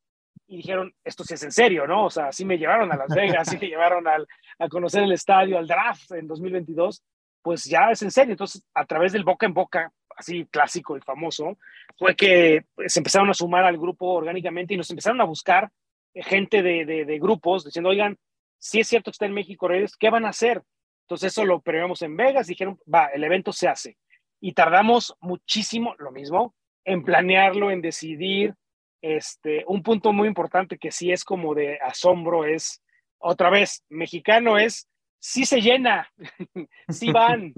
y 0.47 0.57
dijeron, 0.57 0.93
esto 1.05 1.22
sí 1.22 1.34
es 1.34 1.43
en 1.45 1.53
serio, 1.53 1.86
¿no? 1.86 2.07
O 2.07 2.11
sea, 2.11 2.32
sí 2.32 2.45
me 2.45 2.59
llevaron 2.59 2.91
a 2.91 2.97
Las 2.97 3.14
Vegas, 3.14 3.49
sí 3.49 3.57
me 3.61 3.66
llevaron 3.68 4.09
al, 4.09 4.26
a 4.59 4.68
conocer 4.68 5.03
el 5.05 5.12
estadio, 5.12 5.59
al 5.59 5.66
draft 5.66 6.11
en 6.12 6.26
2022, 6.26 7.03
pues 7.43 7.64
ya 7.64 7.91
es 7.91 8.03
en 8.03 8.11
serio. 8.11 8.32
Entonces, 8.32 8.62
a 8.74 8.84
través 8.84 9.12
del 9.12 9.24
boca 9.24 9.47
en 9.47 9.55
boca, 9.55 9.93
así 10.16 10.47
clásico 10.47 10.97
y 10.97 11.01
famoso, 11.01 11.57
fue 11.97 12.16
que 12.16 12.64
se 12.86 13.01
empezaron 13.01 13.30
a 13.30 13.34
sumar 13.34 13.64
al 13.64 13.78
grupo 13.78 14.07
orgánicamente 14.07 14.74
y 14.74 14.76
nos 14.76 14.91
empezaron 14.91 15.20
a 15.20 15.24
buscar 15.24 15.70
gente 16.14 16.62
de, 16.62 16.84
de, 16.84 17.18
grupos 17.18 17.64
diciendo, 17.64 17.91
oigan, 17.91 18.18
si 18.59 18.80
es 18.80 18.88
cierto 18.88 19.11
que 19.11 19.14
está 19.14 19.26
en 19.26 19.34
México 19.34 19.68
Reyes, 19.68 19.97
¿qué 19.97 20.11
van 20.11 20.24
a 20.24 20.30
hacer? 20.30 20.62
Entonces 21.11 21.32
eso 21.32 21.44
lo 21.44 21.61
previamos 21.61 22.02
en 22.02 22.16
Vegas, 22.16 22.46
dijeron, 22.46 22.78
va, 22.86 23.06
el 23.06 23.24
evento 23.24 23.52
se 23.52 23.66
hace. 23.66 23.98
Y 24.40 24.52
tardamos 24.52 25.16
muchísimo, 25.20 25.96
lo 25.98 26.12
mismo, 26.12 26.54
en 26.84 27.02
planearlo, 27.02 27.72
en 27.72 27.82
decidir, 27.82 28.54
este, 29.02 29.64
un 29.66 29.82
punto 29.82 30.12
muy 30.12 30.28
importante 30.28 30.78
que 30.78 30.92
sí 30.92 31.11
es 31.11 31.24
como 31.24 31.52
de 31.52 31.80
asombro 31.80 32.44
es, 32.44 32.80
otra 33.18 33.50
vez, 33.50 33.84
mexicano 33.88 34.56
es, 34.56 34.88
sí 35.18 35.46
se 35.46 35.61
llena, 35.61 36.08
sí 36.88 37.11
van. 37.11 37.54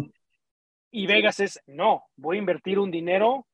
Y 0.90 1.06
Vegas 1.06 1.38
es, 1.38 1.60
no, 1.66 2.04
voy 2.16 2.38
a 2.38 2.40
invertir 2.40 2.78
un 2.78 2.90
dinero, 2.90 3.46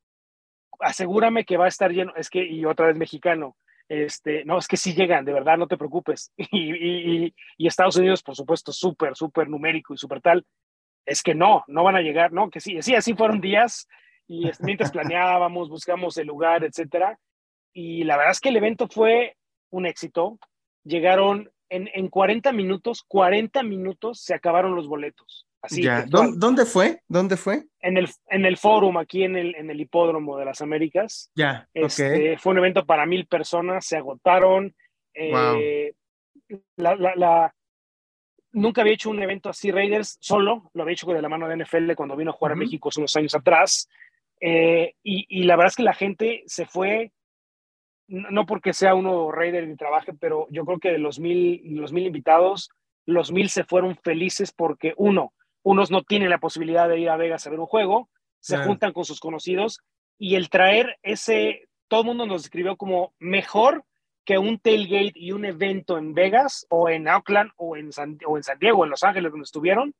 asegúrame 0.79 1.45
que 1.45 1.57
va 1.57 1.65
a 1.65 1.75
estar 1.75 1.91
lleno. 1.91 2.15
Es 2.15 2.31
que, 2.31 2.45
y 2.45 2.65
otra 2.65 2.87
vez 2.87 2.97
mexicano, 2.97 3.57
este, 3.89 4.45
no, 4.45 4.59
es 4.59 4.69
que 4.69 4.77
sí 4.77 4.95
llegan, 4.95 5.25
de 5.25 5.33
verdad, 5.33 5.59
no 5.59 5.67
te 5.67 5.77
preocupes. 5.77 6.33
Y, 7.59 7.67
Estados 7.67 7.97
Unidos, 7.97 8.23
por 8.23 8.35
supuesto, 8.35 8.73
súper, 8.73 9.17
súper 9.17 9.49
numérico 9.49 9.95
y 9.95 9.99
súper 9.99 10.21
tal. 10.21 10.47
Es 11.05 11.23
que 11.23 11.35
no, 11.35 11.65
no 11.67 11.85
van 11.85 11.97
a 11.97 12.03
llegar, 12.03 12.33
¿no? 12.33 12.51
Que 12.51 12.61
sí, 12.61 12.81
sí, 12.83 12.95
así 12.95 13.15
fueron 13.15 13.41
días 13.41 13.89
y 14.27 14.51
mientras 14.61 14.91
planeábamos, 14.91 15.69
buscamos 15.69 16.17
el 16.19 16.27
lugar, 16.27 16.65
etcétera 16.65 17.19
y 17.81 18.05
la 18.05 18.17
verdad 18.17 18.33
es 18.33 18.41
que 18.41 18.49
el 18.49 18.57
evento 18.57 18.89
fue 18.89 19.37
un 19.71 19.87
éxito. 19.87 20.39
Llegaron 20.85 21.51
en, 21.69 21.89
en 21.95 22.09
40 22.09 22.53
minutos, 22.53 23.05
40 23.07 23.63
minutos 23.63 24.21
se 24.21 24.35
acabaron 24.35 24.75
los 24.75 24.89
boletos. 24.89 25.47
Así, 25.61 25.83
ya. 25.83 26.05
¿Dónde 26.07 26.65
fue? 26.65 27.03
¿Dónde 27.09 27.37
fue? 27.37 27.65
En 27.81 27.97
el, 27.97 28.09
en 28.29 28.45
el 28.45 28.57
Fórum, 28.57 28.97
aquí 28.97 29.25
en 29.25 29.37
el, 29.37 29.55
en 29.57 29.71
el 29.71 29.81
Hipódromo 29.81 30.37
de 30.39 30.45
las 30.45 30.61
Américas. 30.61 31.31
Ya, 31.35 31.69
este, 31.75 32.39
Fue 32.39 32.53
un 32.53 32.59
evento 32.59 32.87
para 32.87 33.07
mil 33.07 33.27
personas, 33.27 33.85
se 33.85 33.97
agotaron. 33.97 34.75
Eh, 35.15 35.93
la, 36.77 36.95
la, 36.95 37.55
nunca 38.53 38.83
había 38.83 38.95
hecho 38.95 39.11
un 39.11 39.23
evento 39.23 39.49
así, 39.49 39.71
Raiders, 39.71 40.17
solo, 40.21 40.71
lo 40.75 40.83
había 40.83 40.93
hecho 40.93 41.07
de 41.09 41.23
la 41.23 41.29
mano 41.29 41.49
de 41.49 41.57
NFL 41.57 41.95
cuando 41.95 42.17
vino 42.17 42.31
a 42.31 42.35
jugar 42.35 42.53
a 42.53 42.57
México 42.57 42.89
hace 42.89 43.01
unos 43.01 43.17
años 43.17 43.35
atrás. 43.35 43.89
Eh, 44.41 44.95
y, 45.03 45.27
y, 45.29 45.45
la 45.45 45.57
verdad 45.57 45.71
es 45.71 45.77
que 45.77 45.83
la 45.83 45.95
gente 45.95 46.45
se 46.47 46.67
fue, 46.67 47.13
no 48.07 48.47
porque 48.47 48.73
sea 48.73 48.95
uno 48.95 49.33
Raider 49.33 49.69
y 49.69 49.77
trabaje, 49.77 50.13
pero 50.13 50.47
yo 50.51 50.65
creo 50.65 50.79
que 50.79 50.93
de 50.93 50.99
los 50.99 51.19
mil, 51.19 51.61
los 51.65 51.93
mil 51.93 52.07
invitados, 52.07 52.71
los 53.05 53.33
mil 53.33 53.49
se 53.49 53.65
fueron 53.65 53.97
felices 53.97 54.53
porque 54.53 54.95
uno, 54.97 55.33
unos 55.63 55.91
no 55.91 56.03
tienen 56.03 56.31
la 56.31 56.39
posibilidad 56.39 56.89
de 56.89 56.99
ir 56.99 57.11
a 57.11 57.17
Vegas 57.17 57.47
a 57.47 57.51
ver 57.51 57.61
un 57.61 57.67
juego, 57.67 58.09
se 58.41 58.57
juntan 58.59 58.93
con 58.93 59.05
sus 59.05 59.21
conocidos 59.21 59.81
y 60.19 60.37
el 60.37 60.49
traer 60.49 60.99
ese, 61.03 61.69
todo 61.89 62.01
el 62.01 62.07
mundo 62.07 62.27
nos 62.27 62.43
describió 62.43 62.77
como 62.77 63.15
mejor 63.19 63.85
que 64.25 64.39
un 64.39 64.59
tailgate 64.59 65.13
y 65.15 65.33
un 65.33 65.45
evento 65.45 65.97
en 65.97 66.13
Vegas 66.13 66.67
o 66.69 66.89
en 66.89 67.09
Auckland 67.09 67.51
o 67.57 67.77
en 67.77 67.93
San, 67.93 68.19
o 68.27 68.37
en 68.37 68.43
San 68.43 68.59
Diego, 68.59 68.85
en 68.85 68.91
Los 68.91 69.03
Ángeles, 69.03 69.31
donde 69.31 69.45
estuvieron, 69.45 69.95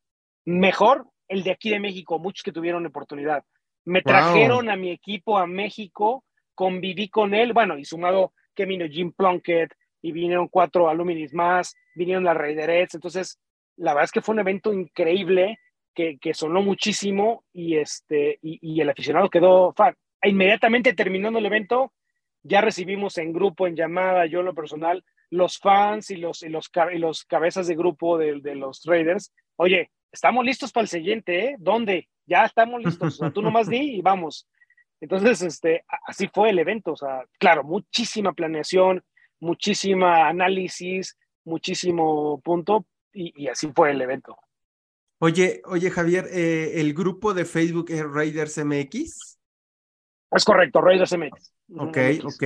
mejor 0.45 1.07
el 1.29 1.43
de 1.43 1.51
aquí 1.51 1.71
de 1.71 1.81
México, 1.81 2.19
muchos 2.19 2.43
que 2.43 2.53
tuvieron 2.53 2.85
oportunidad. 2.87 3.45
Me 3.85 4.03
trajeron 4.03 4.71
a 4.71 4.77
mi 4.77 4.91
equipo 4.91 5.39
a 5.39 5.47
México, 5.47 6.25
conviví 6.55 7.09
con 7.09 7.33
él, 7.33 7.53
bueno, 7.53 7.79
y 7.79 7.85
sumado 7.85 8.33
que 8.55 8.67
vino 8.67 8.87
Jim 8.87 9.13
Plunkett 9.13 9.73
y 10.03 10.13
vinieron 10.13 10.49
cuatro 10.49 10.89
alumnis 10.89 11.33
más, 11.33 11.75
vinieron 11.95 12.25
las 12.25 12.37
Raiderettes, 12.37 12.97
entonces 12.97 13.39
la 13.79 13.95
verdad 13.95 14.05
es 14.05 14.13
que 14.13 14.21
fue 14.21 14.35
un 14.35 14.41
evento 14.41 14.73
increíble 14.73 15.59
que, 15.95 16.33
sonó 16.33 16.63
muchísimo 16.63 17.45
y, 17.53 17.77
este, 17.77 18.39
y, 18.41 18.81
el 18.81 18.89
aficionado 18.89 19.29
quedó 19.29 19.73
fan. 19.73 19.97
Inmediatamente 20.23 20.95
terminando 20.95 21.41
el 21.41 21.47
evento, 21.47 21.93
ya 22.45 22.61
recibimos 22.61 23.19
en 23.19 23.33
grupo, 23.33 23.67
en 23.67 23.75
llamada, 23.75 24.27
yo 24.27 24.43
lo 24.43 24.55
personal, 24.55 25.05
los 25.31 25.59
fans 25.59 26.11
y 26.11 26.17
los, 26.17 26.45
y 26.45 26.51
los, 26.51 26.71
y 26.95 26.99
los 26.99 27.25
cabezas 27.25 27.67
de 27.67 27.75
grupo 27.75 28.17
de, 28.17 28.55
los 28.55 28.85
Raiders. 28.85 29.33
Oye, 29.57 29.91
estamos 30.13 30.45
listos 30.45 30.71
para 30.71 30.83
el 30.83 30.89
siguiente, 30.89 31.47
¿eh? 31.47 31.57
¿Dónde? 31.59 32.09
Ya 32.27 32.45
estamos 32.45 32.81
listos. 32.81 33.21
tú 33.35 33.43
nomás 33.43 33.69
di 33.69 33.97
y 33.97 34.01
vamos. 34.01 34.49
Entonces, 35.01 35.43
este, 35.43 35.85
así 36.07 36.29
fue 36.33 36.51
el 36.51 36.61
evento. 36.61 36.93
O 36.93 36.97
sea, 36.97 37.25
claro, 37.39 37.65
muchísima 37.65 38.33
planeación, 38.33 39.03
muchísima 39.41 40.29
análisis, 40.29 41.19
muchísimo 41.45 42.41
punto, 42.41 42.87
y, 43.13 43.49
así 43.49 43.73
fue 43.75 43.91
el 43.91 44.01
evento. 44.01 44.37
Oye, 45.21 45.63
oye, 45.65 45.91
Javier, 45.91 46.29
eh, 46.31 46.81
¿el 46.81 46.95
grupo 46.95 47.35
de 47.35 47.45
Facebook 47.45 47.91
es 47.91 48.05
Raiders 48.05 48.59
MX? 48.59 49.39
Es 50.31 50.45
correcto, 50.45 50.81
Raiders 50.81 51.13
MX. 51.13 51.53
Ok, 51.77 51.99
ok. 52.25 52.45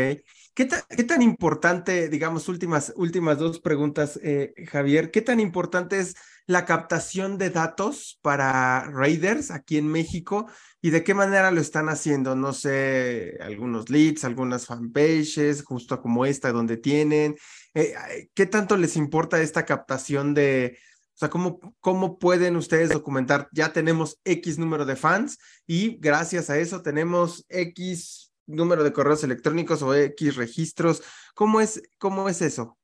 ¿Qué, 0.55 0.69
¿Qué, 0.89 1.05
tan 1.05 1.23
importante, 1.23 2.09
digamos, 2.09 2.49
últimas, 2.49 2.93
últimas 2.97 3.39
dos 3.39 3.61
preguntas, 3.61 4.19
eh, 4.23 4.55
Javier, 4.69 5.11
qué 5.11 5.23
tan 5.23 5.41
importante 5.41 5.99
es 5.99 6.15
la 6.53 6.65
captación 6.65 7.39
de 7.39 7.51
datos 7.51 8.19
para 8.23 8.85
Raiders 8.85 9.51
aquí 9.51 9.79
en 9.79 9.89
México 9.89 10.47
y 10.81 10.91
de 10.91 11.03
qué 11.03 11.15
manera 11.15 11.51
lo 11.51 11.61
están 11.61 11.89
haciendo? 11.89 12.37
No 12.37 12.53
sé, 12.53 13.39
algunos 13.41 13.91
leads, 13.91 14.25
algunas 14.25 14.67
fanpages, 14.67 15.65
justo 15.65 16.01
como 16.01 16.27
esta 16.27 16.53
donde 16.53 16.77
tienen. 16.77 17.37
Eh, 17.75 17.95
¿Qué 18.35 18.47
tanto 18.47 18.77
les 18.77 18.97
importa 18.97 19.41
esta 19.41 19.65
captación 19.65 20.35
de, 20.35 20.79
o 21.15 21.19
sea, 21.19 21.31
¿cómo, 21.31 21.59
¿cómo 21.81 22.19
pueden 22.19 22.57
ustedes 22.57 22.91
documentar? 22.91 23.49
Ya 23.53 23.73
tenemos 23.73 24.21
X 24.25 24.59
número 24.59 24.85
de 24.85 24.97
fans 24.97 25.39
y 25.67 25.97
gracias 25.99 26.51
a 26.51 26.59
eso 26.59 26.83
tenemos 26.83 27.47
X 27.49 28.33
número 28.47 28.85
de 28.85 28.93
correos 28.93 29.25
electrónicos 29.25 29.83
o 29.83 29.95
X 29.95 30.37
registros. 30.37 31.03
¿Cómo 31.35 31.61
es, 31.61 31.83
cómo 31.99 32.29
es 32.29 32.43
eso? 32.43 32.79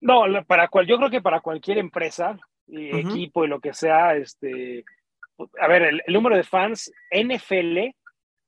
No, 0.00 0.24
para 0.46 0.68
cual, 0.68 0.86
yo 0.86 0.98
creo 0.98 1.10
que 1.10 1.22
para 1.22 1.40
cualquier 1.40 1.78
empresa, 1.78 2.38
y 2.66 2.96
equipo 2.96 3.44
y 3.44 3.48
lo 3.48 3.60
que 3.60 3.72
sea, 3.72 4.16
este, 4.16 4.84
a 5.60 5.68
ver, 5.68 5.82
el, 5.82 6.02
número 6.08 6.36
de 6.36 6.44
fans 6.44 6.90
NFL 7.10 7.94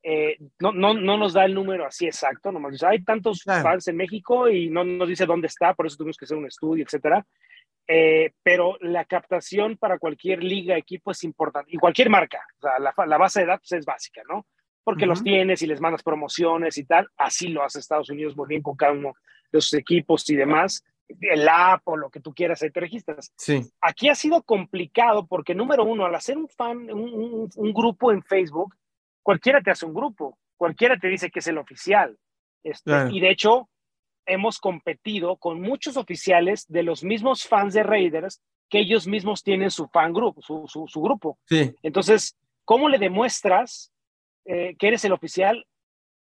eh, 0.03 0.39
no, 0.61 0.73
no, 0.73 0.95
no, 0.95 1.17
nos 1.17 1.33
da 1.33 1.45
el 1.45 1.55
número 1.55 1.85
así 1.85 2.07
exacto, 2.07 2.53
nomás 2.53 2.73
dice, 2.73 2.87
hay 2.87 3.03
tantos 3.03 3.43
fans 3.43 3.89
en 3.89 3.97
México 3.97 4.49
y 4.49 4.71
no 4.71 4.85
nos 4.85 5.09
dice 5.09 5.27
dónde 5.27 5.49
está, 5.49 5.75
por 5.75 5.87
eso 5.87 5.97
tuvimos 5.97 6.17
que 6.17 6.25
hacer 6.25 6.37
un 6.37 6.47
estudio, 6.47 6.85
etcétera. 6.85 7.27
Eh, 7.89 8.33
pero 8.43 8.77
la 8.81 9.05
captación 9.05 9.77
para 9.77 9.99
cualquier 9.99 10.43
liga, 10.43 10.77
equipo 10.77 11.13
es 11.13 11.23
importante, 11.25 11.71
y 11.73 11.79
cualquier 11.79 12.11
marca, 12.11 12.41
o 12.59 12.63
sea, 12.63 12.79
la, 12.79 12.93
la 13.07 13.19
base 13.19 13.41
de 13.41 13.47
datos 13.47 13.71
es 13.73 13.85
básica, 13.85 14.23
¿no? 14.29 14.47
porque 14.87 15.05
los 15.05 15.25
tienes 15.25 15.63
y 15.63 15.67
les 15.67 15.81
mandas 15.81 16.05
promociones 16.05 16.79
y 16.79 16.85
tal. 16.85 17.09
Así 17.17 17.49
lo 17.49 17.65
hace 17.65 17.81
Estados 17.81 18.09
Unidos 18.09 18.37
muy 18.37 18.47
bien 18.47 18.63
con 18.63 18.77
cada 18.77 18.93
uno 18.93 19.15
de 19.51 19.61
sus 19.61 19.75
equipos 19.75 20.31
y 20.31 20.37
demás. 20.37 20.85
El 21.21 21.49
app 21.49 21.87
o 21.87 21.97
lo 21.97 22.11
que 22.11 22.21
tú 22.21 22.35
quieras, 22.35 22.63
ahí 22.63 22.71
te 22.71 22.81
registras. 22.81 23.33
Sí. 23.37 23.63
Aquí 23.81 24.09
ha 24.09 24.15
sido 24.15 24.43
complicado 24.43 25.27
porque, 25.27 25.55
número 25.55 25.85
uno, 25.85 26.05
al 26.07 26.15
hacer 26.15 26.37
un 26.37 26.49
fan, 26.49 26.91
un, 26.91 27.49
un, 27.55 27.73
grupo 27.73 28.13
en 28.13 28.23
Facebook, 28.23 28.75
cualquiera 29.23 29.61
te 29.61 29.71
hace 29.71 29.87
un 29.87 29.95
grupo, 29.95 30.39
cualquiera 30.57 30.99
te 30.99 31.09
dice 31.09 31.31
que 31.31 31.39
es 31.39 31.47
el 31.47 31.59
oficial. 31.59 32.19
Este, 32.63 32.91
Y 33.13 33.21
de 33.21 33.31
hecho, 33.31 33.69
hemos 34.27 34.59
competido 34.59 35.37
con 35.37 35.61
muchos 35.61 35.97
oficiales 35.97 36.67
de 36.69 36.83
los 36.83 37.05
mismos 37.05 37.47
fans 37.47 37.75
de 37.75 37.85
Raiders 37.85 38.43
que 38.69 38.81
ellos 38.81 39.07
mismos 39.07 39.45
tienen 39.45 39.71
su 39.71 39.87
fan 39.87 40.13
group, 40.13 40.43
su, 40.43 40.67
su, 40.67 40.89
su 40.89 41.01
grupo. 41.01 41.39
Sí. 41.45 41.73
Entonces, 41.83 42.37
¿cómo 42.65 42.89
le 42.89 42.99
demuestras 42.99 43.93
eh, 44.49 44.77
que 44.79 44.87
eres 44.87 45.05
el 45.05 45.13
oficial, 45.13 45.67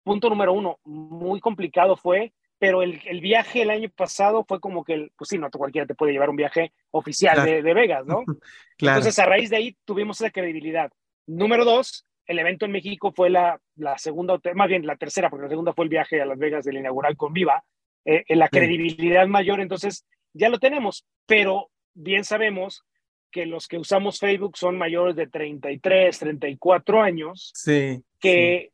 punto 0.04 0.30
número 0.30 0.54
uno, 0.54 0.80
muy 0.86 1.42
complicado 1.42 1.98
fue, 1.98 2.34
pero 2.64 2.82
el, 2.82 3.02
el, 3.04 3.20
viaje 3.20 3.64
el 3.64 3.70
año 3.70 3.90
pasado 3.90 4.46
fue 4.48 4.62
como 4.62 4.86
que, 4.86 4.94
el, 4.94 5.12
pues 5.18 5.28
sí, 5.28 5.38
no 5.38 5.52
cualquiera 5.52 5.86
te 5.86 5.96
puede 5.96 6.14
llevar 6.14 6.30
un 6.30 6.38
viaje 6.38 6.72
oficial 6.92 7.44
de, 7.44 7.62
de, 7.62 7.74
Vegas, 7.74 8.06
¿no? 8.06 8.24
claro. 8.78 9.00
Entonces, 9.00 9.20
a 9.20 9.26
raíz 9.26 9.50
de 9.50 9.58
ahí 9.58 9.76
tuvimos 9.84 10.22
esa 10.22 10.32
credibilidad. 10.32 10.90
Número 11.28 11.66
dos, 11.66 12.06
el 12.26 12.40
evento 12.40 12.64
en 12.64 12.72
México 12.72 13.12
fue 13.12 13.30
la, 13.30 13.60
la 13.76 13.98
segunda, 13.98 14.40
más 14.56 14.70
bien 14.70 14.88
la 14.88 14.96
tercera, 14.96 15.30
porque 15.30 15.44
la 15.44 15.50
segunda 15.50 15.74
fue 15.74 15.84
el 15.84 15.90
viaje 15.90 16.22
a 16.22 16.26
Las 16.26 16.40
Vegas 16.40 16.64
del 16.64 16.78
inaugural 16.78 17.18
con 17.18 17.34
Viva, 17.34 17.66
eh, 18.06 18.24
la 18.30 18.48
credibilidad 18.48 19.28
mayor, 19.28 19.60
entonces 19.60 20.06
ya 20.32 20.48
lo 20.48 20.58
tenemos, 20.58 21.06
pero 21.26 21.70
bien 21.94 22.24
sabemos 22.24 22.86
que 23.30 23.46
los 23.46 23.68
que 23.68 23.78
usamos 23.78 24.20
Facebook 24.20 24.56
son 24.56 24.78
mayores 24.78 25.18
de 25.18 25.28
33, 25.28 26.18
34 26.18 27.02
años. 27.02 27.52
Sí. 27.54 28.02
Que 28.22 28.72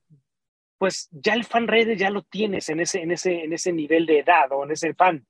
pues 0.80 1.10
ya 1.12 1.34
el 1.34 1.44
fan 1.44 1.68
red 1.68 1.96
ya 1.98 2.10
lo 2.10 2.24
tienes 2.24 2.70
en 2.70 2.80
ese, 2.80 3.02
en, 3.02 3.12
ese, 3.12 3.44
en 3.44 3.52
ese 3.54 3.74
nivel 3.74 4.06
de 4.06 4.20
edad 4.20 4.50
o 4.52 4.64
en 4.64 4.72
ese 4.72 4.94
fan. 4.94 5.28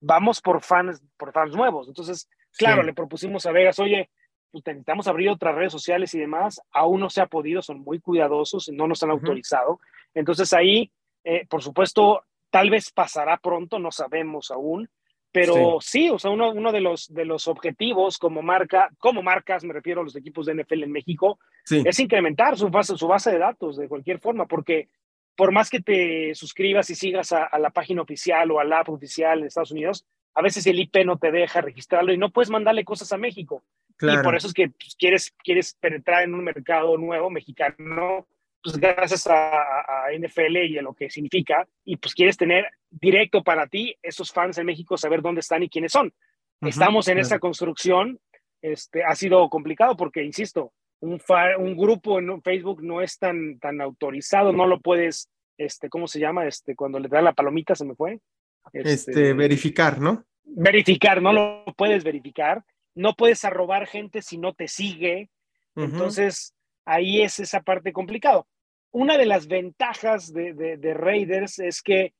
Vamos 0.00 0.42
por 0.42 0.62
fans, 0.62 1.02
por 1.16 1.32
fans 1.32 1.56
nuevos. 1.56 1.88
Entonces, 1.88 2.28
claro, 2.58 2.82
le 2.82 2.92
propusimos 2.92 3.46
a 3.46 3.52
Vegas, 3.52 3.78
oye, 3.78 4.10
pues 4.50 4.62
necesitamos 4.66 5.08
abrir 5.08 5.30
otras 5.30 5.54
redes 5.54 5.72
sociales 5.72 6.12
y 6.14 6.20
demás. 6.20 6.60
Aún 6.72 7.00
no 7.00 7.08
se 7.08 7.22
ha 7.22 7.26
podido, 7.26 7.62
son 7.62 7.80
muy 7.80 8.00
cuidadosos, 8.00 8.68
no 8.68 8.86
nos 8.86 9.02
han 9.02 9.10
autorizado. 9.10 9.80
Entonces 10.12 10.52
ahí, 10.52 10.92
eh, 11.24 11.46
por 11.48 11.62
supuesto, 11.62 12.24
tal 12.50 12.68
vez 12.68 12.92
pasará 12.92 13.38
pronto, 13.38 13.78
no 13.78 13.90
sabemos 13.90 14.50
aún, 14.50 14.90
pero 15.32 15.78
sí, 15.80 16.10
o 16.10 16.18
sea, 16.18 16.30
uno, 16.30 16.50
uno 16.50 16.72
de, 16.72 16.80
los, 16.80 17.12
de 17.12 17.24
los 17.24 17.48
objetivos 17.48 18.18
como 18.18 18.42
marca, 18.42 18.90
como 18.98 19.22
marcas, 19.22 19.64
me 19.64 19.72
refiero 19.72 20.02
a 20.02 20.04
los 20.04 20.14
equipos 20.14 20.46
de 20.46 20.54
NFL 20.54 20.82
en 20.82 20.92
México, 20.92 21.38
es 21.70 21.98
incrementar 21.98 22.58
su 22.58 22.68
base, 22.68 22.96
su 22.98 23.08
base 23.08 23.30
de 23.30 23.38
datos 23.38 23.78
de 23.78 23.88
cualquier 23.88 24.18
forma, 24.20 24.46
porque 24.46 24.88
por 25.34 25.50
más 25.50 25.70
que 25.70 25.80
te 25.80 26.34
suscribas 26.34 26.90
y 26.90 26.94
sigas 26.94 27.32
a, 27.32 27.58
la 27.58 27.70
página 27.70 28.02
oficial 28.02 28.50
o 28.50 28.60
al 28.60 28.72
app 28.72 28.90
oficial 28.90 29.40
de 29.40 29.46
Estados 29.46 29.72
Unidos, 29.72 30.04
a 30.34 30.42
veces 30.42 30.66
el 30.66 30.78
IP 30.78 30.96
no 31.04 31.18
te 31.18 31.30
deja 31.30 31.62
registrarlo 31.62 32.12
y 32.12 32.18
no 32.18 32.30
puedes 32.30 32.50
mandarle 32.50 32.84
cosas 32.84 33.12
a 33.12 33.18
México. 33.18 33.64
Y 34.00 34.22
por 34.22 34.34
eso 34.34 34.48
es 34.48 34.52
que 34.52 34.68
pues, 34.68 34.96
quieres, 34.98 35.32
quieres 35.42 35.76
penetrar 35.80 36.24
en 36.24 36.34
un 36.34 36.44
mercado 36.44 36.98
nuevo 36.98 37.30
mexicano 37.30 38.26
pues 38.62 38.76
gracias 38.76 39.26
a, 39.26 40.06
NFL 40.16 40.56
y 40.68 40.78
a 40.78 40.82
lo 40.82 40.94
que 40.94 41.10
significa, 41.10 41.66
y 41.84 41.96
pues 41.96 42.14
quieres 42.14 42.36
tener 42.36 42.66
directo 42.90 43.42
para 43.42 43.66
ti 43.66 43.96
esos 44.02 44.30
fans 44.30 44.58
en 44.58 44.66
México, 44.66 44.96
saber 44.96 45.22
dónde 45.22 45.40
están 45.40 45.62
y 45.62 45.68
quiénes 45.68 45.92
son. 45.92 46.12
Estamos 46.60 47.08
en 47.08 47.18
esa 47.18 47.40
construcción, 47.40 48.20
este, 48.60 49.02
ha 49.02 49.16
sido 49.16 49.48
complicado 49.48 49.96
porque, 49.96 50.22
insisto, 50.22 50.72
un, 51.00 51.20
un 51.58 51.76
grupo 51.76 52.20
en 52.20 52.40
Facebook 52.42 52.82
no 52.84 53.00
es 53.00 53.18
tan, 53.18 53.58
tan 53.58 53.80
autorizado, 53.80 54.52
no 54.52 54.66
lo 54.66 54.80
puedes, 54.80 55.28
este, 55.58 55.88
¿cómo 55.88 56.06
se 56.06 56.20
llama? 56.20 56.46
Este, 56.46 56.76
cuando 56.76 57.00
le 57.00 57.08
dan 57.08 57.24
la 57.24 57.32
palomita, 57.32 57.74
se 57.74 57.84
me 57.84 57.96
fue. 57.96 58.20
Este, 58.72 58.92
este 58.92 59.32
verificar, 59.32 60.00
¿no? 60.00 60.24
Verificar, 60.44 61.20
no 61.20 61.32
lo 61.32 61.64
puedes 61.76 62.04
verificar, 62.04 62.64
no 62.94 63.14
puedes 63.14 63.44
arrobar 63.44 63.88
gente 63.88 64.22
si 64.22 64.38
no 64.38 64.52
te 64.52 64.68
sigue, 64.68 65.30
entonces 65.74 66.54
ahí 66.84 67.22
es 67.22 67.40
esa 67.40 67.62
parte 67.62 67.92
complicado 67.92 68.46
una 68.92 69.16
de 69.16 69.26
las 69.26 69.48
ventajas 69.48 70.32
de, 70.32 70.94
Raiders 70.94 71.58
es 71.58 71.82
que, 71.82 72.14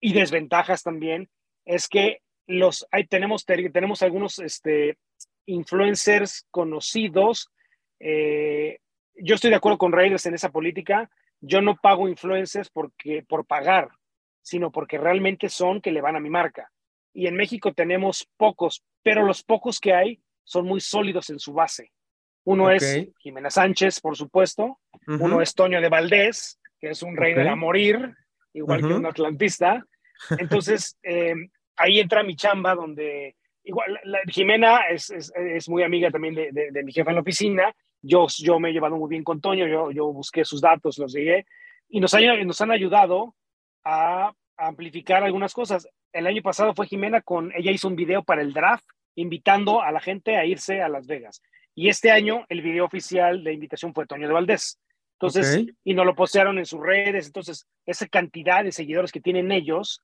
y 0.00 0.12
desventajas 0.12 0.82
también, 0.82 1.28
es 1.64 1.88
que 1.88 2.20
los, 2.46 2.86
hay, 2.90 3.06
tenemos, 3.06 3.44
tenemos 3.44 4.02
algunos 4.02 4.38
este, 4.38 4.98
influencers 5.46 6.46
conocidos. 6.50 7.50
Eh, 7.98 8.78
yo 9.16 9.34
estoy 9.34 9.50
de 9.50 9.56
acuerdo 9.56 9.78
con 9.78 9.92
Raiders 9.92 10.26
en 10.26 10.34
esa 10.34 10.50
política. 10.50 11.10
Yo 11.40 11.62
no 11.62 11.76
pago 11.76 12.08
influencers 12.08 12.70
porque, 12.70 13.24
por 13.26 13.46
pagar, 13.46 13.88
sino 14.42 14.70
porque 14.70 14.98
realmente 14.98 15.48
son 15.48 15.80
que 15.80 15.90
le 15.90 16.00
van 16.00 16.16
a 16.16 16.20
mi 16.20 16.30
marca. 16.30 16.70
Y 17.12 17.26
en 17.26 17.34
México 17.34 17.72
tenemos 17.72 18.28
pocos, 18.36 18.84
pero 19.02 19.24
los 19.24 19.42
pocos 19.42 19.80
que 19.80 19.94
hay 19.94 20.20
son 20.44 20.66
muy 20.66 20.80
sólidos 20.80 21.30
en 21.30 21.38
su 21.38 21.52
base. 21.52 21.92
Uno 22.44 22.70
es 22.70 23.08
Jimena 23.18 23.50
Sánchez, 23.50 24.00
por 24.00 24.16
supuesto. 24.16 24.78
Uno 25.06 25.40
es 25.40 25.54
Toño 25.54 25.80
de 25.80 25.88
Valdés, 25.88 26.58
que 26.80 26.90
es 26.90 27.02
un 27.02 27.16
rey 27.16 27.34
de 27.34 27.48
a 27.48 27.56
morir, 27.56 28.14
igual 28.52 28.80
que 28.80 28.94
un 28.94 29.06
atlantista. 29.06 29.84
Entonces, 30.38 30.98
eh, 31.02 31.34
ahí 31.76 32.00
entra 32.00 32.22
mi 32.22 32.36
chamba, 32.36 32.74
donde 32.74 33.36
igual 33.64 34.00
Jimena 34.28 34.86
es, 34.90 35.10
es, 35.10 35.68
muy 35.68 35.82
amiga 35.82 36.10
también 36.10 36.34
de, 36.34 36.50
de, 36.52 36.82
mi 36.82 36.92
jefa 36.92 37.10
en 37.10 37.16
la 37.16 37.22
oficina. 37.22 37.74
Yo, 38.02 38.26
yo 38.38 38.58
me 38.58 38.70
he 38.70 38.72
llevado 38.72 38.96
muy 38.96 39.10
bien 39.10 39.24
con 39.24 39.40
Toño, 39.40 39.66
yo, 39.66 39.90
yo 39.90 40.12
busqué 40.12 40.44
sus 40.44 40.60
datos, 40.60 40.98
los 40.98 41.12
llegué, 41.12 41.44
y 41.88 42.00
nos, 42.00 42.14
nos 42.44 42.60
han 42.60 42.70
ayudado 42.70 43.34
a, 43.84 44.32
amplificar 44.56 45.24
algunas 45.24 45.54
cosas. 45.54 45.88
El 46.12 46.26
año 46.26 46.42
pasado 46.42 46.74
fue 46.74 46.86
Jimena 46.86 47.22
con, 47.22 47.50
ella 47.54 47.70
hizo 47.70 47.88
un 47.88 47.96
video 47.96 48.22
para 48.22 48.42
el 48.42 48.52
draft, 48.52 48.84
invitando 49.14 49.82
a 49.82 49.90
la 49.90 50.00
gente 50.00 50.36
a 50.36 50.44
irse 50.44 50.82
a 50.82 50.88
Las 50.88 51.06
Vegas. 51.06 51.42
Y 51.80 51.88
este 51.88 52.10
año 52.10 52.44
el 52.50 52.60
video 52.60 52.84
oficial 52.84 53.42
de 53.42 53.54
invitación 53.54 53.94
fue 53.94 54.04
Toño 54.04 54.28
de 54.28 54.34
Valdés. 54.34 54.78
Entonces, 55.14 55.64
y 55.82 55.94
nos 55.94 56.04
lo 56.04 56.14
postearon 56.14 56.58
en 56.58 56.66
sus 56.66 56.78
redes. 56.78 57.24
Entonces, 57.24 57.66
esa 57.86 58.06
cantidad 58.06 58.62
de 58.62 58.70
seguidores 58.70 59.10
que 59.10 59.22
tienen 59.22 59.50
ellos, 59.50 60.02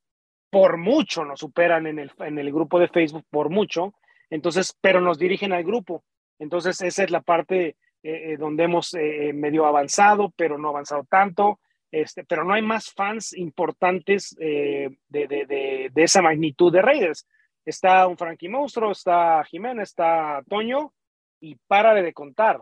por 0.48 0.78
mucho 0.78 1.26
nos 1.26 1.40
superan 1.40 1.86
en 1.86 1.98
el, 1.98 2.10
en 2.20 2.38
el 2.38 2.50
grupo 2.50 2.78
de 2.78 2.88
Facebook, 2.88 3.26
por 3.28 3.50
mucho. 3.50 3.92
Entonces, 4.30 4.74
pero 4.80 5.02
nos 5.02 5.18
dirigen 5.18 5.52
al 5.52 5.64
grupo. 5.64 6.02
Entonces, 6.38 6.80
esa 6.80 7.04
es 7.04 7.10
la 7.10 7.20
parte 7.20 7.66
eh, 7.66 7.76
eh, 8.02 8.36
donde 8.38 8.64
hemos 8.64 8.94
eh, 8.94 9.34
medio 9.34 9.66
avanzado, 9.66 10.32
pero 10.34 10.56
no 10.56 10.70
avanzado 10.70 11.04
tanto. 11.10 11.60
Este, 11.92 12.24
pero 12.24 12.42
no 12.42 12.54
hay 12.54 12.62
más 12.62 12.90
fans 12.90 13.36
importantes 13.36 14.34
de, 14.38 14.96
de, 15.10 15.26
de, 15.26 15.90
de, 15.92 16.02
esa 16.02 16.22
magnitud 16.22 16.72
de 16.72 16.80
Raiders. 16.80 17.26
Está 17.66 18.06
un 18.06 18.16
Frankie 18.16 18.48
Monstruo, 18.48 18.92
está 18.92 19.44
Jiménez, 19.44 19.90
está 19.90 20.42
Toño, 20.48 20.94
y 21.40 21.56
párale 21.66 22.02
de 22.02 22.12
contar. 22.12 22.60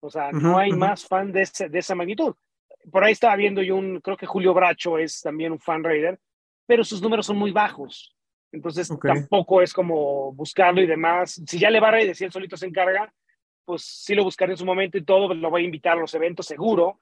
O 0.00 0.10
sea, 0.10 0.30
no 0.30 0.58
hay 0.58 0.72
más 0.72 1.06
fan 1.06 1.32
de, 1.32 1.48
de 1.70 1.78
esa 1.78 1.94
magnitud. 1.94 2.34
Por 2.90 3.02
ahí 3.02 3.12
estaba 3.12 3.34
viendo 3.36 3.62
yo 3.62 3.76
un, 3.76 4.00
creo 4.00 4.16
que 4.16 4.26
Julio 4.26 4.54
Bracho 4.54 4.98
es 4.98 5.20
también 5.22 5.52
un 5.52 5.58
fan 5.58 5.82
raider, 5.82 6.20
pero 6.66 6.84
sus 6.84 7.02
números 7.02 7.26
son 7.26 7.36
muy 7.36 7.50
bajos. 7.50 8.14
Entonces 8.52 8.90
tampoco 9.02 9.62
es 9.62 9.72
como 9.72 10.32
buscarlo 10.32 10.80
y 10.80 10.86
demás. 10.86 11.42
Si 11.46 11.58
ya 11.58 11.70
le 11.70 11.80
va 11.80 11.88
a 11.88 11.92
Raiders 11.92 12.20
y 12.20 12.24
él 12.24 12.32
solito 12.32 12.56
se 12.56 12.66
encarga, 12.66 13.12
pues 13.64 13.82
sí 13.82 14.14
lo 14.14 14.24
buscaré 14.24 14.52
en 14.52 14.58
su 14.58 14.64
momento 14.64 14.96
y 14.96 15.04
todo, 15.04 15.34
lo 15.34 15.50
voy 15.50 15.62
a 15.62 15.66
invitar 15.66 15.96
a 15.96 16.00
los 16.00 16.14
eventos 16.14 16.46
seguro, 16.46 17.00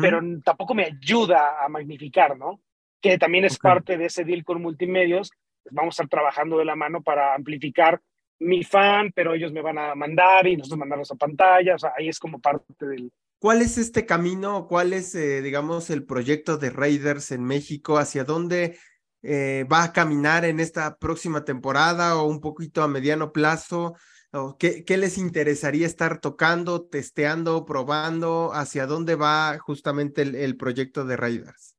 pero 0.00 0.20
tampoco 0.44 0.74
me 0.74 0.84
ayuda 0.84 1.64
a 1.64 1.68
magnificar, 1.68 2.36
¿no? 2.36 2.60
Que 3.00 3.16
también 3.16 3.44
es 3.44 3.58
parte 3.58 3.96
de 3.96 4.06
ese 4.06 4.24
deal 4.24 4.44
con 4.44 4.60
multimedios. 4.60 5.30
Pues 5.62 5.74
vamos 5.74 5.98
a 5.98 6.02
estar 6.02 6.18
trabajando 6.18 6.58
de 6.58 6.64
la 6.64 6.76
mano 6.76 7.02
para 7.02 7.34
amplificar 7.34 8.00
mi 8.40 8.62
fan, 8.62 9.12
pero 9.14 9.34
ellos 9.34 9.52
me 9.52 9.62
van 9.62 9.78
a 9.78 9.94
mandar 9.94 10.46
y 10.46 10.56
nosotros 10.56 10.78
mandarlos 10.78 11.10
a 11.10 11.16
pantalla, 11.16 11.74
o 11.74 11.78
sea, 11.78 11.92
ahí 11.96 12.08
es 12.08 12.18
como 12.18 12.40
parte 12.40 12.86
del... 12.86 13.10
¿Cuál 13.40 13.62
es 13.62 13.78
este 13.78 14.04
camino? 14.04 14.66
¿Cuál 14.66 14.92
es, 14.92 15.14
eh, 15.14 15.42
digamos, 15.42 15.90
el 15.90 16.04
proyecto 16.04 16.56
de 16.56 16.70
Raiders 16.70 17.30
en 17.30 17.44
México? 17.44 17.98
¿Hacia 17.98 18.24
dónde 18.24 18.78
eh, 19.22 19.64
va 19.70 19.84
a 19.84 19.92
caminar 19.92 20.44
en 20.44 20.58
esta 20.58 20.96
próxima 20.98 21.44
temporada 21.44 22.16
o 22.16 22.26
un 22.26 22.40
poquito 22.40 22.82
a 22.82 22.88
mediano 22.88 23.32
plazo? 23.32 23.94
¿O 24.32 24.58
qué, 24.58 24.84
¿Qué 24.84 24.96
les 24.96 25.18
interesaría 25.18 25.86
estar 25.86 26.20
tocando, 26.20 26.86
testeando, 26.88 27.64
probando? 27.64 28.50
¿Hacia 28.52 28.86
dónde 28.86 29.14
va 29.14 29.56
justamente 29.58 30.22
el, 30.22 30.34
el 30.34 30.56
proyecto 30.56 31.04
de 31.04 31.16
Raiders? 31.16 31.76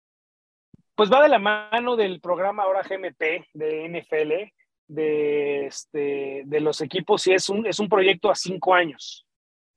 Pues 0.96 1.12
va 1.12 1.22
de 1.22 1.30
la 1.30 1.40
mano 1.40 1.96
del 1.96 2.20
programa 2.20 2.64
ahora 2.64 2.84
GMP 2.84 3.46
de 3.54 3.88
NFL, 3.88 4.52
de, 4.90 5.68
este, 5.68 6.42
de 6.46 6.60
los 6.60 6.82
equipos 6.82 7.26
y 7.28 7.34
es 7.34 7.48
un, 7.48 7.66
es 7.66 7.80
un 7.80 7.88
proyecto 7.88 8.30
a 8.30 8.36
cinco 8.36 8.74
años. 8.74 9.26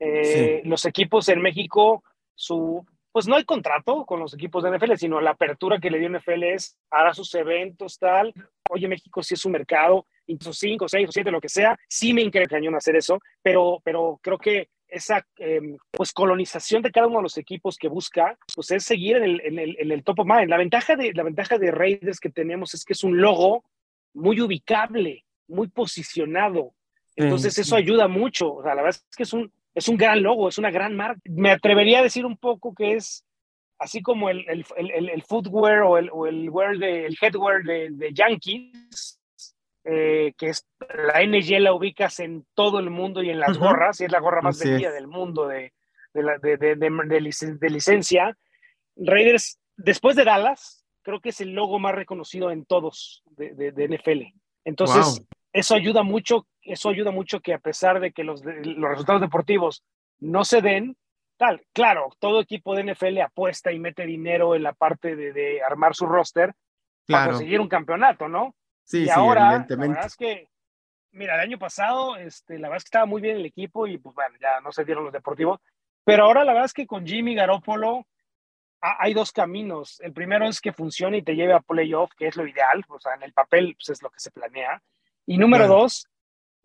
Eh, 0.01 0.63
los 0.65 0.85
equipos 0.85 1.29
en 1.29 1.41
México, 1.41 2.03
su, 2.35 2.85
pues 3.13 3.29
no 3.29 3.37
hay 3.37 3.45
contrato 3.45 4.05
con 4.05 4.19
los 4.19 4.35
equipos 4.35 4.65
de 4.65 4.77
NFL, 4.77 4.95
sino 4.97 5.21
la 5.21 5.31
apertura 5.31 5.79
que 5.79 5.91
le 5.91 5.99
dio 5.99 6.09
NFL 6.09 6.43
es 6.45 6.77
hará 6.91 7.15
sus 7.15 7.33
eventos, 7.35 7.99
tal. 7.99 8.33
Oye, 8.71 8.89
México 8.89 9.23
sí 9.23 9.35
es 9.35 9.45
un 9.45 9.53
mercado, 9.53 10.07
incluso 10.27 10.55
cinco, 10.55 10.89
seis 10.89 11.09
o 11.09 11.13
siete, 11.13 11.31
lo 11.31 11.41
que 11.41 11.49
sea, 11.49 11.79
sí 11.89 12.13
me 12.15 12.23
increíble 12.23 12.49
cañón 12.49 12.75
hacer 12.75 12.97
eso, 12.97 13.21
pero, 13.43 13.81
pero 13.85 14.19
creo 14.23 14.39
que 14.39 14.71
esa 14.89 15.27
em, 15.37 15.79
pues 15.91 16.13
colonización 16.13 16.83
de 16.83 16.91
cada 16.91 17.07
uno 17.07 17.19
de 17.19 17.23
los 17.23 17.39
equipos 17.39 17.77
que 17.79 17.89
busca, 17.89 18.37
pues 18.55 18.71
es 18.71 18.85
seguir 18.85 19.17
en 19.17 19.25
el, 19.25 19.41
en 19.43 19.59
el, 19.59 19.77
en 19.79 19.91
el 19.91 20.05
top 20.05 20.21
of 20.21 20.27
mind. 20.27 20.49
La 20.49 20.59
ventaja, 20.59 20.97
de, 20.97 21.13
la 21.13 21.23
ventaja 21.23 21.59
de 21.59 21.71
Raiders 21.71 22.21
que 22.21 22.31
tenemos 22.31 22.75
es 22.75 22.85
que 22.85 22.93
es 22.93 23.05
un 23.05 23.21
logo 23.21 23.65
muy 24.15 24.41
ubicable, 24.41 25.25
muy 25.49 25.69
posicionado. 25.69 26.75
Entonces 27.17 27.59
eso 27.59 27.77
ayuda 27.77 28.09
mucho. 28.09 28.55
O 28.55 28.63
sea, 28.63 28.75
la 28.75 28.83
verdad 28.83 29.01
es 29.11 29.17
que 29.17 29.23
es 29.23 29.33
un, 29.33 29.53
es 29.75 29.89
un 29.89 29.97
gran 29.97 30.23
logo, 30.23 30.49
es 30.49 30.59
una 30.59 30.71
gran 30.71 30.97
marca. 30.97 31.21
Me 31.25 31.51
atrevería 31.51 32.01
a 32.01 32.03
decir 32.03 32.25
un 32.25 32.37
poco 32.37 32.75
que 32.75 32.95
es 32.95 33.25
así 33.79 34.01
como 34.01 34.31
el, 34.31 34.45
el, 34.49 34.65
el, 34.77 35.09
el 35.09 35.23
footwear 35.23 35.83
o 35.83 35.99
el, 35.99 36.09
o 36.13 36.27
el, 36.27 36.49
wear 36.51 36.79
de, 36.79 37.07
el 37.07 37.17
headwear 37.21 37.65
de, 37.65 37.89
de 37.91 38.13
Yankees, 38.15 39.21
eh, 39.85 40.33
que 40.39 40.51
es 40.51 40.67
la 40.79 41.25
NG 41.25 41.59
la 41.61 41.75
ubicas 41.75 42.21
en 42.21 42.47
todo 42.55 42.79
el 42.79 42.91
mundo 42.91 43.23
y 43.23 43.31
en 43.31 43.41
las 43.41 43.59
gorras, 43.59 44.01
y 44.01 44.05
es 44.05 44.13
la 44.13 44.21
gorra 44.21 44.41
más 44.41 44.61
vendida 44.61 44.93
del 44.93 45.09
mundo 45.09 45.49
de, 45.49 45.73
de, 46.15 46.23
la, 46.23 46.39
de, 46.39 46.57
de, 46.57 47.71
licencia. 47.71 48.37
Raiders, 48.95 49.59
después 49.77 50.15
de 50.15 50.25
Dallas, 50.25 50.82
creo 51.03 51.21
que 51.21 51.31
es 51.31 51.41
el 51.41 51.53
logo 51.53 51.79
más 51.79 51.95
reconocido 51.95 52.51
en 52.51 52.65
todos 52.65 53.23
de, 53.31 53.73
de, 53.73 53.89
NFL. 53.89 54.39
Entonces, 54.65 55.25
eso 55.53 55.75
ayuda 55.75 56.03
mucho, 56.03 56.47
eso 56.63 56.89
ayuda 56.89 57.11
mucho 57.11 57.41
que 57.41 57.55
a 57.55 57.59
pesar 57.59 58.01
de 58.01 58.13
que 58.13 58.25
los, 58.25 58.43
los 58.45 58.91
resultados 58.91 59.21
deportivos 59.21 59.85
no 60.21 60.45
se 60.45 60.63
den, 60.63 60.97
tal, 61.37 61.63
claro, 61.73 62.11
todo 62.21 62.41
equipo 62.41 62.75
de 62.75 62.93
NFL 62.93 63.21
apuesta 63.21 63.73
y 63.73 63.79
mete 63.79 64.07
dinero 64.07 64.55
en 64.55 64.63
la 64.63 64.73
parte 64.73 65.17
de, 65.17 65.33
de 65.33 65.63
armar 65.63 65.95
su 65.95 66.07
roster 66.07 66.55
para 67.07 67.33
conseguir 67.33 67.61
un 67.61 67.69
campeonato, 67.69 68.29
¿no? 68.29 68.55
Sí, 68.85 69.05
y 69.05 69.11
ahora, 69.11 69.67
la 69.69 69.77
verdad 69.77 70.07
es 70.07 70.17
que, 70.17 70.49
mira, 71.13 71.35
el 71.35 71.41
año 71.41 71.59
pasado, 71.59 72.17
este, 72.17 72.59
la 72.59 72.69
verdad 72.69 72.79
es 72.79 72.85
que 72.85 72.89
estaba 72.89 73.07
muy 73.07 73.21
bien 73.21 73.37
el 73.37 73.47
equipo 73.47 73.87
y 73.87 73.99
pues 73.99 74.15
bueno, 74.15 74.37
ya 74.41 74.61
no 74.61 74.73
se 74.73 74.85
dieron 74.85 75.05
los 75.05 75.13
deportivos, 75.13 75.61
pero 76.05 76.25
ahora 76.25 76.45
la 76.45 76.53
verdad 76.53 76.67
es 76.67 76.73
que 76.73 76.87
con 76.87 77.07
Jimmy 77.07 77.35
Garoppolo, 77.35 78.07
hay 78.83 79.15
dos 79.15 79.31
caminos. 79.31 80.01
El 80.01 80.13
primero 80.13 80.47
es 80.47 80.61
que 80.61 80.73
funcione 80.73 81.19
y 81.19 81.23
te 81.23 81.37
lleve 81.37 81.53
a 81.53 81.61
playoff, 81.61 82.11
que 82.17 82.27
es 82.27 82.37
lo 82.37 82.47
ideal, 82.47 82.85
o 82.89 82.99
sea, 82.99 83.15
en 83.15 83.23
el 83.23 83.33
papel 83.33 83.77
pues, 83.77 83.91
es 83.91 84.03
lo 84.03 84.11
que 84.11 84.19
se 84.19 84.33
planea. 84.33 84.83
Y 85.25 85.39
número 85.39 85.69
dos, 85.69 86.09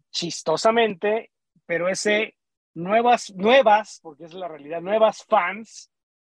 chistosamente, 0.09 1.31
pero 1.67 1.87
ese 1.87 2.35
nuevas, 2.73 3.31
nuevas, 3.35 3.99
porque 4.01 4.25
es 4.25 4.33
la 4.33 4.47
realidad, 4.47 4.81
nuevas 4.81 5.23
fans 5.25 5.91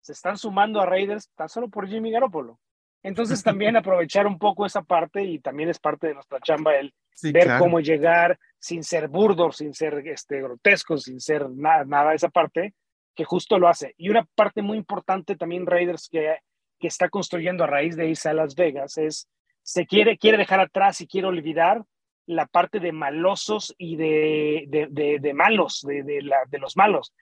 se 0.02 0.14
están 0.14 0.38
sumando 0.38 0.82
a 0.82 0.86
Raiders 0.86 1.30
tan 1.36 1.50
solo 1.50 1.70
por 1.70 1.88
Jimmy 1.88 2.12
Garoppolo. 2.12 2.60
Entonces 3.04 3.44
también 3.44 3.76
aprovechar 3.78 4.26
un 4.26 4.40
poco 4.40 4.66
esa 4.66 4.82
parte 4.82 5.24
y 5.24 5.40
también 5.40 5.70
es 5.70 5.80
parte 5.80 6.08
de 6.08 6.16
nuestra 6.16 6.40
chamba 6.40 6.76
el 6.76 6.94
ver 7.22 7.60
cómo 7.60 7.80
llegar 7.80 8.40
sin 8.58 8.84
ser 8.84 9.10
burdo, 9.10 9.52
sin 9.52 9.74
ser 9.74 10.02
este, 10.08 10.42
grotesco, 10.42 10.98
sin 10.98 11.20
ser 11.20 11.50
nada, 11.50 11.86
nada 11.86 12.10
de 12.12 12.16
esa 12.16 12.30
parte, 12.30 12.74
que 13.18 13.26
justo 13.26 13.58
lo 13.58 13.68
hace. 13.68 13.96
Y 13.98 14.10
una 14.10 14.26
parte 14.36 14.62
muy 14.62 14.78
importante 14.78 15.36
también 15.36 15.66
Raiders 15.66 16.08
que, 16.10 16.38
que 16.80 16.88
está 16.88 17.10
construyendo 17.10 17.64
a 17.64 17.68
raíz 17.68 17.98
de 17.98 18.08
irse 18.08 18.30
a 18.30 18.34
Las 18.34 18.56
Vegas 18.56 18.98
es, 18.98 19.28
se 19.64 19.86
quiere, 19.88 20.18
quiere 20.18 20.38
dejar 20.38 20.62
atrás 20.62 21.02
y 21.02 21.08
quiere 21.08 21.28
olvidar 21.28 21.84
la 22.28 22.46
parte 22.46 22.80
de 22.80 22.92
malosos 22.92 23.74
y 23.78 23.96
de, 23.96 24.66
de, 24.68 25.18
de, 25.20 25.34
malos, 25.34 25.82
de, 25.86 26.04
de, 26.04 26.22
la, 26.22 26.38
de 26.48 26.60
los 26.60 26.78
malos. 26.78 27.14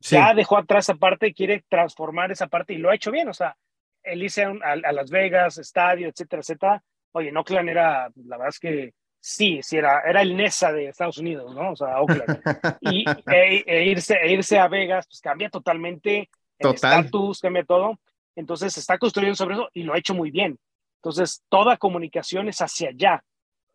Ya 0.00 0.34
dejó 0.34 0.58
atrás 0.58 0.86
esa 0.86 0.98
parte 0.98 1.32
quiere 1.32 1.64
transformar 1.68 2.30
esa 2.32 2.48
parte 2.48 2.74
y 2.74 2.78
lo 2.78 2.90
ha 2.90 2.94
hecho 2.94 3.10
bien. 3.10 3.28
O 3.28 3.32
sea, 3.32 3.56
él 4.02 4.22
irse 4.22 4.44
a, 4.44 4.52
a, 4.72 4.92
Las 4.92 5.10
Vegas, 5.10 5.56
estadio, 5.58 6.08
etcétera, 6.08 6.40
etcétera. 6.40 6.82
Oye, 7.12 7.32
Oakland 7.34 7.68
era, 7.68 8.10
la 8.16 8.36
verdad 8.36 8.48
es 8.48 8.58
que 8.58 8.92
sí, 9.24 9.60
sí 9.62 9.78
era, 9.78 10.02
era 10.02 10.20
el 10.20 10.36
NESA 10.36 10.70
de 10.70 10.88
Estados 10.88 11.16
Unidos, 11.16 11.54
¿no? 11.54 11.72
O 11.72 11.76
sea, 11.76 11.98
Oakland. 11.98 12.42
y 12.82 13.06
e, 13.08 13.64
e 13.66 13.84
irse, 13.86 14.18
e 14.22 14.32
irse 14.32 14.58
a 14.58 14.68
Vegas, 14.68 15.06
pues 15.06 15.22
cambia 15.22 15.48
totalmente 15.48 16.28
el 16.58 16.70
estatus, 16.74 17.40
cambia 17.40 17.64
todo. 17.64 17.98
Entonces 18.36 18.74
se 18.74 18.80
está 18.80 18.98
construyendo 18.98 19.34
sobre 19.34 19.54
eso 19.54 19.70
y 19.72 19.82
lo 19.82 19.94
ha 19.94 19.98
hecho 19.98 20.12
muy 20.12 20.30
bien. 20.30 20.58
Entonces, 20.96 21.42
toda 21.48 21.78
comunicación 21.78 22.48
es 22.48 22.60
hacia 22.60 22.90
allá. 22.90 23.24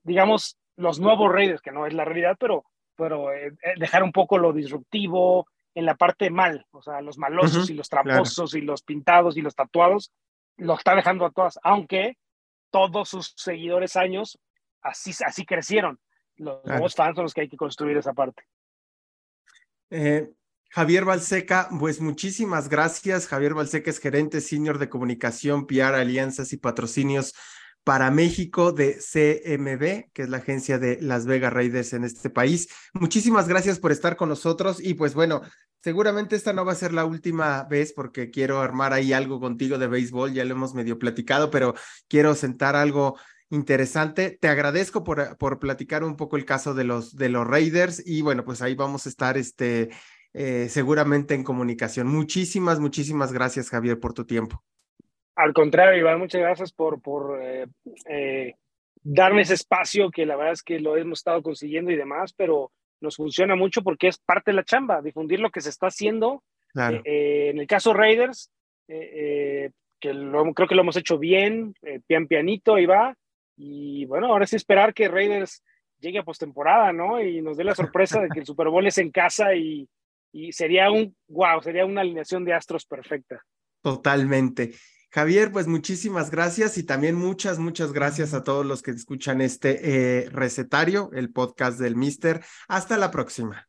Digamos, 0.04 0.56
los 0.76 1.00
nuevos 1.00 1.32
Raiders, 1.32 1.62
que 1.62 1.72
no 1.72 1.88
es 1.88 1.94
la 1.94 2.06
realidad, 2.06 2.38
pero, 2.40 2.66
pero 2.96 3.34
eh, 3.34 3.48
eh, 3.48 3.74
dejar 3.78 4.04
un 4.04 4.12
poco 4.12 4.38
lo 4.38 4.54
disruptivo 4.54 5.48
en 5.74 5.86
la 5.86 5.96
parte 5.96 6.30
mal, 6.30 6.68
o 6.72 6.82
sea, 6.84 7.02
los 7.02 7.18
malosos 7.18 7.70
y 7.72 7.74
los 7.74 7.90
tramposos 7.90 8.54
y 8.54 8.62
los 8.62 8.84
pintados 8.84 9.36
y 9.36 9.42
los 9.42 9.56
tatuados, 9.56 10.12
lo 10.58 10.76
está 10.76 10.94
dejando 10.94 11.26
a 11.26 11.32
todas, 11.32 11.60
aunque 11.64 12.18
todos 12.70 13.10
sus 13.10 13.34
seguidores 13.36 13.96
años 13.96 14.38
así, 14.82 15.12
así 15.26 15.46
crecieron. 15.46 16.00
los 16.38 16.64
nuevos 16.66 16.96
fans 16.96 17.16
son 17.16 17.24
los 17.24 17.34
que 17.34 17.42
hay 17.42 17.50
que 17.50 17.58
construir 17.58 17.98
esa 17.98 18.14
parte. 18.14 18.44
Eh, 19.90 20.30
Javier 20.72 21.04
Balseca, 21.04 21.68
pues 21.80 22.00
muchísimas 22.00 22.70
gracias. 22.70 23.28
Javier 23.28 23.56
Balseca 23.56 23.90
es 23.90 24.00
gerente 24.00 24.40
senior 24.40 24.78
de 24.78 24.90
comunicación, 24.90 25.66
PR, 25.66 25.96
alianzas 25.96 26.54
y 26.54 26.58
patrocinios 26.58 27.34
para 27.84 28.12
México 28.12 28.72
de 28.72 29.00
CMB, 29.00 30.12
que 30.14 30.22
es 30.22 30.30
la 30.30 30.38
agencia 30.38 30.78
de 30.78 31.02
Las 31.02 31.26
Vegas 31.26 31.52
Raiders 31.52 31.94
en 31.94 32.04
este 32.04 32.30
país. 32.30 32.70
Muchísimas 32.94 33.48
gracias 33.48 33.80
por 33.80 33.92
estar 33.92 34.16
con 34.16 34.30
nosotros 34.30 34.80
y 34.80 34.94
pues 34.94 35.16
bueno, 35.16 35.42
seguramente 35.82 36.36
esta 36.36 36.54
no 36.54 36.66
va 36.66 36.74
a 36.74 36.76
ser 36.76 36.94
la 36.94 37.06
última 37.06 37.64
vez 37.64 37.94
porque 37.94 38.30
quiero 38.30 38.62
armar 38.62 38.94
ahí 38.94 39.12
algo 39.12 39.40
contigo 39.40 39.80
de 39.80 39.88
béisbol, 39.88 40.34
ya 40.34 40.46
lo 40.46 40.54
hemos 40.54 40.76
medio 40.76 41.00
platicado, 41.00 41.50
pero 41.50 41.74
quiero 42.08 42.36
sentar 42.36 42.76
algo 42.76 43.18
interesante. 43.50 44.38
Te 44.40 44.48
agradezco 44.48 45.04
por, 45.04 45.38
por 45.38 45.60
platicar 45.60 46.04
un 46.04 46.16
poco 46.16 46.38
el 46.38 46.46
caso 46.46 46.74
de 46.74 46.84
los, 46.84 47.16
de 47.16 47.30
los 47.30 47.48
Raiders 47.48 48.06
y 48.06 48.22
bueno, 48.22 48.44
pues 48.44 48.62
ahí 48.62 48.76
vamos 48.76 49.06
a 49.06 49.10
estar 49.10 49.38
este 49.38 49.90
eh, 50.34 50.68
seguramente 50.70 51.34
en 51.34 51.44
comunicación. 51.44 52.08
Muchísimas, 52.08 52.80
muchísimas 52.80 53.34
gracias, 53.34 53.70
Javier, 53.70 54.00
por 54.00 54.14
tu 54.14 54.26
tiempo. 54.26 54.64
Al 55.36 55.54
contrario, 55.54 56.00
Iván, 56.00 56.20
muchas 56.20 56.42
gracias 56.42 56.72
por, 56.72 57.02
por 57.02 57.42
eh, 57.42 57.66
eh, 58.08 58.54
darme 59.02 59.42
ese 59.42 59.56
espacio 59.56 60.12
que 60.12 60.26
la 60.26 60.36
verdad 60.36 60.54
es 60.54 60.64
que 60.64 60.80
lo 60.80 60.98
hemos 60.98 61.20
estado 61.20 61.42
consiguiendo 61.42 61.92
y 61.92 61.96
demás, 61.96 62.34
pero 62.34 62.72
nos 63.02 63.16
funciona 63.16 63.56
mucho 63.56 63.82
porque 63.82 64.10
es 64.10 64.18
parte 64.20 64.52
de 64.52 64.56
la 64.56 64.66
chamba, 64.66 65.02
difundir 65.02 65.40
lo 65.40 65.50
que 65.50 65.62
se 65.62 65.70
está 65.70 65.88
haciendo. 65.88 66.44
en 66.76 67.58
el 67.58 67.66
caso 67.66 67.94
Raiders, 67.94 68.52
que 68.88 69.72
creo 70.00 70.68
que 70.68 70.76
lo 70.76 70.82
hemos 70.82 70.98
hecho 70.98 71.18
bien, 71.18 71.74
pian 72.06 72.28
pianito, 72.28 72.76
ahí 72.76 72.86
va. 72.86 73.16
Y 73.62 74.06
bueno, 74.06 74.28
ahora 74.28 74.48
sí 74.48 74.56
esperar 74.56 74.94
que 74.94 75.10
Raiders 75.10 75.62
llegue 76.00 76.20
a 76.20 76.24
postemporada, 76.24 76.94
¿no? 76.94 77.22
Y 77.22 77.42
nos 77.42 77.58
dé 77.58 77.66
la 77.66 77.76
sorpresa 77.76 78.22
de 78.22 78.30
que 78.30 78.40
el 78.40 78.46
Super 78.46 78.70
Bowl 78.70 78.88
es 78.88 78.98
en 78.98 79.12
casa 79.12 79.54
y, 79.54 79.86
y 80.32 80.54
sería 80.54 80.90
un, 80.90 81.14
wow, 81.28 81.62
sería 81.62 81.86
una 81.86 82.00
alineación 82.00 82.46
de 82.46 82.54
astros 82.54 82.86
perfecta. 82.86 83.44
Totalmente. 83.82 84.72
Javier, 85.12 85.52
pues 85.52 85.68
muchísimas 85.68 86.32
gracias 86.32 86.78
y 86.78 86.84
también 86.84 87.16
muchas, 87.16 87.60
muchas 87.60 87.92
gracias 87.92 88.34
a 88.34 88.44
todos 88.44 88.66
los 88.66 88.82
que 88.82 88.92
escuchan 88.92 89.42
este 89.42 89.80
eh, 90.22 90.30
recetario, 90.30 91.10
el 91.14 91.34
podcast 91.34 91.80
del 91.80 91.98
Mister. 91.98 92.42
Hasta 92.70 92.98
la 92.98 93.12
próxima. 93.12 93.68